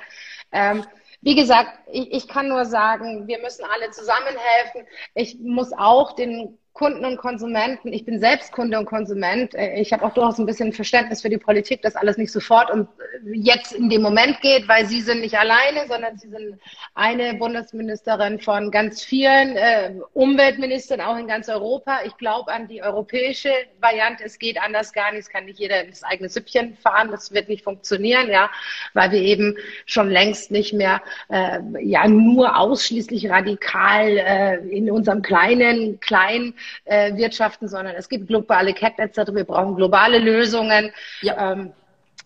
Ähm, 0.50 0.84
wie 1.24 1.34
gesagt, 1.34 1.70
ich, 1.90 2.12
ich 2.12 2.28
kann 2.28 2.48
nur 2.48 2.66
sagen, 2.66 3.26
wir 3.26 3.40
müssen 3.40 3.64
alle 3.64 3.90
zusammenhelfen. 3.90 4.86
Ich 5.14 5.38
muss 5.40 5.72
auch 5.72 6.12
den 6.14 6.58
Kunden 6.74 7.04
und 7.04 7.18
Konsumenten. 7.18 7.92
Ich 7.92 8.04
bin 8.04 8.18
selbst 8.18 8.50
Kunde 8.50 8.76
und 8.80 8.86
Konsument. 8.86 9.54
Äh, 9.54 9.80
ich 9.80 9.92
habe 9.92 10.04
auch 10.04 10.12
durchaus 10.12 10.40
ein 10.40 10.46
bisschen 10.46 10.72
Verständnis 10.72 11.22
für 11.22 11.28
die 11.28 11.38
Politik, 11.38 11.82
dass 11.82 11.94
alles 11.94 12.18
nicht 12.18 12.32
sofort 12.32 12.68
und 12.68 12.88
jetzt 13.32 13.72
in 13.72 13.88
dem 13.88 14.02
Moment 14.02 14.40
geht, 14.40 14.66
weil 14.66 14.84
Sie 14.84 15.00
sind 15.00 15.20
nicht 15.20 15.38
alleine, 15.38 15.86
sondern 15.86 16.18
Sie 16.18 16.28
sind 16.28 16.58
eine 16.94 17.34
Bundesministerin 17.34 18.40
von 18.40 18.72
ganz 18.72 19.04
vielen 19.04 19.56
äh, 19.56 19.94
Umweltministern, 20.14 21.00
auch 21.00 21.16
in 21.16 21.28
ganz 21.28 21.48
Europa. 21.48 22.00
Ich 22.06 22.16
glaube 22.16 22.52
an 22.52 22.66
die 22.66 22.82
europäische 22.82 23.52
Variante. 23.80 24.24
Es 24.24 24.40
geht 24.40 24.60
anders 24.60 24.92
gar 24.92 25.12
nicht. 25.12 25.20
Es 25.20 25.28
kann 25.28 25.44
nicht 25.44 25.60
jeder 25.60 25.84
ins 25.84 26.02
eigene 26.02 26.28
Süppchen 26.28 26.76
fahren. 26.78 27.08
Das 27.12 27.32
wird 27.32 27.48
nicht 27.48 27.62
funktionieren, 27.62 28.28
ja, 28.28 28.50
weil 28.94 29.12
wir 29.12 29.20
eben 29.20 29.56
schon 29.86 30.10
längst 30.10 30.50
nicht 30.50 30.72
mehr 30.72 31.00
äh, 31.28 31.60
ja 31.80 32.08
nur 32.08 32.58
ausschließlich 32.58 33.30
radikal 33.30 34.08
äh, 34.08 34.56
in 34.76 34.90
unserem 34.90 35.22
kleinen, 35.22 36.00
kleinen 36.00 36.54
äh, 36.84 37.14
wirtschaften, 37.16 37.68
sondern 37.68 37.94
es 37.96 38.08
gibt 38.08 38.28
globale 38.28 38.72
Ketten 38.72 39.00
etc. 39.00 39.32
Wir 39.32 39.44
brauchen 39.44 39.76
globale 39.76 40.18
Lösungen. 40.18 40.92
Ja. 41.22 41.52
Ähm, 41.52 41.72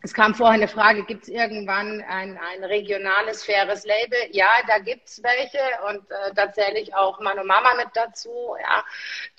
es 0.02 0.14
kam 0.14 0.34
vorher 0.34 0.54
eine 0.54 0.68
Frage, 0.68 1.04
gibt 1.04 1.24
es 1.24 1.28
irgendwann 1.28 2.00
ein, 2.08 2.38
ein 2.38 2.62
regionales, 2.62 3.44
faires 3.44 3.84
Label? 3.84 4.18
Ja, 4.30 4.46
da 4.68 4.78
gibt 4.78 5.08
es 5.08 5.20
welche 5.22 5.58
und 5.88 6.08
äh, 6.10 6.32
da 6.34 6.52
zähle 6.52 6.78
ich 6.78 6.94
auch 6.94 7.18
Mano 7.20 7.42
Mama 7.42 7.70
mit 7.76 7.88
dazu, 7.94 8.30
ja, 8.60 8.84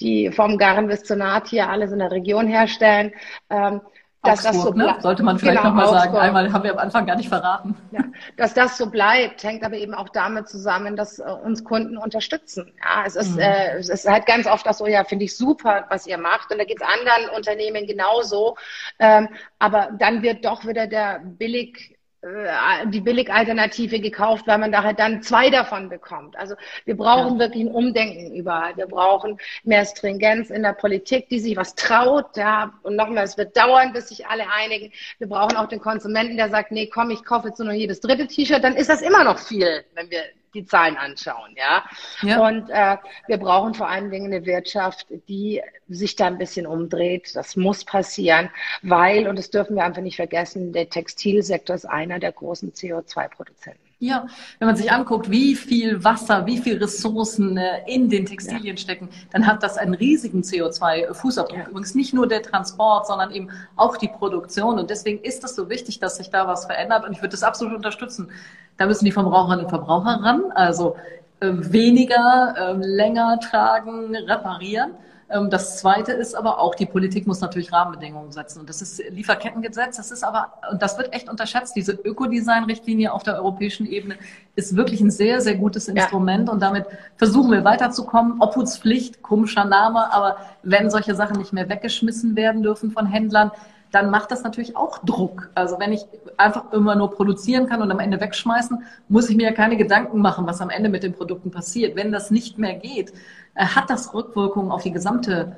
die 0.01 0.31
vom 0.31 0.57
Garn 0.57 0.87
bis 0.87 1.03
zur 1.03 1.15
Naht 1.15 1.47
hier 1.47 1.69
alles 1.69 1.93
in 1.93 1.99
der 1.99 2.11
Region 2.11 2.47
herstellen. 2.47 3.13
Ähm, 3.49 3.81
dass 4.21 4.45
Augsburg, 4.45 4.75
das 4.75 4.85
so 4.85 4.93
ne? 4.93 4.97
Sollte 4.99 5.23
man 5.23 5.39
vielleicht 5.39 5.61
genau, 5.61 5.69
nochmal 5.69 5.89
sagen. 5.89 6.17
Einmal 6.17 6.51
haben 6.51 6.63
wir 6.63 6.73
am 6.73 6.79
Anfang 6.79 7.05
gar 7.05 7.15
nicht 7.15 7.29
verraten. 7.29 7.75
Ja, 7.91 8.01
dass 8.37 8.53
das 8.53 8.77
so 8.77 8.87
bleibt, 8.87 9.43
hängt 9.43 9.63
aber 9.63 9.77
eben 9.77 9.93
auch 9.93 10.09
damit 10.09 10.49
zusammen, 10.49 10.95
dass 10.95 11.19
äh, 11.19 11.23
uns 11.23 11.63
Kunden 11.63 11.97
unterstützen. 11.97 12.73
Ja, 12.83 13.03
es 13.05 13.15
ist, 13.15 13.35
mhm. 13.35 13.39
äh, 13.39 13.77
es 13.77 13.89
ist 13.89 14.07
halt 14.07 14.25
ganz 14.25 14.45
oft 14.45 14.65
das 14.65 14.79
so, 14.79 14.87
ja, 14.87 15.03
finde 15.05 15.25
ich 15.25 15.37
super, 15.37 15.85
was 15.89 16.05
ihr 16.05 16.17
macht. 16.17 16.51
Und 16.51 16.57
da 16.57 16.65
geht 16.65 16.81
es 16.81 16.87
anderen 16.87 17.35
Unternehmen 17.35 17.87
genauso. 17.87 18.57
Ähm, 18.99 19.29
aber 19.57 19.89
dann 19.97 20.21
wird 20.21 20.43
doch 20.43 20.65
wieder 20.65 20.87
der 20.87 21.19
billig 21.23 21.98
die 22.21 22.99
Billigalternative 22.99 24.01
gekauft, 24.01 24.45
weil 24.45 24.57
man 24.57 24.73
da 24.73 24.83
halt 24.83 24.99
dann 24.99 25.21
zwei 25.21 25.49
davon 25.49 25.87
bekommt. 25.87 26.35
Also 26.37 26.55
wir 26.83 26.97
brauchen 26.97 27.33
ja. 27.33 27.39
wirklich 27.39 27.63
ein 27.63 27.71
Umdenken 27.71 28.35
überall. 28.35 28.75
Wir 28.75 28.87
brauchen 28.87 29.37
mehr 29.63 29.85
Stringenz 29.85 30.49
in 30.49 30.63
der 30.63 30.73
Politik, 30.73 31.29
die 31.29 31.39
sich 31.39 31.55
was 31.55 31.75
traut. 31.75 32.35
Ja, 32.35 32.73
und 32.83 32.97
nochmal, 32.97 33.23
es 33.23 33.37
wird 33.37 33.55
dauern, 33.55 33.93
bis 33.93 34.09
sich 34.09 34.27
alle 34.27 34.51
einigen. 34.51 34.91
Wir 35.17 35.29
brauchen 35.29 35.55
auch 35.55 35.67
den 35.67 35.79
Konsumenten, 35.79 36.35
der 36.35 36.49
sagt, 36.49 36.71
nee, 36.71 36.87
komm, 36.87 37.09
ich 37.11 37.23
kaufe 37.23 37.47
jetzt 37.47 37.59
nur 37.59 37.69
noch 37.69 37.73
jedes 37.73 38.01
dritte 38.01 38.27
T-Shirt. 38.27 38.63
Dann 38.63 38.75
ist 38.75 38.89
das 38.89 39.01
immer 39.01 39.23
noch 39.23 39.39
viel, 39.39 39.85
wenn 39.93 40.09
wir 40.09 40.23
die 40.53 40.65
Zahlen 40.65 40.97
anschauen, 40.97 41.55
ja. 41.55 41.83
ja. 42.21 42.47
Und 42.47 42.69
äh, 42.69 42.97
wir 43.27 43.37
brauchen 43.37 43.73
vor 43.73 43.87
allen 43.87 44.11
Dingen 44.11 44.33
eine 44.33 44.45
Wirtschaft, 44.45 45.07
die 45.27 45.61
sich 45.87 46.15
da 46.15 46.27
ein 46.27 46.37
bisschen 46.37 46.65
umdreht. 46.67 47.35
Das 47.35 47.55
muss 47.55 47.85
passieren, 47.85 48.49
weil, 48.81 49.27
und 49.27 49.37
das 49.37 49.49
dürfen 49.49 49.75
wir 49.75 49.83
einfach 49.83 50.01
nicht 50.01 50.15
vergessen, 50.15 50.73
der 50.73 50.89
Textilsektor 50.89 51.75
ist 51.75 51.85
einer 51.85 52.19
der 52.19 52.31
großen 52.31 52.73
CO2-Produzenten. 52.73 53.88
Ja, 54.01 54.27
wenn 54.59 54.67
man 54.67 54.77
sich 54.77 54.93
anguckt, 54.93 55.29
wie 55.29 55.55
viel 55.55 56.01
Wasser, 56.05 56.45
wie 56.45 56.57
viel 56.57 56.77
Ressourcen 56.77 57.57
äh, 57.57 57.81
in 57.85 58.09
den 58.09 58.25
Textilien 58.25 58.77
ja. 58.77 58.81
stecken, 58.81 59.09
dann 59.33 59.45
hat 59.45 59.61
das 59.61 59.77
einen 59.77 59.93
riesigen 59.93 60.41
CO2-Fußabdruck. 60.41 61.57
Ja. 61.57 61.67
Übrigens 61.67 61.95
nicht 61.95 62.13
nur 62.13 62.25
der 62.25 62.41
Transport, 62.41 63.07
sondern 63.07 63.31
eben 63.31 63.49
auch 63.75 63.97
die 63.97 64.07
Produktion. 64.07 64.79
Und 64.79 64.89
deswegen 64.89 65.21
ist 65.21 65.43
es 65.43 65.53
so 65.53 65.69
wichtig, 65.69 65.99
dass 65.99 66.15
sich 66.15 66.29
da 66.29 66.47
was 66.47 66.65
verändert. 66.65 67.05
Und 67.05 67.11
ich 67.11 67.17
würde 67.17 67.31
das 67.31 67.43
absolut 67.43 67.75
unterstützen. 67.75 68.31
Da 68.77 68.85
müssen 68.85 69.03
die 69.03 69.11
Verbraucherinnen 69.11 69.65
und 69.65 69.69
Verbraucher 69.69 70.21
ran. 70.23 70.43
Also 70.55 70.95
äh, 71.41 71.51
weniger, 71.51 72.55
äh, 72.57 72.73
länger 72.85 73.37
tragen, 73.41 74.15
reparieren. 74.15 74.91
Ähm, 75.29 75.49
das 75.49 75.79
Zweite 75.79 76.11
ist 76.11 76.35
aber 76.35 76.59
auch, 76.59 76.75
die 76.75 76.85
Politik 76.85 77.27
muss 77.27 77.41
natürlich 77.41 77.71
Rahmenbedingungen 77.71 78.31
setzen. 78.31 78.61
Und 78.61 78.69
das 78.69 78.81
ist 78.81 79.01
Lieferkettengesetz. 79.11 79.97
Das 79.97 80.11
ist 80.11 80.23
aber, 80.23 80.53
und 80.71 80.81
das 80.81 80.97
wird 80.97 81.13
echt 81.13 81.29
unterschätzt. 81.29 81.75
Diese 81.75 81.93
Ökodesign-Richtlinie 81.93 83.13
auf 83.13 83.23
der 83.23 83.35
europäischen 83.35 83.85
Ebene 83.85 84.15
ist 84.55 84.75
wirklich 84.75 85.01
ein 85.01 85.11
sehr, 85.11 85.41
sehr 85.41 85.55
gutes 85.55 85.87
Instrument. 85.87 86.47
Ja. 86.47 86.53
Und 86.53 86.61
damit 86.61 86.85
versuchen 87.17 87.51
wir 87.51 87.63
weiterzukommen. 87.63 88.41
Obhutspflicht, 88.41 89.21
komischer 89.21 89.65
Name. 89.65 90.11
Aber 90.11 90.37
wenn 90.63 90.89
solche 90.89 91.15
Sachen 91.15 91.37
nicht 91.37 91.53
mehr 91.53 91.69
weggeschmissen 91.69 92.35
werden 92.35 92.63
dürfen 92.63 92.91
von 92.91 93.05
Händlern, 93.05 93.51
dann 93.91 94.11
macht 94.11 94.31
das 94.31 94.43
natürlich 94.43 94.75
auch 94.75 94.99
Druck. 94.99 95.49
Also 95.55 95.79
wenn 95.79 95.91
ich 95.91 96.05
einfach 96.37 96.71
immer 96.73 96.95
nur 96.95 97.11
produzieren 97.11 97.67
kann 97.67 97.81
und 97.81 97.91
am 97.91 97.99
Ende 97.99 98.19
wegschmeißen, 98.19 98.83
muss 99.07 99.29
ich 99.29 99.35
mir 99.35 99.47
ja 99.47 99.51
keine 99.51 99.77
Gedanken 99.77 100.19
machen, 100.21 100.45
was 100.47 100.61
am 100.61 100.69
Ende 100.69 100.89
mit 100.89 101.03
den 101.03 101.13
Produkten 101.13 101.51
passiert. 101.51 101.95
Wenn 101.95 102.11
das 102.11 102.31
nicht 102.31 102.57
mehr 102.57 102.75
geht, 102.75 103.13
äh, 103.55 103.65
hat 103.65 103.89
das 103.89 104.13
Rückwirkungen 104.13 104.71
auf 104.71 104.83
die 104.83 104.91
gesamte 104.91 105.55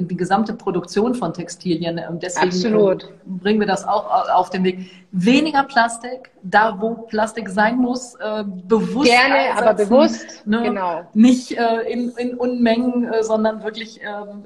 die 0.00 0.16
gesamte 0.16 0.54
Produktion 0.54 1.14
von 1.14 1.32
Textilien. 1.32 2.00
Deswegen 2.22 2.48
Absolut. 2.48 3.04
Ähm, 3.04 3.38
bringen 3.38 3.60
wir 3.60 3.66
das 3.66 3.86
auch 3.86 4.28
auf 4.30 4.50
den 4.50 4.64
Weg. 4.64 4.90
Weniger 5.12 5.62
Plastik, 5.64 6.30
da 6.42 6.80
wo 6.80 6.94
Plastik 6.94 7.48
sein 7.48 7.76
muss, 7.76 8.14
äh, 8.16 8.44
bewusst. 8.44 9.10
Gerne, 9.10 9.34
einsetzen, 9.34 9.58
aber 9.58 9.74
bewusst. 9.74 10.46
Ne? 10.46 10.62
Genau. 10.62 11.02
Nicht 11.14 11.52
äh, 11.52 11.82
in, 11.90 12.10
in 12.16 12.34
Unmengen, 12.34 13.12
sondern 13.20 13.62
wirklich 13.62 14.00
ähm, 14.02 14.44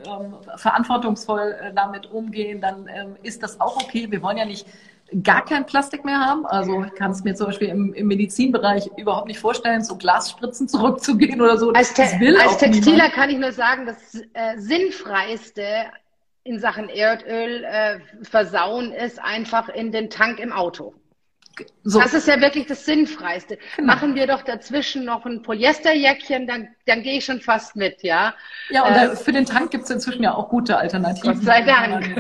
verantwortungsvoll 0.57 1.55
damit 1.75 2.11
umgehen. 2.11 2.61
Dann 2.61 2.87
ist 3.23 3.43
das 3.43 3.61
auch 3.61 3.77
okay. 3.77 4.07
Wir 4.11 4.21
wollen 4.21 4.37
ja 4.37 4.45
nicht 4.45 4.67
gar 5.23 5.45
kein 5.45 5.67
Plastik 5.67 6.05
mehr 6.05 6.19
haben. 6.19 6.47
Also 6.47 6.85
ich 6.85 6.95
kann 6.95 7.11
es 7.11 7.25
mir 7.25 7.35
zum 7.35 7.47
Beispiel 7.47 7.69
im, 7.69 7.93
im, 7.95 8.07
Medizinbereich 8.07 8.91
überhaupt 8.97 9.29
nicht 9.29 9.39
vorstellen, 9.39 9.83
so 9.83 9.97
Glasspritzen 9.97 10.69
zurückzugehen 10.69 11.41
oder 11.41 11.57
so. 11.57 11.73
Als, 11.73 11.95
Te 11.95 12.03
als 12.03 12.59
Textiler 12.59 12.93
niemand. 12.93 13.13
kann 13.13 13.31
ich 13.31 13.39
nur 13.39 13.53
sagen, 13.53 13.87
das 13.87 14.15
äh, 14.35 14.59
Sinnfreiste 14.59 15.65
in 16.45 16.59
Sachen 16.59 16.89
Erdöl 16.89 17.65
äh, 17.65 17.99
versauen 18.23 18.93
ist 18.93 19.23
einfach 19.23 19.69
in 19.69 19.93
den 19.93 20.11
Tank 20.11 20.39
im 20.39 20.53
Auto. 20.53 20.95
So. 21.85 22.01
Das 22.01 22.15
ist 22.15 22.29
ja 22.29 22.41
wirklich 22.41 22.67
das 22.67 22.85
Sinnfreiste. 22.85 23.59
Genau. 23.77 23.93
Machen 23.93 24.15
wir 24.15 24.27
doch 24.27 24.43
dazwischen 24.43 25.05
noch 25.05 25.25
ein 25.27 25.43
Polyesterjäckchen, 25.43 26.47
dann, 26.47 26.69
dann 26.87 27.03
gehe 27.03 27.19
ich 27.19 27.25
schon 27.25 27.41
fast 27.41 27.77
mit, 27.77 28.03
ja. 28.03 28.35
Ja, 28.71 28.87
und 28.87 28.95
äh, 28.95 29.17
für 29.17 29.33
den 29.33 29.47
Tank 29.47 29.71
gibt 29.71 29.85
es 29.85 29.91
inzwischen 29.91 30.23
ja 30.23 30.35
auch 30.35 30.49
gute 30.49 30.77
Alternativen. 30.77 31.35
Gott 31.35 31.43
sei 31.43 31.63
Dank. 31.63 32.15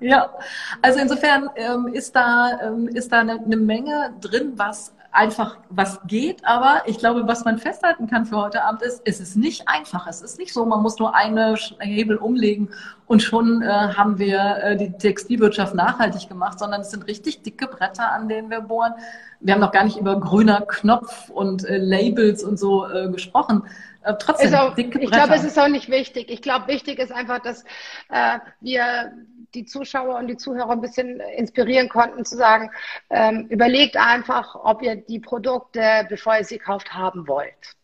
ja, 0.00 0.32
also 0.80 0.98
insofern 1.00 1.50
ähm, 1.56 1.88
ist 1.92 2.14
da, 2.16 2.58
ähm, 2.62 2.88
ist 2.88 3.12
da 3.12 3.20
eine, 3.20 3.40
eine 3.44 3.56
Menge 3.56 4.14
drin, 4.20 4.52
was 4.56 4.94
einfach 5.12 5.58
was 5.68 6.00
geht, 6.06 6.44
aber 6.44 6.82
ich 6.86 6.96
glaube, 6.96 7.28
was 7.28 7.44
man 7.44 7.58
festhalten 7.58 8.06
kann 8.06 8.24
für 8.24 8.36
heute 8.36 8.64
Abend 8.64 8.80
ist, 8.80 9.02
es 9.04 9.20
ist 9.20 9.36
nicht 9.36 9.68
einfach. 9.68 10.06
Es 10.06 10.22
ist 10.22 10.38
nicht 10.38 10.54
so, 10.54 10.64
man 10.64 10.80
muss 10.80 10.98
nur 10.98 11.14
eine 11.14 11.54
Hebel 11.80 12.16
umlegen 12.16 12.70
und 13.06 13.22
schon 13.22 13.60
äh, 13.60 13.66
haben 13.66 14.18
wir 14.18 14.56
äh, 14.62 14.76
die 14.76 14.90
Textilwirtschaft 14.92 15.74
nachhaltig 15.74 16.30
gemacht, 16.30 16.58
sondern 16.58 16.80
es 16.80 16.90
sind 16.90 17.06
richtig 17.06 17.42
dicke 17.42 17.66
Bretter, 17.66 18.10
an 18.10 18.26
denen 18.28 18.48
wir 18.48 18.62
bohren. 18.62 18.94
Wir 19.40 19.52
haben 19.52 19.60
noch 19.60 19.72
gar 19.72 19.84
nicht 19.84 19.98
über 19.98 20.18
grüner 20.18 20.62
Knopf 20.62 21.28
und 21.28 21.64
äh, 21.66 21.76
Labels 21.76 22.42
und 22.42 22.58
so 22.58 22.88
äh, 22.88 23.10
gesprochen. 23.10 23.64
Äh, 24.04 24.14
trotzdem, 24.18 24.54
auch, 24.54 24.74
dicke 24.74 24.98
Bretter. 24.98 25.04
Ich 25.04 25.10
glaube, 25.10 25.34
es 25.34 25.44
ist 25.44 25.58
auch 25.58 25.68
nicht 25.68 25.90
wichtig. 25.90 26.30
Ich 26.30 26.40
glaube, 26.40 26.68
wichtig 26.68 26.98
ist 26.98 27.12
einfach, 27.12 27.40
dass 27.40 27.64
äh, 28.08 28.38
wir 28.60 29.12
die 29.54 29.64
Zuschauer 29.64 30.18
und 30.18 30.28
die 30.28 30.36
Zuhörer 30.36 30.70
ein 30.70 30.80
bisschen 30.80 31.20
inspirieren 31.20 31.88
konnten, 31.88 32.24
zu 32.24 32.36
sagen, 32.36 32.70
ähm, 33.10 33.46
überlegt 33.48 33.96
einfach, 33.96 34.54
ob 34.54 34.82
ihr 34.82 34.96
die 34.96 35.20
Produkte, 35.20 36.06
bevor 36.08 36.38
ihr 36.38 36.44
sie 36.44 36.58
kauft, 36.58 36.92
haben 36.92 37.28
wollt. 37.28 37.76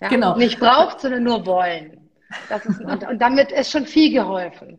Ja? 0.00 0.08
Genau. 0.08 0.36
Nicht 0.36 0.58
braucht, 0.58 1.00
sondern 1.00 1.24
nur 1.24 1.46
wollen. 1.46 2.10
Das 2.48 2.64
ist, 2.64 2.80
und, 2.80 3.06
und 3.06 3.18
damit 3.20 3.50
ist 3.52 3.70
schon 3.70 3.86
viel 3.86 4.12
geholfen. 4.12 4.78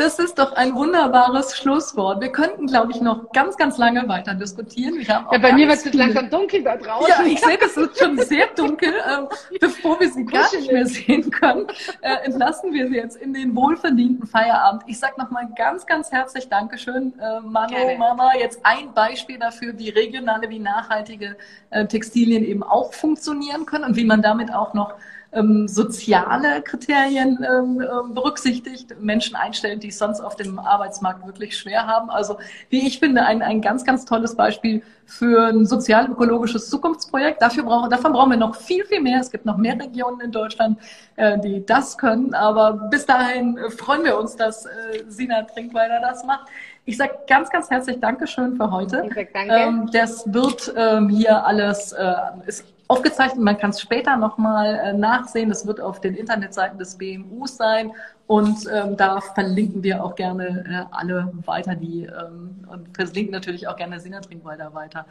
Das 0.00 0.18
ist 0.18 0.38
doch 0.38 0.54
ein 0.54 0.74
wunderbares 0.74 1.58
Schlusswort. 1.58 2.22
Wir 2.22 2.32
könnten, 2.32 2.66
glaube 2.66 2.90
ich, 2.90 3.02
noch 3.02 3.30
ganz, 3.32 3.58
ganz 3.58 3.76
lange 3.76 4.08
weiter 4.08 4.32
diskutieren. 4.32 4.98
Ja, 5.02 5.26
bei 5.30 5.52
mir 5.52 5.68
wird 5.68 5.84
es 5.84 5.92
langsam 5.92 6.30
dunkel 6.30 6.62
da 6.62 6.78
draußen. 6.78 7.06
Ja, 7.06 7.22
ich 7.22 7.38
sehe, 7.38 7.58
es 7.62 7.76
wird 7.76 7.98
schon 7.98 8.16
sehr 8.16 8.46
dunkel. 8.56 8.94
Ähm, 9.06 9.28
bevor 9.60 10.00
wir 10.00 10.10
sie 10.10 10.24
gar 10.24 10.50
nicht 10.56 10.72
mehr 10.72 10.86
sehen 10.86 11.30
können, 11.30 11.66
äh, 12.00 12.14
entlassen 12.24 12.72
wir 12.72 12.88
sie 12.88 12.94
jetzt 12.94 13.18
in 13.18 13.34
den 13.34 13.54
wohlverdienten 13.54 14.26
Feierabend. 14.26 14.84
Ich 14.86 14.98
sage 14.98 15.20
nochmal 15.20 15.50
ganz, 15.54 15.84
ganz 15.84 16.10
herzlich 16.10 16.48
Dankeschön, 16.48 17.12
äh, 17.20 17.40
Mano, 17.40 17.68
Gerne. 17.68 17.98
Mama. 17.98 18.30
Jetzt 18.38 18.60
ein 18.62 18.94
Beispiel 18.94 19.38
dafür, 19.38 19.78
wie 19.78 19.90
regionale, 19.90 20.48
wie 20.48 20.60
nachhaltige 20.60 21.36
äh, 21.68 21.84
Textilien 21.86 22.42
eben 22.42 22.62
auch 22.62 22.94
funktionieren 22.94 23.66
können 23.66 23.84
und 23.84 23.96
wie 23.96 24.06
man 24.06 24.22
damit 24.22 24.50
auch 24.50 24.72
noch 24.72 24.94
ähm, 25.32 25.68
soziale 25.68 26.62
Kriterien 26.62 27.38
ähm, 27.44 27.80
ähm, 27.80 28.14
berücksichtigt, 28.14 29.00
Menschen 29.00 29.36
einstellt, 29.36 29.82
die 29.82 29.88
es 29.88 29.98
sonst 29.98 30.20
auf 30.20 30.36
dem 30.36 30.58
Arbeitsmarkt 30.58 31.26
wirklich 31.26 31.56
schwer 31.56 31.86
haben. 31.86 32.10
Also 32.10 32.38
wie 32.68 32.86
ich 32.86 32.98
finde, 32.98 33.24
ein, 33.24 33.42
ein 33.42 33.60
ganz, 33.60 33.84
ganz 33.84 34.04
tolles 34.04 34.34
Beispiel 34.34 34.82
für 35.06 35.48
ein 35.48 35.66
sozial-ökologisches 35.66 36.70
Zukunftsprojekt. 36.70 37.42
Dafür 37.42 37.64
brauchen, 37.64 37.90
davon 37.90 38.12
brauchen 38.12 38.30
wir 38.30 38.36
noch 38.36 38.54
viel, 38.54 38.84
viel 38.84 39.00
mehr. 39.00 39.20
Es 39.20 39.30
gibt 39.30 39.44
noch 39.44 39.56
mehr 39.56 39.78
Regionen 39.78 40.20
in 40.20 40.32
Deutschland, 40.32 40.78
äh, 41.16 41.38
die 41.38 41.64
das 41.64 41.98
können. 41.98 42.34
Aber 42.34 42.72
bis 42.90 43.06
dahin 43.06 43.58
freuen 43.76 44.04
wir 44.04 44.18
uns, 44.18 44.36
dass 44.36 44.66
äh, 44.66 45.04
Sina 45.08 45.42
Trinkweiler 45.42 46.00
das 46.00 46.24
macht. 46.24 46.48
Ich 46.84 46.96
sage 46.96 47.12
ganz, 47.28 47.50
ganz 47.50 47.70
herzlich 47.70 48.00
Dankeschön 48.00 48.56
für 48.56 48.70
heute. 48.70 49.04
Ich 49.06 49.14
sag 49.14 49.32
danke. 49.32 49.54
Ähm, 49.54 49.90
das 49.92 50.32
wird 50.32 50.72
ähm, 50.76 51.08
hier 51.08 51.44
alles, 51.44 51.92
äh, 51.92 52.14
ist 52.46 52.64
aufgezeichnet. 52.88 53.42
Man 53.42 53.56
kann 53.56 53.70
es 53.70 53.80
später 53.80 54.16
nochmal 54.16 54.74
äh, 54.74 54.92
nachsehen. 54.92 55.48
Das 55.48 55.66
wird 55.66 55.80
auf 55.80 56.00
den 56.00 56.16
Internetseiten 56.16 56.78
des 56.78 56.98
BMUs 56.98 57.56
sein. 57.56 57.92
Und 58.26 58.66
ähm, 58.72 58.96
da 58.96 59.20
verlinken 59.20 59.82
wir 59.82 60.02
auch 60.02 60.14
gerne 60.14 60.64
äh, 60.90 60.94
alle 60.94 61.32
weiter, 61.46 61.74
die 61.74 62.04
ähm, 62.04 62.66
und 62.68 62.94
verlinken 62.96 63.32
natürlich 63.32 63.68
auch 63.68 63.76
gerne 63.76 64.00
Sina 64.00 64.20
Trinkwalder 64.20 64.74
weiter. 64.74 65.06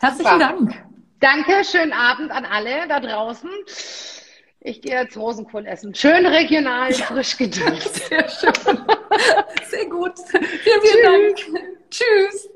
Herzlichen 0.00 0.32
Super. 0.32 0.38
Dank. 0.38 0.84
Danke, 1.20 1.64
schönen 1.64 1.92
Abend 1.92 2.32
an 2.32 2.44
alle 2.44 2.88
da 2.88 2.98
draußen. 2.98 3.50
Ich 4.64 4.80
gehe 4.80 4.94
jetzt 4.94 5.16
Rosenkohl 5.16 5.66
essen. 5.66 5.92
Schön 5.92 6.24
regional, 6.24 6.92
frisch 6.92 7.36
gedüngt. 7.36 7.82
Sehr 8.08 8.28
schön. 8.28 8.52
Sehr 9.68 9.86
gut. 9.86 10.12
Vielen, 10.30 10.80
vielen 10.82 11.34
Tschüss. 11.34 11.52
Dank. 11.52 11.80
Tschüss. 11.90 12.51